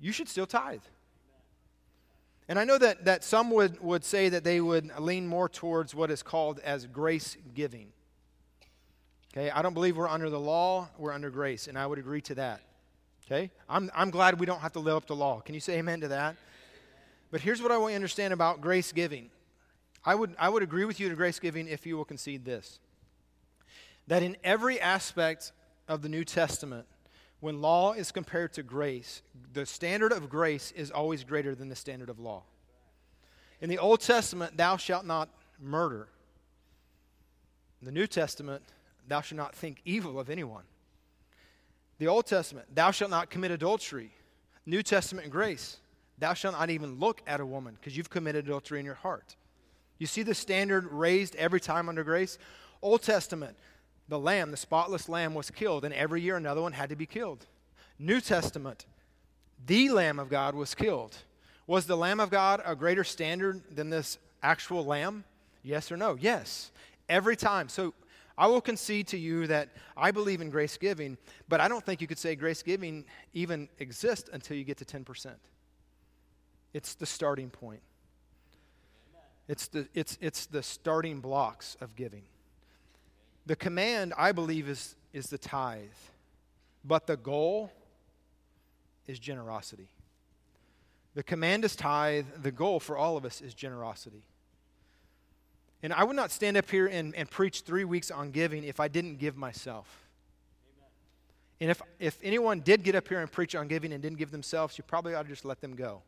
you 0.00 0.10
should 0.10 0.28
still 0.28 0.46
tithe. 0.46 0.82
And 2.48 2.58
I 2.58 2.64
know 2.64 2.76
that, 2.76 3.04
that 3.04 3.22
some 3.22 3.52
would, 3.52 3.80
would 3.80 4.04
say 4.04 4.30
that 4.30 4.42
they 4.42 4.60
would 4.60 4.90
lean 4.98 5.28
more 5.28 5.48
towards 5.48 5.94
what 5.94 6.10
is 6.10 6.24
called 6.24 6.58
as 6.64 6.86
grace 6.86 7.36
giving. 7.54 7.92
Okay, 9.32 9.48
I 9.48 9.62
don't 9.62 9.74
believe 9.74 9.96
we're 9.96 10.08
under 10.08 10.28
the 10.28 10.40
law, 10.40 10.88
we're 10.98 11.12
under 11.12 11.30
grace, 11.30 11.68
and 11.68 11.78
I 11.78 11.86
would 11.86 12.00
agree 12.00 12.20
to 12.22 12.34
that. 12.34 12.62
Okay, 13.26 13.52
I'm, 13.68 13.88
I'm 13.94 14.10
glad 14.10 14.40
we 14.40 14.46
don't 14.46 14.58
have 14.58 14.72
to 14.72 14.80
live 14.80 14.96
up 14.96 15.06
to 15.06 15.14
law. 15.14 15.38
Can 15.38 15.54
you 15.54 15.60
say 15.60 15.78
amen 15.78 16.00
to 16.00 16.08
that? 16.08 16.34
But 17.30 17.42
here's 17.42 17.62
what 17.62 17.70
I 17.70 17.76
want 17.76 17.92
you 17.92 17.94
to 17.94 18.02
understand 18.02 18.32
about 18.32 18.60
grace 18.60 18.90
giving. 18.90 19.30
I 20.04 20.16
would, 20.16 20.34
I 20.36 20.48
would 20.48 20.64
agree 20.64 20.84
with 20.84 20.98
you 20.98 21.10
to 21.10 21.14
grace 21.14 21.38
giving 21.38 21.68
if 21.68 21.86
you 21.86 21.96
will 21.96 22.04
concede 22.04 22.44
this 22.44 22.80
that 24.08 24.24
in 24.24 24.36
every 24.42 24.80
aspect 24.80 25.52
of 25.90 26.02
the 26.02 26.08
New 26.08 26.24
Testament, 26.24 26.86
when 27.40 27.60
law 27.60 27.92
is 27.92 28.12
compared 28.12 28.52
to 28.52 28.62
grace, 28.62 29.22
the 29.52 29.66
standard 29.66 30.12
of 30.12 30.28
grace 30.30 30.72
is 30.76 30.90
always 30.90 31.24
greater 31.24 31.54
than 31.54 31.68
the 31.68 31.74
standard 31.76 32.08
of 32.08 32.20
law. 32.20 32.44
In 33.60 33.68
the 33.68 33.78
Old 33.78 34.00
Testament, 34.00 34.56
thou 34.56 34.76
shalt 34.76 35.04
not 35.04 35.28
murder. 35.60 36.08
In 37.80 37.86
the 37.86 37.92
New 37.92 38.06
Testament, 38.06 38.62
thou 39.08 39.20
shalt 39.20 39.36
not 39.36 39.54
think 39.54 39.80
evil 39.84 40.20
of 40.20 40.30
anyone. 40.30 40.62
The 41.98 42.06
Old 42.06 42.26
Testament, 42.26 42.68
thou 42.72 42.92
shalt 42.92 43.10
not 43.10 43.28
commit 43.28 43.50
adultery. 43.50 44.12
New 44.66 44.82
Testament 44.82 45.28
grace, 45.28 45.78
thou 46.18 46.34
shalt 46.34 46.54
not 46.54 46.70
even 46.70 47.00
look 47.00 47.20
at 47.26 47.40
a 47.40 47.46
woman 47.46 47.74
because 47.74 47.96
you've 47.96 48.10
committed 48.10 48.44
adultery 48.44 48.78
in 48.78 48.86
your 48.86 48.94
heart. 48.94 49.34
You 49.98 50.06
see 50.06 50.22
the 50.22 50.34
standard 50.34 50.86
raised 50.86 51.34
every 51.34 51.60
time 51.60 51.88
under 51.88 52.04
grace? 52.04 52.38
Old 52.80 53.02
Testament, 53.02 53.56
the 54.10 54.18
lamb, 54.18 54.50
the 54.50 54.56
spotless 54.56 55.08
lamb, 55.08 55.34
was 55.34 55.50
killed, 55.50 55.84
and 55.84 55.94
every 55.94 56.20
year 56.20 56.36
another 56.36 56.60
one 56.60 56.72
had 56.72 56.90
to 56.90 56.96
be 56.96 57.06
killed. 57.06 57.46
New 57.98 58.20
Testament, 58.20 58.84
the 59.66 59.88
Lamb 59.90 60.18
of 60.18 60.28
God 60.28 60.54
was 60.54 60.74
killed. 60.74 61.16
Was 61.66 61.86
the 61.86 61.96
Lamb 61.96 62.18
of 62.18 62.28
God 62.28 62.60
a 62.66 62.74
greater 62.74 63.04
standard 63.04 63.62
than 63.74 63.88
this 63.88 64.18
actual 64.42 64.84
lamb? 64.84 65.24
Yes 65.62 65.92
or 65.92 65.96
no? 65.96 66.16
Yes. 66.20 66.72
Every 67.08 67.36
time. 67.36 67.68
So 67.68 67.94
I 68.36 68.48
will 68.48 68.60
concede 68.60 69.06
to 69.08 69.18
you 69.18 69.46
that 69.46 69.68
I 69.96 70.10
believe 70.10 70.40
in 70.40 70.50
grace 70.50 70.76
giving, 70.76 71.16
but 71.48 71.60
I 71.60 71.68
don't 71.68 71.84
think 71.84 72.00
you 72.00 72.06
could 72.06 72.18
say 72.18 72.34
grace 72.34 72.62
giving 72.62 73.04
even 73.32 73.68
exists 73.78 74.28
until 74.32 74.56
you 74.56 74.64
get 74.64 74.78
to 74.78 74.84
10%. 74.84 75.34
It's 76.72 76.94
the 76.94 77.06
starting 77.06 77.50
point. 77.50 77.82
It's 79.46 79.68
the, 79.68 79.88
it's, 79.94 80.18
it's 80.20 80.46
the 80.46 80.62
starting 80.62 81.20
blocks 81.20 81.76
of 81.80 81.94
giving. 81.94 82.22
The 83.46 83.56
command, 83.56 84.12
I 84.16 84.32
believe, 84.32 84.68
is, 84.68 84.94
is 85.12 85.26
the 85.26 85.38
tithe, 85.38 85.82
but 86.84 87.06
the 87.06 87.16
goal 87.16 87.72
is 89.06 89.18
generosity. 89.18 89.88
The 91.14 91.22
command 91.22 91.64
is 91.64 91.74
tithe, 91.74 92.26
the 92.42 92.52
goal 92.52 92.78
for 92.80 92.96
all 92.96 93.16
of 93.16 93.24
us 93.24 93.40
is 93.40 93.54
generosity. 93.54 94.22
And 95.82 95.92
I 95.92 96.04
would 96.04 96.16
not 96.16 96.30
stand 96.30 96.56
up 96.56 96.70
here 96.70 96.86
and, 96.86 97.14
and 97.14 97.28
preach 97.28 97.62
three 97.62 97.84
weeks 97.84 98.10
on 98.10 98.30
giving 98.30 98.64
if 98.64 98.80
I 98.80 98.88
didn't 98.88 99.16
give 99.16 99.36
myself. 99.36 100.08
Amen. 100.76 100.88
And 101.62 101.70
if, 101.70 101.82
if 101.98 102.18
anyone 102.22 102.60
did 102.60 102.82
get 102.82 102.94
up 102.94 103.08
here 103.08 103.20
and 103.20 103.32
preach 103.32 103.54
on 103.56 103.66
giving 103.66 103.92
and 103.92 104.02
didn't 104.02 104.18
give 104.18 104.30
themselves, 104.30 104.76
you 104.76 104.84
probably 104.86 105.14
ought 105.14 105.22
to 105.22 105.28
just 105.28 105.44
let 105.44 105.60
them 105.60 105.74
go. 105.74 106.02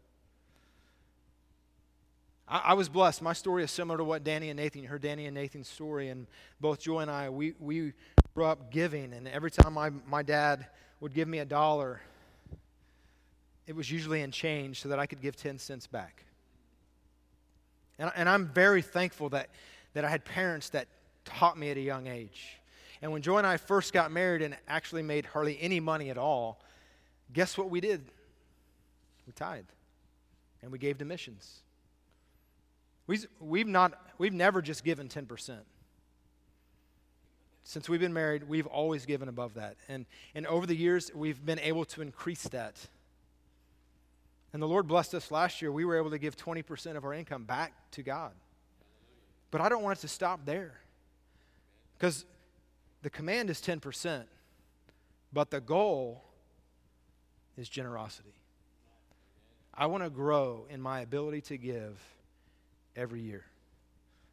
I, 2.52 2.58
I, 2.58 2.72
was 2.74 2.90
blessed. 2.90 3.22
My 3.22 3.32
story 3.32 3.64
is 3.64 3.70
similar 3.70 3.96
to 3.96 4.04
what 4.04 4.24
Danny 4.24 4.50
and 4.50 4.58
Nathan, 4.58 4.82
you 4.82 4.88
heard 4.88 5.00
Danny 5.00 5.24
and 5.24 5.34
Nathan's 5.34 5.68
story, 5.68 6.10
and 6.10 6.26
both 6.60 6.80
Joy 6.80 7.00
and 7.00 7.10
I, 7.10 7.30
we, 7.30 7.54
we 7.58 7.94
grew 8.34 8.44
up 8.44 8.70
giving, 8.70 9.14
and 9.14 9.26
every 9.26 9.50
time 9.50 9.72
my, 9.72 9.90
my 10.06 10.22
dad 10.22 10.66
would 11.00 11.14
give 11.14 11.26
me 11.26 11.38
a 11.38 11.46
dollar, 11.46 12.02
it 13.66 13.74
was 13.74 13.90
usually 13.90 14.20
in 14.20 14.30
change 14.30 14.82
so 14.82 14.90
that 14.90 14.98
I 14.98 15.06
could 15.06 15.22
give 15.22 15.34
10 15.34 15.58
cents 15.58 15.86
back. 15.86 16.24
And, 17.98 18.12
and 18.14 18.28
I'm 18.28 18.48
very 18.48 18.82
thankful 18.82 19.30
that, 19.30 19.48
that 19.94 20.04
I 20.04 20.10
had 20.10 20.22
parents 20.24 20.68
that 20.70 20.88
taught 21.24 21.58
me 21.58 21.70
at 21.70 21.78
a 21.78 21.80
young 21.80 22.06
age. 22.06 22.58
And 23.00 23.12
when 23.12 23.22
Joy 23.22 23.38
and 23.38 23.46
I 23.46 23.56
first 23.56 23.94
got 23.94 24.12
married 24.12 24.42
and 24.42 24.54
actually 24.68 25.02
made 25.02 25.24
hardly 25.24 25.58
any 25.58 25.80
money 25.80 26.10
at 26.10 26.18
all, 26.18 26.60
guess 27.32 27.56
what 27.56 27.70
we 27.70 27.80
did? 27.80 28.04
We 29.26 29.32
tithed 29.32 29.72
and 30.60 30.70
we 30.70 30.78
gave 30.78 30.98
to 30.98 31.06
missions. 31.06 31.62
We've, 33.06 33.26
we've, 33.40 33.66
not, 33.66 33.94
we've 34.18 34.32
never 34.32 34.62
just 34.62 34.84
given 34.84 35.08
10%. 35.08 35.58
Since 37.64 37.88
we've 37.88 38.00
been 38.00 38.12
married, 38.12 38.48
we've 38.48 38.66
always 38.66 39.06
given 39.06 39.28
above 39.28 39.54
that. 39.54 39.76
And, 39.88 40.06
and 40.34 40.46
over 40.46 40.66
the 40.66 40.74
years, 40.74 41.10
we've 41.14 41.44
been 41.44 41.60
able 41.60 41.84
to 41.86 42.02
increase 42.02 42.44
that. 42.48 42.76
And 44.52 44.60
the 44.60 44.68
Lord 44.68 44.86
blessed 44.86 45.14
us 45.14 45.30
last 45.30 45.62
year. 45.62 45.72
We 45.72 45.84
were 45.84 45.96
able 45.96 46.10
to 46.10 46.18
give 46.18 46.36
20% 46.36 46.96
of 46.96 47.04
our 47.04 47.14
income 47.14 47.44
back 47.44 47.72
to 47.92 48.02
God. 48.02 48.32
But 49.50 49.60
I 49.60 49.68
don't 49.68 49.82
want 49.82 49.98
it 49.98 50.00
to 50.02 50.08
stop 50.08 50.44
there. 50.44 50.74
Because 51.96 52.24
the 53.02 53.10
command 53.10 53.48
is 53.48 53.60
10%, 53.60 54.24
but 55.32 55.50
the 55.50 55.60
goal 55.60 56.24
is 57.56 57.68
generosity. 57.68 58.34
I 59.74 59.86
want 59.86 60.02
to 60.04 60.10
grow 60.10 60.66
in 60.68 60.80
my 60.80 61.00
ability 61.00 61.40
to 61.42 61.56
give 61.56 61.98
every 62.96 63.20
year. 63.20 63.44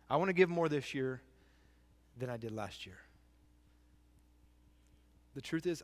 I 0.09 0.17
want 0.17 0.29
to 0.29 0.33
give 0.33 0.49
more 0.49 0.69
this 0.69 0.93
year 0.93 1.21
than 2.17 2.29
I 2.29 2.37
did 2.37 2.51
last 2.51 2.85
year. 2.85 2.97
The 5.35 5.41
truth 5.41 5.65
is, 5.65 5.83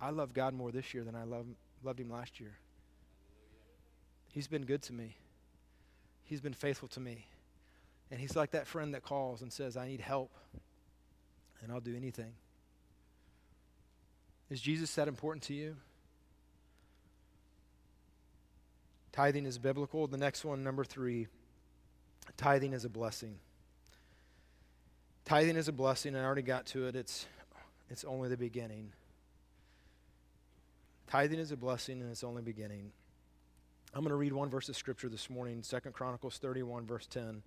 I 0.00 0.10
love 0.10 0.32
God 0.32 0.54
more 0.54 0.70
this 0.70 0.94
year 0.94 1.04
than 1.04 1.14
I 1.14 1.24
love, 1.24 1.46
loved 1.82 2.00
Him 2.00 2.10
last 2.10 2.40
year. 2.40 2.52
He's 4.28 4.46
been 4.46 4.64
good 4.64 4.82
to 4.82 4.92
me, 4.92 5.16
He's 6.24 6.40
been 6.40 6.54
faithful 6.54 6.88
to 6.88 7.00
me. 7.00 7.26
And 8.10 8.18
He's 8.18 8.34
like 8.34 8.50
that 8.50 8.66
friend 8.66 8.94
that 8.94 9.02
calls 9.02 9.40
and 9.40 9.52
says, 9.52 9.76
I 9.76 9.86
need 9.86 10.00
help, 10.00 10.32
and 11.62 11.70
I'll 11.70 11.80
do 11.80 11.94
anything. 11.96 12.32
Is 14.50 14.60
Jesus 14.60 14.92
that 14.96 15.06
important 15.06 15.44
to 15.44 15.54
you? 15.54 15.76
Tithing 19.12 19.46
is 19.46 19.58
biblical. 19.58 20.06
The 20.06 20.16
next 20.16 20.44
one, 20.44 20.64
number 20.64 20.84
three, 20.84 21.28
tithing 22.36 22.72
is 22.72 22.84
a 22.84 22.88
blessing. 22.88 23.36
Tithing 25.24 25.56
is 25.56 25.68
a 25.68 25.72
blessing, 25.72 26.14
and 26.14 26.22
I 26.22 26.26
already 26.26 26.42
got 26.42 26.66
to 26.66 26.86
it. 26.86 26.96
It's, 26.96 27.26
it's 27.88 28.04
only 28.04 28.28
the 28.28 28.36
beginning. 28.36 28.92
Tithing 31.08 31.38
is 31.38 31.52
a 31.52 31.56
blessing, 31.56 32.00
and 32.00 32.10
it's 32.10 32.24
only 32.24 32.42
beginning. 32.42 32.92
I'm 33.94 34.02
going 34.02 34.10
to 34.10 34.16
read 34.16 34.32
one 34.32 34.48
verse 34.48 34.68
of 34.68 34.76
scripture 34.76 35.08
this 35.08 35.28
morning, 35.28 35.62
Second 35.62 35.92
Chronicles 35.92 36.38
31, 36.38 36.86
verse 36.86 37.06
10. 37.06 37.42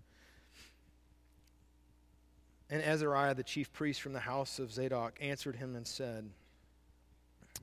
And 2.70 2.84
Azariah, 2.84 3.36
the 3.36 3.44
chief 3.44 3.72
priest 3.72 4.02
from 4.02 4.14
the 4.14 4.20
house 4.20 4.60
of 4.60 4.72
Zadok, 4.72 5.18
answered 5.22 5.56
him 5.56 5.76
and 5.76 5.86
said, 5.86 6.30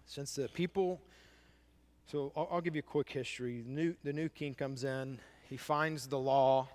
Since 0.06 0.34
the 0.34 0.48
people 0.48 1.00
so 2.10 2.32
I'll, 2.36 2.48
I'll, 2.50 2.60
give 2.60 2.74
you 2.74 2.80
a 2.80 2.82
quick 2.82 3.08
history. 3.08 3.62
New, 3.64 3.94
the 4.02 4.12
new 4.12 4.28
king 4.28 4.54
comes 4.54 4.82
in, 4.82 5.20
he 5.48 5.56
finds 5.56 6.08
the 6.08 6.18
law, 6.18 6.68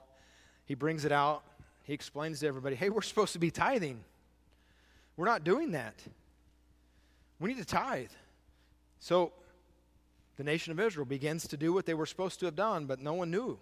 he 0.66 0.76
brings 0.76 1.06
it 1.06 1.12
out, 1.12 1.44
he 1.84 1.94
explains 1.94 2.40
to 2.40 2.48
everybody, 2.48 2.76
hey, 2.76 2.90
we're 2.90 3.02
supposed 3.02 3.34
to 3.34 3.40
be 3.40 3.52
tithing. 3.52 4.04
We're 5.18 5.26
not 5.26 5.44
doing 5.44 5.72
that. 5.72 5.96
We 7.40 7.54
need 7.54 7.60
to 7.60 7.66
tithe. 7.66 8.10
So 9.00 9.32
the 10.38 10.44
nation 10.44 10.72
of 10.72 10.80
Israel 10.80 11.06
begins 11.06 11.48
to 11.48 11.58
do 11.58 11.72
what 11.72 11.86
they 11.86 11.94
were 11.94 12.06
supposed 12.06 12.40
to 12.40 12.46
have 12.46 12.56
done, 12.56 12.86
but 12.86 13.00
no 13.00 13.14
one 13.14 13.32
knew. 13.32 13.58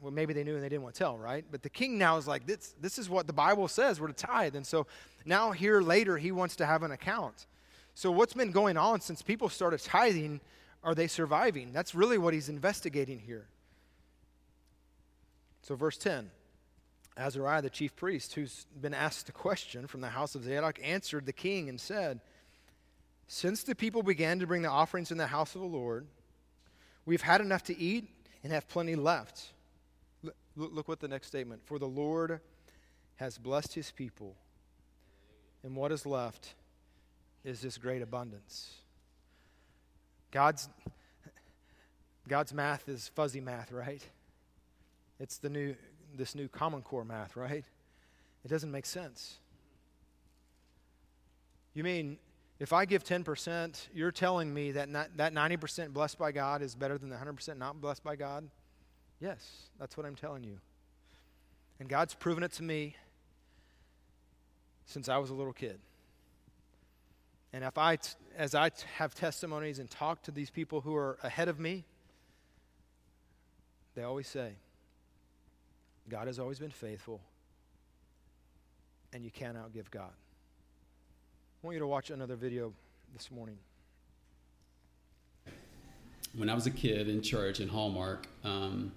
Well, 0.00 0.10
maybe 0.10 0.32
they 0.32 0.44
knew 0.44 0.54
and 0.54 0.64
they 0.64 0.68
didn't 0.68 0.82
want 0.82 0.94
to 0.94 0.98
tell, 0.98 1.16
right? 1.16 1.44
But 1.50 1.62
the 1.62 1.68
king 1.68 1.98
now 1.98 2.16
is 2.16 2.26
like, 2.26 2.46
this, 2.46 2.74
this 2.80 2.98
is 2.98 3.08
what 3.08 3.26
the 3.26 3.32
Bible 3.32 3.68
says, 3.68 4.00
we're 4.00 4.08
to 4.08 4.12
tithe. 4.12 4.56
And 4.56 4.66
so 4.66 4.86
now, 5.24 5.52
here 5.52 5.80
later, 5.80 6.16
he 6.16 6.32
wants 6.32 6.56
to 6.56 6.66
have 6.66 6.82
an 6.82 6.90
account. 6.90 7.46
So, 7.94 8.10
what's 8.10 8.32
been 8.32 8.50
going 8.50 8.78
on 8.78 9.00
since 9.02 9.20
people 9.20 9.48
started 9.50 9.80
tithing 9.80 10.40
are 10.82 10.94
they 10.94 11.06
surviving? 11.06 11.72
That's 11.72 11.94
really 11.94 12.16
what 12.16 12.32
he's 12.32 12.48
investigating 12.48 13.18
here. 13.18 13.46
So, 15.62 15.74
verse 15.74 15.96
10 15.96 16.30
Azariah, 17.16 17.62
the 17.62 17.70
chief 17.70 17.94
priest, 17.96 18.34
who's 18.34 18.66
been 18.80 18.94
asked 18.94 19.28
a 19.28 19.32
question 19.32 19.86
from 19.86 20.00
the 20.00 20.08
house 20.08 20.34
of 20.34 20.44
Zadok, 20.44 20.78
answered 20.82 21.26
the 21.26 21.32
king 21.32 21.68
and 21.68 21.80
said, 21.80 22.20
Since 23.26 23.64
the 23.64 23.74
people 23.74 24.02
began 24.02 24.38
to 24.38 24.46
bring 24.46 24.62
the 24.62 24.70
offerings 24.70 25.10
in 25.10 25.18
the 25.18 25.26
house 25.26 25.54
of 25.54 25.60
the 25.60 25.66
Lord, 25.66 26.06
we've 27.04 27.20
had 27.20 27.40
enough 27.40 27.64
to 27.64 27.78
eat 27.78 28.08
and 28.42 28.52
have 28.52 28.68
plenty 28.68 28.94
left. 28.94 29.52
Look, 30.22 30.34
look 30.56 30.88
what 30.88 31.00
the 31.00 31.08
next 31.08 31.26
statement 31.26 31.62
For 31.64 31.78
the 31.78 31.88
Lord 31.88 32.40
has 33.16 33.36
blessed 33.36 33.74
his 33.74 33.90
people, 33.90 34.34
and 35.62 35.76
what 35.76 35.92
is 35.92 36.06
left 36.06 36.54
is 37.44 37.60
this 37.60 37.76
great 37.76 38.00
abundance. 38.00 38.76
God's, 40.30 40.68
God's 42.28 42.54
math 42.54 42.88
is 42.88 43.08
fuzzy 43.08 43.40
math, 43.40 43.72
right? 43.72 44.02
It's 45.20 45.38
the 45.38 45.50
new, 45.50 45.76
this 46.16 46.34
new 46.34 46.48
Common 46.48 46.82
Core 46.82 47.04
math, 47.04 47.36
right? 47.36 47.64
It 48.44 48.48
doesn't 48.48 48.72
make 48.72 48.86
sense. 48.86 49.38
You 51.74 51.84
mean 51.84 52.18
if 52.58 52.74
I 52.74 52.84
give 52.84 53.04
10%, 53.04 53.88
you're 53.94 54.12
telling 54.12 54.52
me 54.52 54.72
that 54.72 54.88
not, 54.88 55.16
that 55.16 55.32
90% 55.32 55.94
blessed 55.94 56.18
by 56.18 56.30
God 56.32 56.60
is 56.60 56.74
better 56.74 56.98
than 56.98 57.08
the 57.08 57.16
100% 57.16 57.56
not 57.56 57.80
blessed 57.80 58.04
by 58.04 58.16
God? 58.16 58.48
Yes, 59.18 59.70
that's 59.78 59.96
what 59.96 60.04
I'm 60.04 60.14
telling 60.14 60.44
you. 60.44 60.58
And 61.78 61.88
God's 61.88 62.14
proven 62.14 62.42
it 62.42 62.52
to 62.52 62.62
me 62.62 62.96
since 64.84 65.08
I 65.08 65.16
was 65.16 65.30
a 65.30 65.34
little 65.34 65.54
kid. 65.54 65.78
And 67.52 67.64
if 67.64 67.78
I, 67.78 67.98
as 68.36 68.54
I 68.54 68.70
have 68.96 69.14
testimonies 69.14 69.78
and 69.78 69.90
talk 69.90 70.22
to 70.24 70.30
these 70.30 70.50
people 70.50 70.82
who 70.82 70.94
are 70.94 71.18
ahead 71.22 71.48
of 71.48 71.58
me, 71.58 71.84
they 73.94 74.02
always 74.02 74.28
say, 74.28 74.52
God 76.10 76.26
has 76.26 76.40
always 76.40 76.58
been 76.58 76.70
faithful, 76.70 77.20
and 79.12 79.24
you 79.24 79.30
can't 79.30 79.56
outgive 79.56 79.88
God. 79.92 80.10
I 81.62 81.66
want 81.66 81.74
you 81.74 81.78
to 81.78 81.86
watch 81.86 82.10
another 82.10 82.34
video 82.34 82.72
this 83.12 83.30
morning. 83.30 83.56
When 86.34 86.48
I 86.48 86.54
was 86.54 86.66
a 86.66 86.70
kid 86.70 87.08
in 87.08 87.22
church 87.22 87.60
in 87.60 87.68
Hallmark, 87.68 88.26
um, 88.42 88.90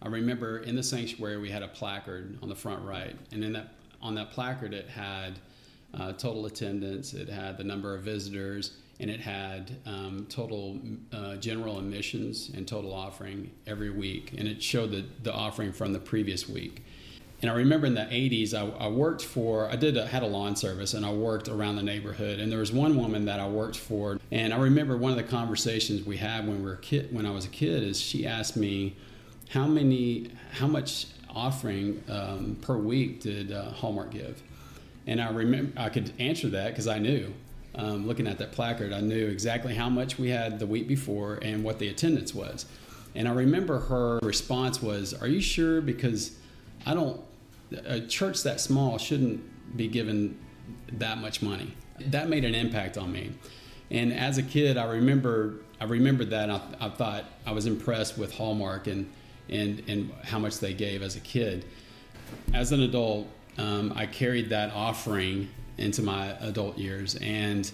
I 0.00 0.08
remember 0.08 0.60
in 0.60 0.74
the 0.76 0.82
sanctuary 0.82 1.36
we 1.36 1.50
had 1.50 1.62
a 1.62 1.68
placard 1.68 2.38
on 2.42 2.48
the 2.48 2.56
front 2.56 2.82
right, 2.86 3.16
and 3.32 3.44
in 3.44 3.52
that 3.52 3.74
on 4.00 4.14
that 4.14 4.30
placard 4.30 4.72
it 4.72 4.88
had 4.88 5.38
uh, 5.92 6.12
total 6.12 6.46
attendance, 6.46 7.12
it 7.12 7.28
had 7.28 7.58
the 7.58 7.64
number 7.64 7.94
of 7.94 8.02
visitors, 8.02 8.78
and 8.98 9.10
it 9.10 9.20
had 9.20 9.76
um, 9.84 10.26
total 10.28 10.78
uh, 11.12 11.36
general 11.36 11.78
admissions 11.78 12.50
and 12.54 12.66
total 12.66 12.94
offering 12.94 13.50
every 13.66 13.90
week. 13.90 14.32
And 14.38 14.48
it 14.48 14.62
showed 14.62 14.90
the, 14.90 15.04
the 15.22 15.32
offering 15.32 15.72
from 15.72 15.92
the 15.92 15.98
previous 15.98 16.48
week. 16.48 16.82
And 17.42 17.50
I 17.50 17.54
remember 17.54 17.86
in 17.86 17.94
the 17.94 18.00
80s, 18.00 18.54
I, 18.54 18.66
I 18.82 18.88
worked 18.88 19.22
for, 19.22 19.70
I 19.70 19.76
did 19.76 19.98
a, 19.98 20.06
had 20.06 20.22
a 20.22 20.26
lawn 20.26 20.56
service 20.56 20.94
and 20.94 21.04
I 21.04 21.12
worked 21.12 21.48
around 21.48 21.76
the 21.76 21.82
neighborhood. 21.82 22.40
And 22.40 22.50
there 22.50 22.60
was 22.60 22.72
one 22.72 22.96
woman 22.96 23.26
that 23.26 23.38
I 23.38 23.46
worked 23.46 23.76
for. 23.76 24.18
And 24.32 24.54
I 24.54 24.58
remember 24.58 24.96
one 24.96 25.10
of 25.10 25.18
the 25.18 25.24
conversations 25.24 26.06
we 26.06 26.16
had 26.16 26.46
when 26.46 26.58
we 26.58 26.64
were 26.64 26.76
kid, 26.76 27.14
when 27.14 27.26
I 27.26 27.30
was 27.30 27.44
a 27.44 27.50
kid 27.50 27.82
is 27.82 28.00
she 28.00 28.26
asked 28.26 28.56
me, 28.56 28.96
how 29.50 29.66
many, 29.66 30.30
how 30.52 30.66
much 30.66 31.06
offering 31.28 32.02
um, 32.08 32.56
per 32.62 32.76
week 32.76 33.20
did 33.20 33.52
uh, 33.52 33.70
Hallmark 33.70 34.12
give? 34.12 34.42
And 35.06 35.20
I 35.20 35.30
remember 35.30 35.78
I 35.78 35.90
could 35.90 36.12
answer 36.18 36.48
that 36.48 36.70
because 36.70 36.88
I 36.88 36.98
knew. 36.98 37.32
Um, 37.76 38.06
looking 38.06 38.26
at 38.26 38.38
that 38.38 38.52
placard, 38.52 38.92
I 38.92 39.00
knew 39.00 39.26
exactly 39.26 39.74
how 39.74 39.90
much 39.90 40.18
we 40.18 40.30
had 40.30 40.58
the 40.58 40.66
week 40.66 40.88
before 40.88 41.38
and 41.42 41.62
what 41.62 41.78
the 41.78 41.88
attendance 41.88 42.34
was. 42.34 42.64
And 43.14 43.28
I 43.28 43.32
remember 43.32 43.80
her 43.80 44.18
response 44.22 44.82
was, 44.82 45.14
"Are 45.14 45.28
you 45.28 45.40
sure? 45.40 45.80
Because 45.80 46.36
I 46.84 46.94
don't. 46.94 47.20
A 47.84 48.00
church 48.00 48.42
that 48.44 48.60
small 48.60 48.96
shouldn't 48.96 49.76
be 49.76 49.88
given 49.88 50.38
that 50.92 51.18
much 51.18 51.42
money." 51.42 51.74
That 52.00 52.28
made 52.28 52.44
an 52.44 52.54
impact 52.54 52.96
on 52.96 53.12
me. 53.12 53.32
And 53.90 54.12
as 54.12 54.38
a 54.38 54.42
kid, 54.42 54.76
I 54.76 54.84
remember 54.84 55.56
I 55.80 55.84
remembered 55.84 56.30
that. 56.30 56.50
I, 56.50 56.60
I 56.80 56.88
thought 56.88 57.24
I 57.44 57.52
was 57.52 57.66
impressed 57.66 58.16
with 58.16 58.34
Hallmark 58.34 58.86
and 58.86 59.10
and 59.48 59.82
and 59.86 60.12
how 60.24 60.38
much 60.38 60.58
they 60.58 60.74
gave 60.74 61.02
as 61.02 61.16
a 61.16 61.20
kid. 61.20 61.64
As 62.52 62.72
an 62.72 62.82
adult, 62.82 63.28
um, 63.58 63.92
I 63.94 64.06
carried 64.06 64.50
that 64.50 64.72
offering 64.72 65.48
into 65.78 66.02
my 66.02 66.28
adult 66.40 66.78
years. 66.78 67.16
And 67.16 67.70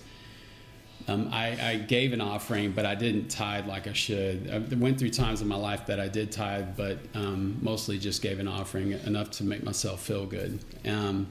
um, 1.09 1.29
I, 1.33 1.71
I, 1.71 1.77
gave 1.77 2.13
an 2.13 2.21
offering, 2.21 2.73
but 2.73 2.87
I 2.87 2.95
didn't 2.95 3.29
tithe 3.29 3.67
like 3.67 3.89
I 3.89 3.93
should. 3.93 4.51
I 4.51 4.59
went 4.77 4.99
through 4.99 5.11
times 5.11 5.43
in 5.43 5.49
my 5.49 5.57
life 5.57 5.87
that 5.87 5.99
I 5.99 6.07
did 6.07 6.31
tithe, 6.31 6.77
but 6.77 6.99
um, 7.15 7.59
mostly 7.61 7.99
just 7.99 8.23
gave 8.23 8.39
an 8.39 8.47
offering 8.47 8.93
enough 8.93 9.31
to 9.33 9.45
make 9.45 9.65
myself 9.65 10.01
feel 10.01 10.27
good. 10.27 10.61
Um, 10.87 11.27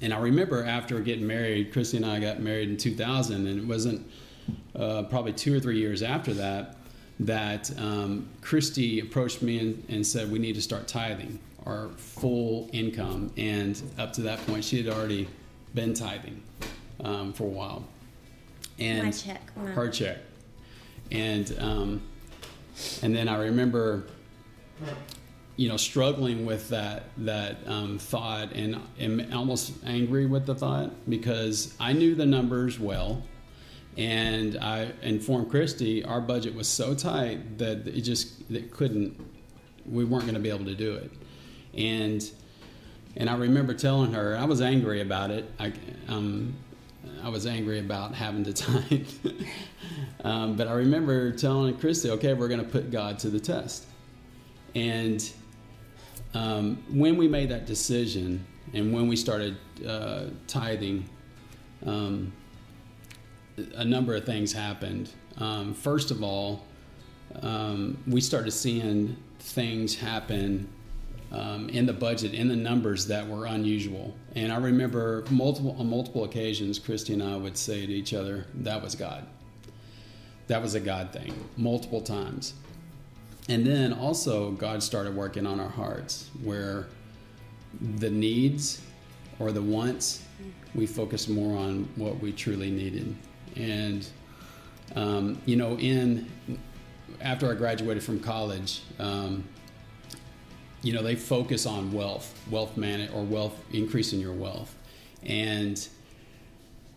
and 0.00 0.12
I 0.12 0.18
remember 0.18 0.64
after 0.64 1.00
getting 1.00 1.26
married, 1.26 1.72
Christy 1.72 1.96
and 1.96 2.06
I 2.06 2.20
got 2.20 2.40
married 2.40 2.68
in 2.68 2.76
2000, 2.76 3.46
and 3.46 3.58
it 3.58 3.66
wasn't 3.66 4.08
uh, 4.76 5.04
probably 5.04 5.32
two 5.32 5.56
or 5.56 5.60
three 5.60 5.78
years 5.78 6.02
after 6.02 6.34
that 6.34 6.76
that 7.20 7.70
um, 7.78 8.28
Christy 8.40 9.00
approached 9.00 9.42
me 9.42 9.58
and, 9.58 9.84
and 9.88 10.06
said 10.06 10.30
we 10.30 10.38
need 10.38 10.54
to 10.54 10.62
start 10.62 10.88
tithing 10.88 11.38
our 11.66 11.88
full 11.96 12.68
income, 12.72 13.32
and 13.36 13.80
up 13.98 14.12
to 14.14 14.22
that 14.22 14.44
point, 14.46 14.64
she 14.64 14.82
had 14.82 14.92
already 14.92 15.28
been 15.74 15.94
tithing 15.94 16.42
um, 17.04 17.32
for 17.32 17.44
a 17.44 17.48
while. 17.48 17.84
And 18.78 19.04
My 19.04 19.10
check. 19.10 19.40
Wow. 19.56 19.66
her 19.66 19.88
check, 19.88 20.18
and 21.10 21.54
um, 21.58 22.02
and 23.02 23.14
then 23.14 23.28
I 23.28 23.36
remember, 23.36 24.04
you 25.56 25.68
know, 25.68 25.76
struggling 25.76 26.46
with 26.46 26.68
that 26.70 27.04
that 27.18 27.58
um, 27.66 27.98
thought 27.98 28.52
and, 28.52 28.80
and 28.98 29.32
almost 29.34 29.72
angry 29.84 30.26
with 30.26 30.46
the 30.46 30.54
thought 30.54 30.90
because 31.08 31.74
I 31.78 31.92
knew 31.92 32.14
the 32.14 32.26
numbers 32.26 32.80
well, 32.80 33.22
and 33.96 34.56
I 34.56 34.92
informed 35.02 35.50
Christy 35.50 36.02
our 36.04 36.20
budget 36.20 36.54
was 36.54 36.66
so 36.66 36.94
tight 36.94 37.58
that 37.58 37.86
it 37.86 38.00
just 38.00 38.50
it 38.50 38.72
couldn't, 38.72 39.20
we 39.84 40.04
weren't 40.04 40.24
going 40.24 40.34
to 40.34 40.40
be 40.40 40.50
able 40.50 40.64
to 40.64 40.74
do 40.74 40.94
it, 40.94 41.10
and 41.76 42.28
and 43.16 43.28
I 43.28 43.36
remember 43.36 43.74
telling 43.74 44.12
her 44.12 44.36
I 44.36 44.44
was 44.44 44.60
angry 44.60 45.00
about 45.00 45.30
it. 45.30 45.50
I 45.58 45.72
um, 46.08 46.54
I 47.22 47.28
was 47.28 47.46
angry 47.46 47.78
about 47.78 48.14
having 48.14 48.44
to 48.44 48.52
tithe. 48.52 49.08
um, 50.24 50.56
but 50.56 50.68
I 50.68 50.72
remember 50.72 51.32
telling 51.32 51.76
Christy, 51.78 52.10
okay, 52.10 52.34
we're 52.34 52.48
going 52.48 52.64
to 52.64 52.68
put 52.68 52.90
God 52.90 53.18
to 53.20 53.30
the 53.30 53.40
test. 53.40 53.86
And 54.74 55.30
um, 56.34 56.82
when 56.88 57.16
we 57.16 57.28
made 57.28 57.50
that 57.50 57.66
decision 57.66 58.44
and 58.72 58.92
when 58.92 59.06
we 59.06 59.16
started 59.16 59.56
uh, 59.86 60.26
tithing, 60.46 61.08
um, 61.84 62.32
a 63.74 63.84
number 63.84 64.14
of 64.14 64.24
things 64.24 64.52
happened. 64.52 65.10
Um, 65.38 65.74
first 65.74 66.10
of 66.10 66.22
all, 66.22 66.64
um, 67.42 67.98
we 68.06 68.20
started 68.20 68.52
seeing 68.52 69.16
things 69.38 69.94
happen 69.94 70.68
um, 71.32 71.68
in 71.70 71.86
the 71.86 71.92
budget, 71.92 72.34
in 72.34 72.48
the 72.48 72.56
numbers 72.56 73.06
that 73.06 73.26
were 73.26 73.46
unusual. 73.46 74.14
And 74.34 74.52
I 74.52 74.56
remember 74.56 75.24
multiple 75.30 75.76
on 75.78 75.88
multiple 75.88 76.24
occasions, 76.24 76.78
Christy 76.78 77.14
and 77.14 77.22
I 77.22 77.36
would 77.36 77.56
say 77.56 77.86
to 77.86 77.92
each 77.92 78.12
other, 78.12 78.46
"That 78.54 78.82
was 78.82 78.94
God. 78.94 79.26
That 80.46 80.62
was 80.62 80.74
a 80.74 80.80
God 80.80 81.12
thing." 81.12 81.32
Multiple 81.56 82.02
times. 82.02 82.54
And 83.48 83.66
then 83.66 83.92
also, 83.92 84.52
God 84.52 84.82
started 84.82 85.16
working 85.16 85.46
on 85.46 85.58
our 85.58 85.68
hearts, 85.68 86.30
where 86.44 86.86
the 87.98 88.10
needs 88.10 88.82
or 89.38 89.50
the 89.50 89.62
wants, 89.62 90.22
we 90.74 90.86
focused 90.86 91.28
more 91.28 91.56
on 91.56 91.88
what 91.96 92.20
we 92.20 92.30
truly 92.32 92.70
needed. 92.70 93.16
And 93.56 94.06
um, 94.94 95.40
you 95.46 95.56
know, 95.56 95.78
in 95.78 96.28
after 97.20 97.50
I 97.50 97.54
graduated 97.54 98.02
from 98.02 98.20
college. 98.20 98.82
Um, 98.98 99.44
you 100.82 100.92
know 100.92 101.02
they 101.02 101.14
focus 101.14 101.64
on 101.64 101.92
wealth 101.92 102.38
wealth 102.50 102.76
man 102.76 103.08
or 103.12 103.22
wealth 103.22 103.56
increasing 103.72 104.20
your 104.20 104.32
wealth. 104.32 104.74
And 105.24 105.88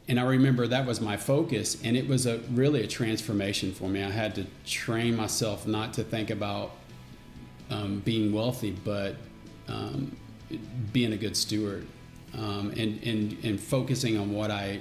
and 0.08 0.20
i 0.20 0.24
remember 0.24 0.68
that 0.68 0.86
was 0.86 1.02
my 1.02 1.18
focus 1.18 1.82
and 1.84 1.96
it 1.98 2.08
was 2.08 2.26
a 2.26 2.40
really 2.52 2.84
a 2.84 2.88
transformation 2.88 3.72
for 3.72 3.88
me. 3.88 4.04
I 4.04 4.10
had 4.10 4.36
to 4.36 4.46
train 4.66 5.16
myself 5.16 5.68
not 5.68 5.94
to 5.94 6.04
think 6.04 6.30
about 6.30 6.72
um, 7.70 8.00
being 8.00 8.34
wealthy 8.34 8.72
but 8.72 9.16
um, 9.68 10.16
being 10.92 11.14
a 11.14 11.18
good 11.18 11.36
steward 11.38 11.88
um, 12.34 12.72
and, 12.78 13.02
and 13.04 13.38
and 13.44 13.60
focusing 13.60 14.18
on 14.18 14.32
what 14.34 14.52
i 14.52 14.80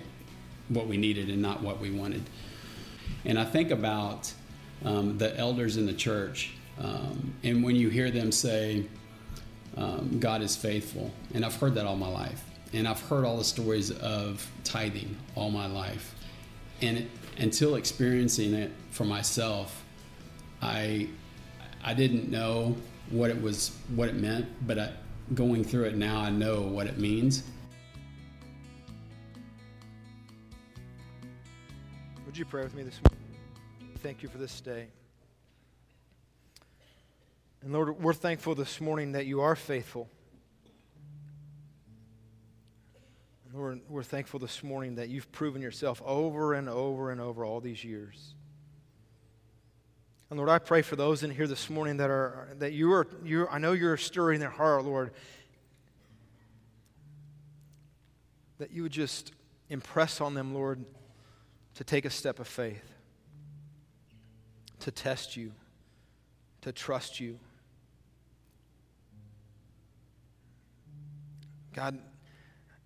what 0.68 0.86
we 0.86 0.96
needed 0.96 1.28
and 1.28 1.42
not 1.42 1.62
what 1.62 1.78
we 1.78 1.90
wanted. 1.90 2.22
And 3.26 3.38
i 3.38 3.44
think 3.44 3.70
about 3.70 4.32
um, 4.84 5.18
the 5.18 5.36
elders 5.38 5.76
in 5.76 5.86
the 5.86 5.92
church 5.92 6.52
um, 6.80 7.34
and 7.42 7.62
when 7.62 7.76
you 7.76 7.88
hear 7.88 8.10
them 8.10 8.32
say, 8.32 8.84
um, 9.76 10.18
God 10.20 10.42
is 10.42 10.56
faithful, 10.56 11.10
and 11.34 11.44
I've 11.44 11.56
heard 11.56 11.74
that 11.74 11.86
all 11.86 11.96
my 11.96 12.08
life, 12.08 12.44
and 12.72 12.86
I've 12.86 13.00
heard 13.00 13.24
all 13.24 13.36
the 13.36 13.44
stories 13.44 13.90
of 13.90 14.48
tithing 14.62 15.16
all 15.34 15.50
my 15.50 15.66
life, 15.66 16.14
and 16.80 16.98
it, 16.98 17.08
until 17.38 17.74
experiencing 17.76 18.54
it 18.54 18.70
for 18.90 19.04
myself, 19.04 19.84
I 20.62 21.08
I 21.84 21.92
didn't 21.92 22.30
know 22.30 22.74
what 23.10 23.30
it 23.30 23.40
was, 23.40 23.76
what 23.94 24.08
it 24.08 24.14
meant, 24.14 24.46
but 24.66 24.78
I, 24.78 24.92
going 25.34 25.64
through 25.64 25.84
it 25.84 25.96
now, 25.96 26.18
I 26.18 26.30
know 26.30 26.62
what 26.62 26.86
it 26.86 26.98
means. 26.98 27.44
Would 32.24 32.38
you 32.38 32.46
pray 32.46 32.62
with 32.62 32.74
me 32.74 32.82
this 32.82 32.98
morning? 33.08 33.38
Thank 33.98 34.22
you 34.22 34.28
for 34.28 34.38
this 34.38 34.60
day. 34.60 34.88
And 37.64 37.72
Lord, 37.72 37.98
we're 37.98 38.12
thankful 38.12 38.54
this 38.54 38.78
morning 38.78 39.12
that 39.12 39.24
you 39.24 39.40
are 39.40 39.56
faithful. 39.56 40.10
Lord, 43.54 43.80
we're 43.88 44.02
thankful 44.02 44.38
this 44.38 44.62
morning 44.62 44.96
that 44.96 45.08
you've 45.08 45.32
proven 45.32 45.62
yourself 45.62 46.02
over 46.04 46.52
and 46.52 46.68
over 46.68 47.10
and 47.10 47.22
over 47.22 47.42
all 47.42 47.60
these 47.60 47.82
years. 47.82 48.34
And 50.28 50.38
Lord, 50.38 50.50
I 50.50 50.58
pray 50.58 50.82
for 50.82 50.96
those 50.96 51.22
in 51.22 51.30
here 51.30 51.46
this 51.46 51.70
morning 51.70 51.96
that 51.96 52.10
are 52.10 52.48
that 52.58 52.74
you 52.74 52.92
are 52.92 53.06
you 53.24 53.48
I 53.48 53.56
know 53.56 53.72
you're 53.72 53.96
stirring 53.96 54.40
their 54.40 54.50
heart, 54.50 54.84
Lord. 54.84 55.12
That 58.58 58.72
you 58.72 58.82
would 58.82 58.92
just 58.92 59.32
impress 59.70 60.20
on 60.20 60.34
them, 60.34 60.52
Lord, 60.52 60.84
to 61.76 61.84
take 61.84 62.04
a 62.04 62.10
step 62.10 62.40
of 62.40 62.46
faith, 62.46 62.84
to 64.80 64.90
test 64.90 65.34
you, 65.34 65.52
to 66.60 66.70
trust 66.70 67.20
you. 67.20 67.38
God, 71.74 71.98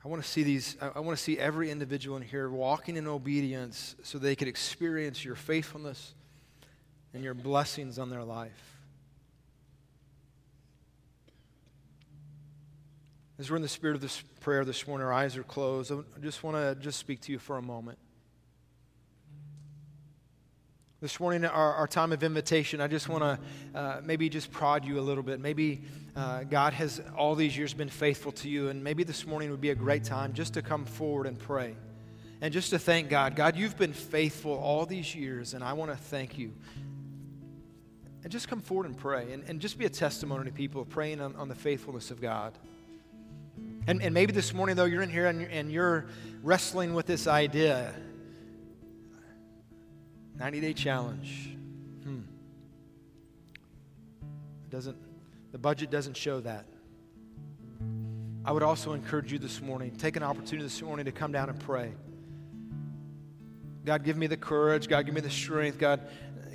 I 0.05 0.09
want 0.09 0.23
to 0.23 0.29
see 0.29 0.43
these, 0.43 0.77
I 0.81 1.01
want 1.01 1.17
to 1.17 1.23
see 1.23 1.39
every 1.39 1.71
individual 1.71 2.17
in 2.17 2.23
here 2.23 2.49
walking 2.49 2.97
in 2.97 3.07
obedience 3.07 3.95
so 4.03 4.19
they 4.19 4.35
could 4.35 4.49
experience 4.49 5.25
your 5.25 5.35
faithfulness 5.35 6.15
and 7.13 7.23
your 7.23 7.35
blessings 7.35 7.99
on 7.99 8.09
their 8.09 8.25
life. 8.25 8.77
As 13.39 13.51
we're 13.51 13.57
in 13.57 13.63
the 13.63 13.69
spirit 13.69 13.95
of 13.95 14.01
this 14.01 14.23
prayer 14.41 14.65
this 14.65 14.87
morning, 14.89 15.07
our 15.07 15.13
eyes 15.13 15.37
are 15.37 15.45
closed. 15.45 15.93
I 15.93 16.21
just 16.21 16.43
want 16.43 16.57
to 16.57 16.75
just 16.83 16.99
speak 16.99 17.21
to 17.23 17.33
you 17.33 17.39
for 17.39 17.59
a 17.59 17.63
moment. 17.63 17.99
This 21.01 21.21
morning, 21.21 21.45
our, 21.45 21.75
our 21.75 21.87
time 21.87 22.11
of 22.11 22.25
invitation, 22.25 22.81
I 22.81 22.89
just 22.89 23.09
want 23.09 23.23
to 23.23 23.79
uh, 23.79 24.01
maybe 24.03 24.29
just 24.29 24.51
prod 24.51 24.85
you 24.85 24.99
a 24.99 25.01
little 25.01 25.23
bit. 25.23 25.39
Maybe 25.39 25.83
uh, 26.17 26.43
God 26.43 26.73
has 26.73 27.01
all 27.17 27.37
these 27.37 27.57
years 27.57 27.73
been 27.73 27.89
faithful 27.89 28.33
to 28.33 28.49
you, 28.49 28.69
and 28.69 28.83
maybe 28.83 29.05
this 29.05 29.25
morning 29.25 29.53
would 29.53 29.61
be 29.61 29.71
a 29.71 29.77
great 29.77 30.03
time 30.03 30.33
just 30.33 30.55
to 30.55 30.63
come 30.63 30.85
forward 30.85 31.29
and 31.29 31.39
pray 31.39 31.77
and 32.41 32.53
just 32.53 32.71
to 32.71 32.81
thank 32.81 33.09
God. 33.09 33.37
God, 33.37 33.57
you've 33.57 33.79
been 33.79 33.93
faithful 33.93 34.55
all 34.55 34.87
these 34.87 35.15
years, 35.15 35.55
and 35.55 35.63
I 35.63 35.75
want 35.75 35.93
to 35.93 35.97
thank 35.97 36.37
you. 36.37 36.53
And 38.25 38.33
just 38.33 38.49
come 38.49 38.61
forward 38.61 38.87
and 38.87 38.97
pray 38.97 39.31
and, 39.31 39.45
and 39.49 39.61
just 39.61 39.79
be 39.79 39.85
a 39.85 39.91
testimony 39.91 40.51
to 40.51 40.53
people 40.53 40.85
praying 40.85 41.21
on, 41.21 41.37
on 41.37 41.47
the 41.47 41.55
faithfulness 41.55 42.11
of 42.11 42.21
God. 42.21 42.59
And, 43.87 44.03
and 44.03 44.13
maybe 44.13 44.33
this 44.33 44.53
morning, 44.53 44.75
though, 44.75 44.85
you're 44.85 45.03
in 45.03 45.11
here 45.11 45.27
and 45.27 45.43
you're, 45.43 45.51
and 45.51 45.71
you're 45.71 46.07
wrestling 46.43 46.93
with 46.93 47.07
this 47.07 47.29
idea 47.29 47.95
90 50.39 50.61
day 50.61 50.73
challenge. 50.73 51.51
Hmm. 52.05 52.21
Doesn't, 54.71 54.97
the 55.53 55.59
budget 55.59 55.91
doesn't 55.91 56.17
show 56.17 56.41
that. 56.41 56.67
I 58.45 58.53
would 58.53 58.63
also 58.63 58.93
encourage 58.93 59.33
you 59.33 59.39
this 59.39 59.61
morning, 59.61 59.91
take 59.97 60.17
an 60.17 60.23
opportunity 60.23 60.63
this 60.63 60.81
morning 60.81 61.05
to 61.05 61.13
come 61.13 61.33
down 61.33 61.51
and 61.51 61.59
pray. 61.61 61.93
God, 63.85 64.05
give 64.05 64.17
me 64.17 64.27
the 64.27 64.37
courage. 64.37 64.89
God, 64.89 65.07
give 65.07 65.15
me 65.15 65.21
the 65.21 65.31
strength. 65.31 65.79
God, 65.79 66.01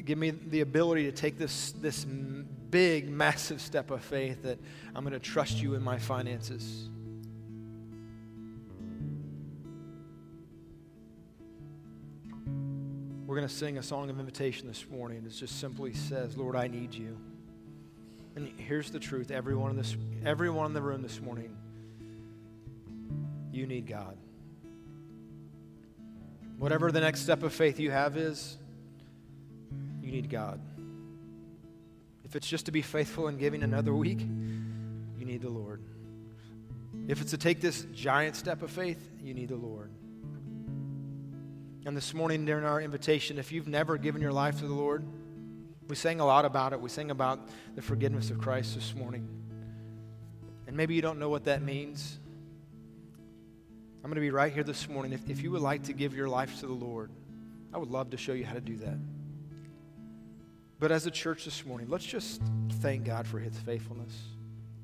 give 0.06 0.18
me 0.18 0.32
the 0.32 0.62
ability 0.62 1.04
to 1.06 1.12
take 1.12 1.38
this, 1.38 1.72
this 1.74 2.06
big, 2.06 3.10
massive 3.10 3.62
step 3.62 3.92
of 3.92 4.04
faith 4.04 4.44
that 4.44 4.60
I'm 4.96 5.04
going 5.04 5.14
to 5.14 5.20
trust 5.20 5.62
you 5.62 5.76
in 5.76 5.84
my 5.84 5.98
finances. 5.98 6.90
We're 13.34 13.40
going 13.40 13.50
to 13.50 13.56
sing 13.56 13.80
a 13.80 13.82
song 13.82 14.12
of 14.12 14.20
invitation 14.20 14.68
this 14.68 14.86
morning. 14.92 15.24
It 15.26 15.32
just 15.32 15.60
simply 15.60 15.92
says, 15.96 16.38
Lord, 16.38 16.56
I 16.56 16.68
need 16.68 16.94
you. 16.94 17.18
And 18.36 18.48
here's 18.60 18.92
the 18.92 19.00
truth 19.00 19.32
everyone 19.32 19.72
in, 19.72 19.76
this, 19.76 19.98
everyone 20.24 20.68
in 20.68 20.74
the 20.74 20.84
room 20.84 21.02
this 21.02 21.20
morning, 21.20 21.58
you 23.52 23.66
need 23.66 23.88
God. 23.88 24.18
Whatever 26.60 26.92
the 26.92 27.00
next 27.00 27.22
step 27.22 27.42
of 27.42 27.52
faith 27.52 27.80
you 27.80 27.90
have 27.90 28.18
is, 28.18 28.56
you 30.04 30.12
need 30.12 30.30
God. 30.30 30.62
If 32.26 32.36
it's 32.36 32.48
just 32.48 32.68
to 32.68 32.72
be 32.72 32.84
faithful 32.84 33.30
in 33.30 33.40
giving 33.40 33.64
another 33.64 33.96
week, 33.96 34.20
you 34.20 35.26
need 35.26 35.42
the 35.42 35.50
Lord. 35.50 35.82
If 37.08 37.20
it's 37.20 37.32
to 37.32 37.40
take 37.40 37.62
this 37.62 37.88
giant 37.96 38.36
step 38.36 38.62
of 38.62 38.70
faith, 38.70 39.10
you 39.24 39.34
need 39.34 39.50
the 39.50 39.56
Lord. 39.56 39.90
And 41.86 41.98
this 41.98 42.14
morning 42.14 42.46
during 42.46 42.64
our 42.64 42.82
invitation, 42.82 43.38
if 43.38 43.52
you've 43.52 43.68
never 43.68 43.98
given 43.98 44.22
your 44.22 44.32
life 44.32 44.60
to 44.60 44.68
the 44.68 44.74
Lord, 44.74 45.04
We 45.88 45.96
sang 45.96 46.20
a 46.20 46.26
lot 46.26 46.46
about 46.46 46.74
it. 46.74 46.82
We 46.82 46.90
sang 46.90 47.12
about 47.12 47.40
the 47.76 47.82
forgiveness 47.82 48.30
of 48.30 48.40
Christ 48.40 48.76
this 48.76 48.96
morning. 48.96 49.28
And 50.66 50.78
maybe 50.78 50.96
you 50.96 51.02
don't 51.02 51.20
know 51.20 51.30
what 51.30 51.46
that 51.46 51.62
means. 51.62 52.18
I'm 54.04 54.10
going 54.10 54.16
to 54.16 54.22
be 54.22 54.32
right 54.32 54.52
here 54.52 54.64
this 54.64 54.88
morning. 54.88 55.14
If, 55.14 55.30
if 55.30 55.44
you 55.44 55.52
would 55.52 55.62
like 55.62 55.84
to 55.84 55.94
give 55.94 56.16
your 56.16 56.30
life 56.30 56.60
to 56.62 56.68
the 56.68 56.74
Lord, 56.74 57.12
I 57.74 57.78
would 57.78 57.90
love 57.92 58.12
to 58.12 58.18
show 58.18 58.34
you 58.34 58.46
how 58.46 58.54
to 58.54 58.62
do 58.62 58.78
that. 58.78 58.98
But 60.80 60.92
as 60.92 61.06
a 61.06 61.12
church 61.12 61.46
this 61.46 61.66
morning, 61.66 61.90
let's 61.90 62.06
just 62.06 62.42
thank 62.82 63.06
God 63.06 63.28
for 63.28 63.40
his 63.40 63.56
faithfulness. 63.58 64.18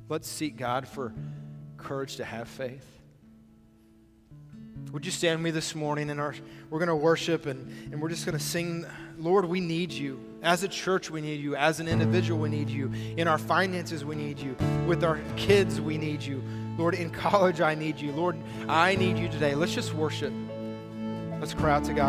Let's 0.08 0.28
seek 0.28 0.58
God 0.58 0.88
for 0.88 1.14
courage 1.78 2.18
to 2.18 2.26
have 2.26 2.48
faith. 2.48 2.99
Would 4.92 5.06
you 5.06 5.12
stand 5.12 5.40
with 5.40 5.46
me 5.46 5.52
this 5.52 5.76
morning 5.76 6.10
and 6.10 6.20
our, 6.20 6.34
we're 6.70 6.80
going 6.80 6.90
to 6.90 6.96
worship 6.96 7.46
and, 7.46 7.72
and 7.92 8.02
we're 8.02 8.10
just 8.10 8.26
going 8.26 8.38
to 8.38 8.44
sing, 8.44 8.86
Lord, 9.18 9.46
we 9.46 9.60
need 9.60 9.92
you. 9.92 10.20
As 10.42 10.64
a 10.64 10.68
church, 10.68 11.12
we 11.12 11.22
need 11.22 11.42
you. 11.42 11.56
As 11.56 11.80
an 11.80 11.88
individual, 11.88 12.40
we 12.40 12.50
need 12.50 12.70
you. 12.70 12.92
In 13.18 13.28
our 13.28 13.38
finances, 13.38 14.04
we 14.04 14.16
need 14.16 14.40
you. 14.40 14.56
With 14.88 15.04
our 15.04 15.20
kids, 15.36 15.80
we 15.80 15.98
need 15.98 16.24
you. 16.24 16.44
Lord, 16.78 16.96
in 16.96 17.10
college, 17.26 17.62
I 17.62 17.76
need 17.76 18.00
you. 18.00 18.12
Lord, 18.12 18.38
I 18.68 18.96
need 18.96 19.18
you 19.18 19.30
today. 19.30 19.54
Let's 19.54 19.74
just 19.74 19.94
worship. 19.94 20.34
Let's 21.40 21.54
cry 21.54 21.72
out 21.72 21.84
to 21.86 21.94
God. 21.94 22.08